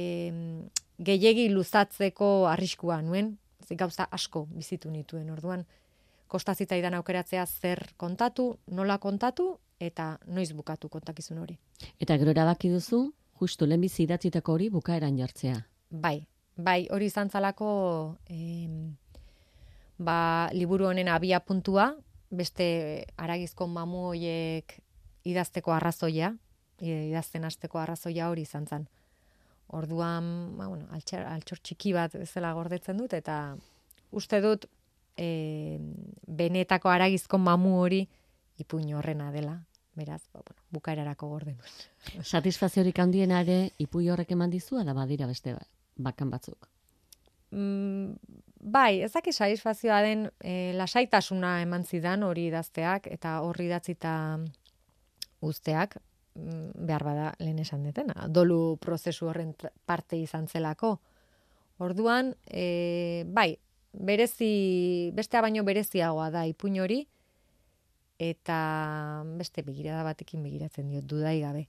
gehiegi 0.98 1.48
luzatzeko 1.52 2.46
arriskua 2.48 3.02
nuen, 3.04 3.36
gauza 3.76 4.06
asko 4.10 4.46
bizitu 4.52 4.90
nituen, 4.90 5.28
orduan, 5.30 5.66
kostazitzaidan 6.32 6.94
aukeratzea 6.98 7.44
zer 7.46 7.82
kontatu, 7.96 8.56
nola 8.66 8.98
kontatu, 8.98 9.56
eta 9.80 10.16
noiz 10.26 10.52
bukatu 10.56 10.88
kontakizun 10.88 11.38
hori. 11.38 11.58
Eta 12.00 12.16
gero 12.16 12.32
erabaki 12.32 12.70
duzu, 12.72 13.10
justu 13.40 13.66
lehenbizi 13.66 14.04
idatzitako 14.04 14.56
hori 14.56 14.70
bukaeran 14.70 15.18
jartzea. 15.18 15.60
Bai, 15.90 16.26
bai, 16.56 16.86
hori 16.90 17.06
izan 17.10 17.30
zalako 17.30 17.68
ba, 19.98 20.48
liburu 20.52 20.88
honen 20.90 21.08
abia 21.08 21.40
puntua, 21.40 21.92
beste 22.30 23.06
aragizko 23.16 23.66
mamu 23.70 24.08
hoiek 24.10 24.78
idazteko 25.26 25.72
arrazoia, 25.72 26.34
idazten 26.80 27.46
hasteko 27.48 27.80
arrazoia 27.80 28.28
hori 28.30 28.44
izan 28.46 28.66
zen. 28.66 28.86
Orduan, 29.74 30.56
ba, 30.58 30.68
bueno, 30.68 30.86
altxor, 30.94 31.24
altxor 31.26 31.62
txiki 31.62 31.92
bat 31.96 32.14
zela 32.24 32.52
gordetzen 32.54 33.00
dut, 33.00 33.16
eta 33.16 33.56
uste 34.14 34.40
dut 34.44 34.68
e, 35.18 35.78
benetako 36.26 36.92
aragizko 36.92 37.40
mamu 37.42 37.74
hori 37.80 38.04
ipuin 38.62 38.92
horrena 38.94 39.32
dela. 39.34 39.58
Beraz, 39.96 40.22
ba, 40.32 40.42
bueno, 40.44 40.62
bukaerarako 40.70 41.28
gorden. 41.28 41.58
Satisfaziorik 42.34 42.98
handiena 42.98 43.40
ere 43.44 43.70
ipuin 43.82 44.10
horrek 44.12 44.32
eman 44.36 44.52
dizu, 44.52 44.82
da 44.84 44.94
badira 44.94 45.26
beste 45.26 45.56
bakan 45.96 46.30
batzuk. 46.30 46.68
Mm, 47.50 48.16
bai, 48.60 49.00
ezak 49.06 49.30
satisfazioa 49.32 50.02
den 50.04 50.26
e, 50.40 50.74
lasaitasuna 50.76 51.60
eman 51.62 51.84
zidan 51.84 52.26
hori 52.26 52.48
idazteak 52.50 53.06
eta 53.14 53.40
horri 53.46 53.70
idatzita 53.70 54.12
usteak, 55.40 55.96
Mm, 56.36 56.86
behar 56.86 57.04
bada 57.04 57.28
lehen 57.40 57.60
esan 57.62 57.84
detena, 57.86 58.26
dolu 58.28 58.76
prozesu 58.82 59.30
horren 59.30 59.54
parte 59.88 60.18
izan 60.20 60.48
zelako. 60.48 60.98
Orduan, 61.80 62.34
e, 62.44 63.24
bai, 63.26 63.56
berezi, 63.92 65.12
bestea 65.16 65.40
baino 65.44 65.64
bereziagoa 65.64 66.28
da 66.34 66.44
ipuin 66.48 66.76
hori, 66.82 67.06
eta 68.18 69.22
beste 69.38 69.62
begirada 69.62 70.02
batekin 70.06 70.42
begiratzen 70.42 70.88
diot, 70.90 71.04
dudai 71.04 71.40
gabe. 71.40 71.66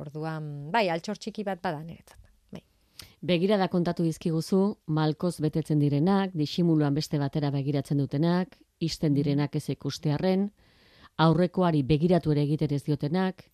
Orduan, 0.00 0.70
bai, 0.74 0.88
altxor 0.90 1.20
txiki 1.20 1.44
bat 1.46 1.60
bada 1.62 1.82
niretzat. 1.84 2.18
Bai. 2.50 2.62
Begirada 3.22 3.68
kontatu 3.70 4.02
dizkiguzu, 4.06 4.60
malkoz 4.86 5.36
betetzen 5.44 5.78
direnak, 5.78 6.34
disimuluan 6.34 6.94
beste 6.94 7.20
batera 7.22 7.52
begiratzen 7.54 8.00
dutenak, 8.02 8.56
isten 8.80 9.12
mm. 9.12 9.16
direnak 9.20 9.56
ez 9.56 9.68
ikustearren, 9.76 10.48
aurrekoari 11.22 11.84
begiratu 11.86 12.34
ere 12.34 12.42
egiten 12.42 12.74
ez 12.74 12.82
diotenak, 12.82 13.44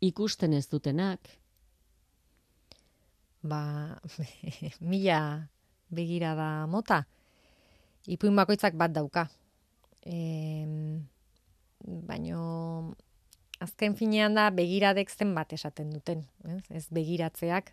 ikusten 0.00 0.54
ez 0.54 0.68
dutenak? 0.70 1.32
Ba, 3.42 3.98
mila 4.92 5.22
begira 5.90 6.36
da 6.38 6.50
mota. 6.70 7.02
Ipuin 8.06 8.38
bakoitzak 8.38 8.78
bat 8.78 8.94
dauka. 8.94 9.26
E, 10.02 10.18
baino, 11.82 12.94
azken 13.62 13.96
finean 13.98 14.34
da 14.38 14.48
begiradek 14.54 15.10
zenbat 15.10 15.52
esaten 15.52 15.90
duten. 15.94 16.24
Ez, 16.48 16.62
ez 16.70 16.86
begiratzeak 16.90 17.72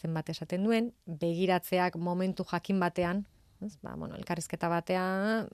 zenbat 0.00 0.28
esaten 0.28 0.64
duen, 0.66 0.90
begiratzeak 1.06 1.96
momentu 1.96 2.44
jakin 2.50 2.80
batean, 2.82 3.24
ez, 3.64 3.76
ba, 3.82 3.94
bueno, 3.96 4.18
elkarrizketa 4.18 4.68
batean, 4.68 5.48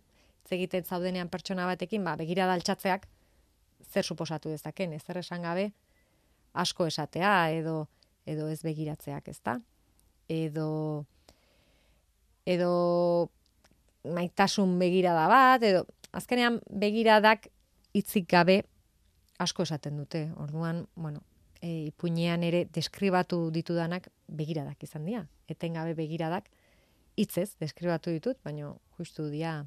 egiten 0.51 0.83
zaudenean 0.83 1.29
pertsona 1.31 1.69
batekin, 1.69 2.03
ba, 2.03 2.17
begirada 2.19 2.57
altxatzeak, 2.59 3.05
zer 3.87 4.07
suposatu 4.07 4.51
dezaken, 4.51 4.97
ez 4.97 5.05
zer 5.05 5.21
esan 5.21 5.45
gabe, 5.47 5.69
asko 6.59 6.89
esatea 6.91 7.35
edo 7.55 7.85
edo 8.31 8.49
ez 8.51 8.61
begiratzeak, 8.63 9.29
ezta? 9.33 9.57
Edo 10.31 11.07
edo 12.49 13.31
maitasun 14.05 14.77
begirada 14.81 15.27
bat 15.31 15.65
edo 15.67 15.85
azkenean 16.17 16.59
begiradak 16.71 17.49
hitzik 17.95 18.29
gabe 18.31 18.63
asko 19.39 19.63
esaten 19.63 19.97
dute. 19.97 20.29
Orduan, 20.37 20.87
bueno, 20.95 21.23
e, 21.61 21.91
ipuinean 21.91 22.45
ere 22.45 22.65
deskribatu 22.73 23.51
ditudanak 23.55 24.09
begiradak 24.29 24.83
izan 24.85 25.07
dira. 25.09 25.27
Etengabe 25.49 25.95
begiradak 25.95 26.51
hitzez 27.17 27.55
deskribatu 27.61 28.13
ditut, 28.15 28.39
baina 28.45 28.75
justu 28.99 29.29
dia 29.31 29.65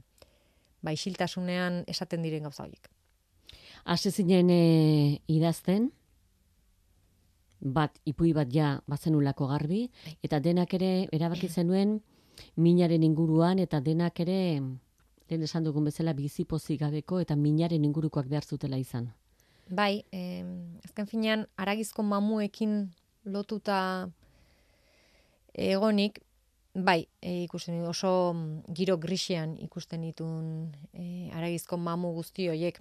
baisiltasunean 0.83 1.83
esaten 1.87 2.23
diren 2.23 2.43
gauza 2.43 2.63
horiek. 2.65 2.89
Hase 3.85 4.11
zinen 4.11 4.49
e, 4.49 5.19
idazten, 5.27 5.91
bat 7.63 7.95
ipui 8.05 8.33
bat 8.35 8.49
ja 8.51 8.81
bazenulako 8.87 9.47
garbi 9.47 9.87
bai. 9.87 10.17
eta 10.23 10.39
denak 10.39 10.73
ere 10.73 11.07
erabaki 11.11 11.47
zenuen 11.47 12.01
minaren 12.55 13.03
inguruan 13.03 13.59
eta 13.59 13.79
denak 13.79 14.19
ere 14.19 14.61
den 15.29 15.43
esan 15.43 15.63
dugun 15.63 15.85
bezala 15.85 16.13
bizi 16.13 16.45
pozik 16.45 16.79
gabeko 16.81 17.19
eta 17.19 17.35
minaren 17.35 17.85
ingurukoak 17.85 18.27
behar 18.27 18.43
zutela 18.43 18.77
izan. 18.77 19.11
Bai, 19.69 20.03
eh, 20.11 20.43
azken 20.83 21.07
finean 21.07 21.47
aragizko 21.57 22.03
mamuekin 22.03 22.91
lotuta 23.25 24.09
egonik 25.53 26.19
bai, 26.73 27.07
e, 27.21 27.43
ikusten 27.43 27.85
oso 27.85 28.33
giro 28.73 28.97
grisian 28.97 29.55
ikusten 29.61 30.01
ditun 30.01 30.73
e, 30.93 31.29
aragizko 31.31 31.77
mamu 31.77 32.13
guzti 32.17 32.49
horiek 32.49 32.79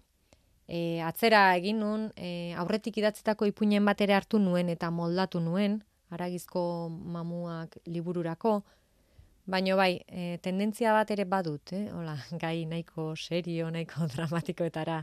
e, 0.67 1.01
atzera 1.05 1.45
egin 1.59 1.81
nun, 1.83 2.09
e, 2.17 2.55
aurretik 2.57 2.97
idatzitako 2.99 3.51
ipuinen 3.51 3.85
bat 3.85 4.01
ere 4.01 4.17
hartu 4.17 4.41
nuen 4.41 4.71
eta 4.73 4.91
moldatu 4.91 5.41
nuen, 5.41 5.83
aragizko 6.13 6.63
mamuak 6.89 7.77
libururako, 7.87 8.63
baino 9.53 9.77
bai, 9.77 10.01
e, 10.09 10.39
tendentzia 10.45 10.95
bat 10.97 11.11
ere 11.13 11.27
badut, 11.29 11.75
eh? 11.77 11.85
Hola, 11.93 12.17
gai 12.43 12.65
nahiko 12.69 13.13
serio, 13.17 13.71
nahiko 13.75 14.09
dramatikoetara 14.15 15.03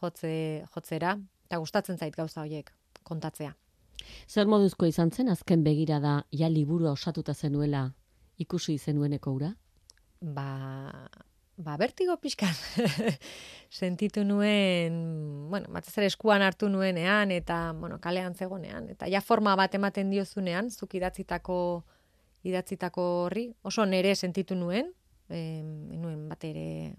jotze, 0.00 0.36
jotzera, 0.74 1.16
eta 1.48 1.60
gustatzen 1.62 1.98
zait 1.98 2.14
gauza 2.16 2.44
horiek 2.44 2.70
kontatzea. 3.08 3.54
Zer 4.28 4.48
moduzko 4.50 4.86
izan 4.88 5.10
zen 5.10 5.30
azken 5.30 5.62
begira 5.62 6.00
da 6.02 6.22
ja 6.34 6.48
liburua 6.50 6.94
osatuta 6.96 7.34
zenuela 7.34 7.90
ikusi 8.42 8.78
zenueneko 8.78 9.34
ura? 9.36 9.52
Ba, 10.22 10.46
ba, 11.56 11.76
bertigo 11.78 12.16
pixkan 12.22 12.54
sentitu 13.80 14.24
nuen, 14.26 14.96
bueno, 15.50 15.70
batez 15.74 15.94
ere 15.98 16.10
eskuan 16.10 16.42
hartu 16.42 16.70
nuenean, 16.70 17.30
eta, 17.34 17.60
bueno, 17.78 17.98
kalean 18.02 18.34
zegonean, 18.34 18.88
eta 18.94 19.10
ja 19.10 19.22
forma 19.22 19.54
bat 19.58 19.74
ematen 19.78 20.10
diozunean, 20.10 20.70
zuk 20.70 20.98
idatzitako, 20.98 21.58
idatzitako 22.48 23.02
horri, 23.24 23.46
oso 23.62 23.84
nere 23.86 24.14
sentitu 24.16 24.56
nuen, 24.58 24.90
e, 25.30 25.62
nuen 25.62 26.28
bat 26.28 26.44
ere 26.44 26.94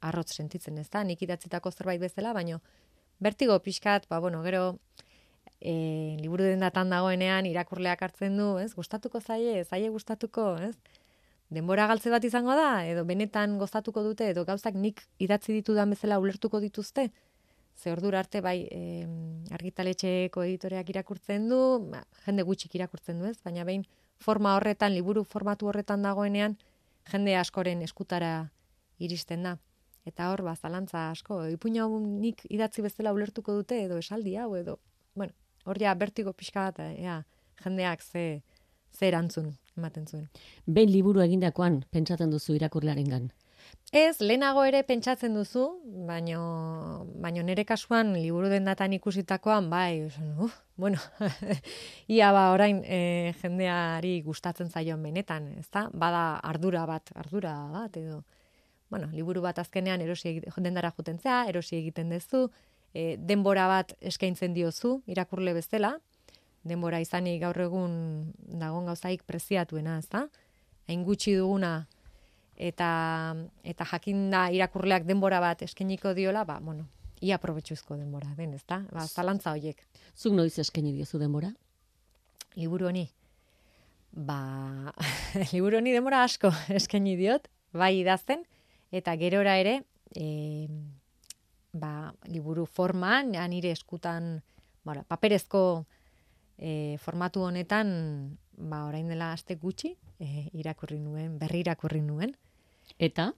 arrotz 0.00 0.32
sentitzen 0.34 0.78
ez 0.80 0.88
da, 0.90 1.02
nik 1.04 1.22
idatzitako 1.22 1.70
zerbait 1.70 2.00
bezala, 2.00 2.32
baino, 2.36 2.60
bertigo 3.20 3.58
pixkat, 3.62 4.08
ba, 4.08 4.18
bueno, 4.20 4.42
gero, 4.42 4.78
e, 5.60 6.16
liburu 6.20 6.48
den 6.48 6.64
dagoenean, 6.64 7.46
irakurleak 7.46 8.02
hartzen 8.02 8.36
du, 8.36 8.56
ez, 8.58 8.72
gustatuko 8.74 9.20
zaie, 9.20 9.64
zaie 9.64 9.88
gustatuko, 9.88 10.54
ez, 10.56 10.74
denbora 11.50 11.86
galtze 11.90 12.10
bat 12.10 12.24
izango 12.24 12.54
da, 12.56 12.86
edo 12.86 13.04
benetan 13.04 13.58
gozatuko 13.58 14.02
dute, 14.06 14.30
edo 14.30 14.44
gauzak 14.44 14.74
nik 14.74 15.02
idatzi 15.18 15.52
ditudan 15.52 15.90
bezala 15.90 16.18
ulertuko 16.22 16.60
dituzte, 16.60 17.10
ze 17.76 17.92
ordura 17.92 18.20
arte 18.20 18.40
bai 18.44 18.58
e, 18.70 19.06
argitaletxeko 19.56 20.44
editoreak 20.44 20.90
irakurtzen 20.92 21.48
du, 21.48 21.60
ba, 21.92 22.04
jende 22.26 22.44
gutxik 22.44 22.74
irakurtzen 22.76 23.20
du 23.20 23.28
ez, 23.28 23.38
baina 23.44 23.64
behin 23.64 23.84
forma 24.20 24.54
horretan, 24.56 24.94
liburu 24.94 25.24
formatu 25.24 25.70
horretan 25.70 26.02
dagoenean, 26.02 26.56
jende 27.10 27.36
askoren 27.36 27.82
eskutara 27.82 28.50
iristen 28.98 29.48
da. 29.48 29.56
Eta 30.08 30.30
hor, 30.32 30.42
ba, 30.44 30.54
zalantza 30.56 31.10
asko, 31.10 31.42
ipuina 31.52 31.86
nik 31.88 32.44
idatzi 32.48 32.82
bezala 32.82 33.12
ulertuko 33.16 33.54
dute, 33.56 33.82
edo 33.84 33.98
esaldi 34.00 34.36
hau, 34.36 34.54
edo, 34.56 34.78
bueno, 35.14 35.32
hor 35.64 35.80
ja, 35.80 35.94
bertigo 35.94 36.32
pixka 36.32 36.70
bat, 36.70 36.80
ea, 36.96 37.20
jendeak 37.64 38.02
ze, 38.02 38.42
ze 38.92 39.08
erantzun 39.08 39.52
ematen 39.76 40.06
zuen. 40.06 40.28
Behin 40.66 40.92
liburu 40.92 41.22
egindakoan 41.24 41.82
pentsatzen 41.92 42.32
duzu 42.32 42.56
irakurlarengan. 42.56 43.30
Ez, 43.90 44.20
lehenago 44.22 44.62
ere 44.62 44.84
pentsatzen 44.86 45.34
duzu, 45.34 45.64
baino, 46.06 46.40
baino 47.18 47.42
nere 47.42 47.64
kasuan 47.66 48.12
liburu 48.14 48.48
den 48.52 48.68
datan 48.68 48.92
ikusitakoan, 48.94 49.66
bai, 49.70 50.06
uf, 50.06 50.54
bueno, 50.78 51.00
ia 52.14 52.30
ba 52.32 52.52
orain 52.54 52.84
e, 52.86 53.32
jendeari 53.42 54.20
gustatzen 54.22 54.70
zaion 54.70 55.02
benetan, 55.02 55.48
ezta? 55.58 55.88
Bada 55.92 56.38
ardura 56.52 56.84
bat, 56.86 57.10
ardura 57.18 57.56
bat 57.72 57.98
edo 57.98 58.22
bueno, 58.90 59.08
liburu 59.14 59.40
bat 59.42 59.58
azkenean 59.62 60.02
erosi 60.02 60.40
dendara 60.58 60.90
jutentzea, 60.90 61.44
erosi 61.48 61.76
egiten 61.78 62.10
duzu, 62.10 62.48
e, 62.92 63.16
denbora 63.16 63.68
bat 63.70 63.94
eskaintzen 64.00 64.54
diozu, 64.54 65.00
irakurle 65.10 65.54
bezala, 65.54 65.94
denbora 66.66 67.00
izanik 67.00 67.40
gaur 67.42 67.58
egun 67.62 67.94
dagon 68.60 68.90
gauzaik 68.90 69.22
preziatuena, 69.26 69.98
ez 69.98 70.08
da? 70.10 70.26
Hain 70.90 71.04
gutxi 71.06 71.36
duguna 71.38 71.86
eta 72.60 73.34
eta 73.64 73.86
jakinda 73.88 74.50
irakurleak 74.52 75.06
denbora 75.08 75.40
bat 75.40 75.62
eskainiko 75.64 76.12
diola, 76.14 76.44
ba, 76.44 76.58
bueno, 76.60 76.84
ia 77.24 77.38
probetxuzko 77.40 77.96
denbora, 77.96 78.34
den, 78.36 78.52
ez 78.54 78.64
da? 78.68 78.82
Ba, 78.92 79.06
zalantza 79.08 79.54
horiek. 79.56 79.80
Zuk 80.16 80.36
noiz 80.36 80.52
eskaini 80.60 80.92
diozu 80.92 81.20
denbora? 81.20 81.52
Liburu 82.60 82.90
honi? 82.90 83.06
Ba, 84.12 84.92
liburu 85.54 85.80
honi 85.80 85.94
denbora 85.96 86.24
asko 86.26 86.52
eskaini 86.80 87.16
diot, 87.16 87.48
bai 87.72 87.94
idazten, 88.02 88.44
eta 88.92 89.16
gerora 89.16 89.56
ere, 89.62 89.78
e, 90.12 90.68
ba, 91.72 92.12
liburu 92.28 92.66
forman, 92.66 93.32
nire 93.48 93.72
eskutan, 93.72 94.34
bara, 94.84 95.06
paperezko 95.08 95.86
e, 96.58 96.98
formatu 97.00 97.46
honetan, 97.48 98.36
ba, 98.60 98.84
orain 98.84 99.08
dela 99.08 99.32
aste 99.32 99.56
gutxi, 99.56 99.94
e, 100.20 100.50
irakurri 100.52 101.00
nuen, 101.00 101.38
berri 101.40 101.64
irakurri 101.64 102.04
nuen. 102.04 102.36
Eta? 102.98 103.32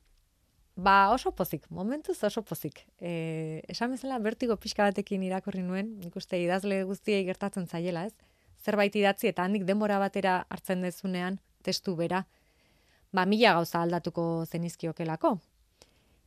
Ba, 0.75 1.13
oso 1.13 1.35
pozik, 1.37 1.67
momentuz 1.69 2.17
oso 2.25 2.43
pozik. 2.43 2.87
E, 2.99 3.61
esan 3.69 3.93
bezala, 3.93 4.19
bertigo 4.19 4.57
pixka 4.57 4.87
batekin 4.89 5.23
irakurri 5.23 5.61
nuen, 5.63 5.99
nik 6.01 6.17
uste 6.17 6.41
idazle 6.41 6.83
guztiei 6.89 7.27
gertatzen 7.29 7.67
zaiela, 7.69 8.07
ez? 8.09 8.15
Zerbait 8.65 8.95
idatzi 8.97 9.29
eta 9.29 9.45
handik 9.45 9.67
denbora 9.69 9.99
batera 10.01 10.47
hartzen 10.49 10.81
dezunean, 10.81 11.39
testu 11.63 11.95
bera, 11.97 12.25
ba, 13.13 13.27
mila 13.27 13.53
gauza 13.59 13.83
aldatuko 13.83 14.47
zenizkiokelako. 14.47 15.37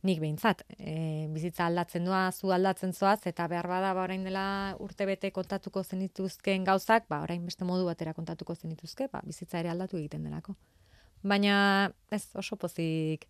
Nik 0.06 0.20
behintzat, 0.22 0.62
e, 0.78 1.26
bizitza 1.34 1.66
aldatzen 1.66 2.04
doa, 2.06 2.30
zu 2.30 2.52
aldatzen 2.54 2.92
zoaz, 2.94 3.26
eta 3.26 3.48
behar 3.50 3.66
bada, 3.66 3.92
ba, 3.96 4.04
orain 4.06 4.22
dela 4.22 4.76
urte 4.78 5.10
bete 5.10 5.32
kontatuko 5.34 5.82
zenituzken 5.82 6.64
gauzak, 6.68 7.08
ba, 7.10 7.24
orain 7.26 7.42
beste 7.44 7.66
modu 7.66 7.88
batera 7.88 8.14
kontatuko 8.14 8.54
zenituzke, 8.54 9.10
ba, 9.10 9.24
bizitza 9.26 9.58
ere 9.58 9.74
aldatu 9.74 9.98
egiten 9.98 10.22
delako. 10.28 10.54
Baina, 11.26 11.90
ez, 12.14 12.24
oso 12.38 12.56
pozik, 12.60 13.26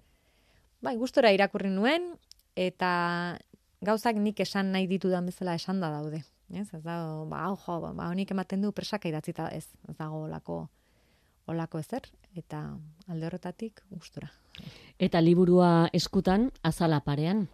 bai, 0.84 0.96
gustora 1.00 1.32
irakurri 1.32 1.70
nuen, 1.72 2.12
eta 2.56 2.90
gauzak 3.84 4.18
nik 4.20 4.40
esan 4.44 4.72
nahi 4.74 4.88
ditudan 4.90 5.28
bezala 5.28 5.56
esan 5.56 5.80
da 5.80 5.90
daude. 5.94 6.22
Ez, 6.52 6.68
ez 6.76 6.82
da, 6.84 6.98
ba, 7.26 7.46
jo, 7.64 7.78
ba, 7.86 8.10
honik 8.10 8.30
ematen 8.30 8.62
du 8.62 8.72
presaka 8.72 9.08
idatzita 9.08 9.48
ez, 9.54 9.66
ez 9.88 9.96
dago 9.98 10.26
olako 10.28 10.66
olako 11.46 11.78
ezer, 11.78 12.06
eta 12.34 12.60
alde 13.06 13.26
horretatik 13.28 13.82
gustura. 13.90 14.30
Eta 14.98 15.20
liburua 15.22 15.88
eskutan, 15.94 16.50
azala 16.66 17.00
parean, 17.06 17.46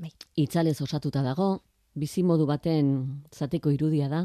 bai. 0.00 0.12
itzalez 0.40 0.78
osatuta 0.80 1.22
dago, 1.22 1.60
bizimodu 1.96 2.46
baten 2.48 2.92
zatiko 3.32 3.72
irudia 3.72 4.08
da, 4.08 4.22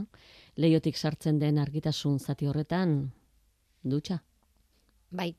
leiotik 0.56 0.98
sartzen 0.98 1.40
den 1.40 1.60
argitasun 1.60 2.20
zati 2.20 2.48
horretan, 2.48 3.12
dutxa? 3.84 4.22
Bai, 5.12 5.34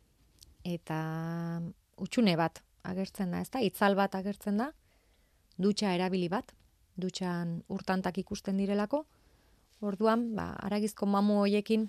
eta 0.65 1.63
utxune 2.03 2.37
bat 2.37 2.63
agertzen 2.83 3.31
da, 3.31 3.41
ezta? 3.41 3.63
Itzal 3.63 3.97
bat 3.99 4.15
agertzen 4.19 4.59
da, 4.61 4.71
dutxa 5.59 5.95
erabili 5.95 6.29
bat, 6.33 6.53
dutxan 6.97 7.61
urtantak 7.73 8.19
ikusten 8.19 8.59
direlako, 8.61 9.05
orduan, 9.83 10.33
ba, 10.37 10.53
aragizko 10.63 11.07
mamu 11.07 11.41
hoiekin 11.43 11.89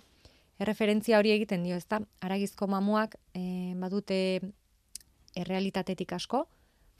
erreferentzia 0.61 1.19
hori 1.19 1.33
egiten 1.33 1.63
dio, 1.65 1.77
ezta? 1.77 1.99
Aragizko 2.21 2.67
mamuak 2.69 3.17
e, 3.35 3.73
badute 3.79 4.17
errealitatetik 5.39 6.13
asko, 6.13 6.45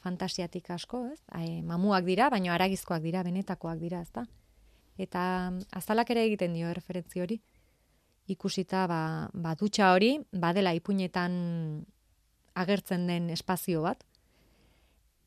fantasiatik 0.04 0.70
asko, 0.74 1.06
ez? 1.14 1.20
Ai, 1.38 1.62
mamuak 1.66 2.06
dira, 2.06 2.30
baina 2.34 2.54
aragizkoak 2.56 3.04
dira, 3.06 3.24
benetakoak 3.24 3.80
dira, 3.82 4.02
ezta? 4.02 4.26
Eta 4.98 5.24
azalak 5.74 6.12
ere 6.14 6.26
egiten 6.28 6.54
dio 6.58 6.70
erreferentzia 6.70 7.24
hori. 7.26 7.40
Ikusita 8.32 8.86
ba, 8.88 9.30
ba 9.34 9.56
dutxa 9.60 9.92
hori, 9.94 10.16
badela 10.32 10.74
ipuinetan 10.74 11.34
agertzen 12.56 13.08
den 13.08 13.30
espazio 13.34 13.82
bat. 13.84 14.04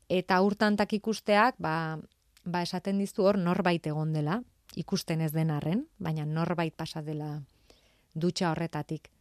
Eta 0.09 0.39
urtantak 0.41 0.93
ikusteak, 0.97 1.59
ba, 1.59 1.99
ba 2.45 2.63
esaten 2.63 2.97
diztu 2.97 3.27
hor 3.27 3.37
norbait 3.37 3.85
egon 3.85 4.13
dela, 4.15 4.41
ikusten 4.75 5.21
ez 5.21 5.33
den 5.35 5.51
arren, 5.51 5.85
baina 5.99 6.25
norbait 6.25 6.73
pasa 6.75 7.03
dela 7.03 7.41
dutxa 8.15 8.51
horretatik. 8.51 9.11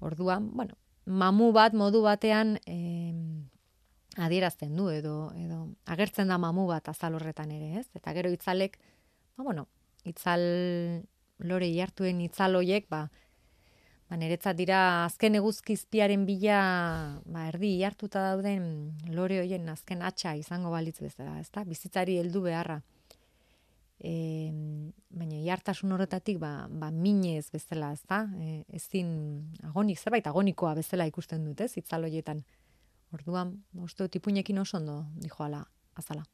Orduan, 0.00 0.50
bueno, 0.56 0.74
mamu 1.06 1.52
bat 1.52 1.74
modu 1.74 2.02
batean 2.02 2.56
eh, 2.66 3.14
adierazten 4.16 4.74
du 4.76 4.88
edo 4.90 5.32
edo 5.38 5.68
agertzen 5.86 6.28
da 6.28 6.38
mamu 6.38 6.66
bat 6.68 6.88
azal 6.88 7.14
horretan 7.14 7.52
ere, 7.54 7.78
ez? 7.80 7.86
Eta 7.94 8.12
gero 8.16 8.32
itzalek, 8.32 8.78
ba 9.36 9.44
bueno, 9.44 9.68
itzal 10.04 10.42
lore 11.44 11.68
hartuen 11.82 12.20
itzal 12.20 12.56
hoiek, 12.56 12.88
ba 12.88 13.08
ba 14.12 14.18
niretzat 14.20 14.56
dira 14.58 14.78
azken 15.06 15.38
eguzkizpiaren 15.38 16.26
bila 16.28 16.56
ba 17.24 17.46
erdi 17.48 17.78
hartuta 17.82 18.20
dauden 18.26 18.92
lore 19.08 19.38
hoien 19.40 19.68
azken 19.72 20.02
atxa 20.02 20.34
izango 20.36 20.70
balitz 20.70 20.98
bezala, 21.00 21.38
ezta? 21.40 21.64
Bizitzari 21.64 22.18
heldu 22.20 22.42
beharra 22.44 22.82
e, 24.02 24.50
baina 25.14 25.38
jartasun 25.46 25.94
horretatik 25.94 26.38
ba, 26.42 26.66
ba 26.68 26.90
minez 26.90 27.46
bezala, 27.54 27.92
ez 27.94 28.02
da? 28.08 28.24
E, 28.42 28.62
ezin 28.74 29.12
agonik, 29.68 30.00
zerbait 30.00 30.26
agonikoa 30.26 30.74
bezala 30.78 31.06
ikusten 31.10 31.44
dut, 31.46 31.62
ez? 31.62 31.76
Itzaloietan. 31.78 32.42
Orduan, 33.14 33.54
uste 33.84 34.06
dut 34.06 34.18
ipuinekin 34.18 34.58
oso 34.58 34.78
ondo 34.80 35.02
dijoala 35.22 35.62
azala. 35.98 36.24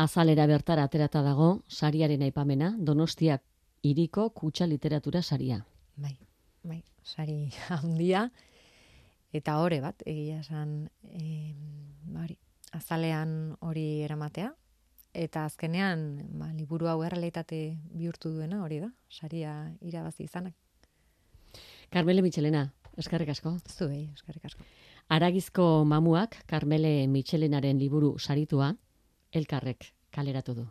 Azalera 0.00 0.46
bertara 0.46 0.86
aterata 0.86 1.22
dago, 1.22 1.50
sariaren 1.68 2.22
aipamena, 2.22 2.72
donostiak 2.78 3.42
iriko 3.82 4.30
kutsa 4.30 4.66
literatura 4.66 5.22
saria. 5.22 5.64
Bai, 5.96 6.16
bai, 6.62 6.82
sari 7.02 7.50
handia, 7.68 8.30
eta 9.32 9.58
hore 9.60 9.80
bat, 9.80 10.02
egia 10.06 10.40
esan, 10.40 10.88
e, 11.12 11.54
bari, 12.12 12.38
azalean 12.76 13.56
hori 13.60 14.02
eramatea, 14.04 14.52
eta 15.16 15.46
azkenean 15.48 16.28
ba, 16.38 16.50
liburu 16.52 16.90
hau 16.92 17.00
errealitate 17.06 17.78
bihurtu 17.92 18.34
duena 18.34 18.62
hori 18.64 18.80
da, 18.82 18.90
saria 19.08 19.54
irabazi 19.80 20.26
izanak. 20.28 20.54
Carmele 21.90 22.22
Michelena, 22.22 22.66
eskarrik 22.98 23.30
asko. 23.32 23.56
Zuei, 23.70 24.10
eskarrik 24.12 24.44
asko. 24.48 24.64
Aragizko 25.08 25.84
mamuak, 25.86 26.40
Carmele 26.50 27.06
Michelenaren 27.06 27.78
liburu 27.78 28.16
saritua, 28.18 28.72
elkarrek 29.32 29.92
kaleratu 30.10 30.54
du. 30.54 30.66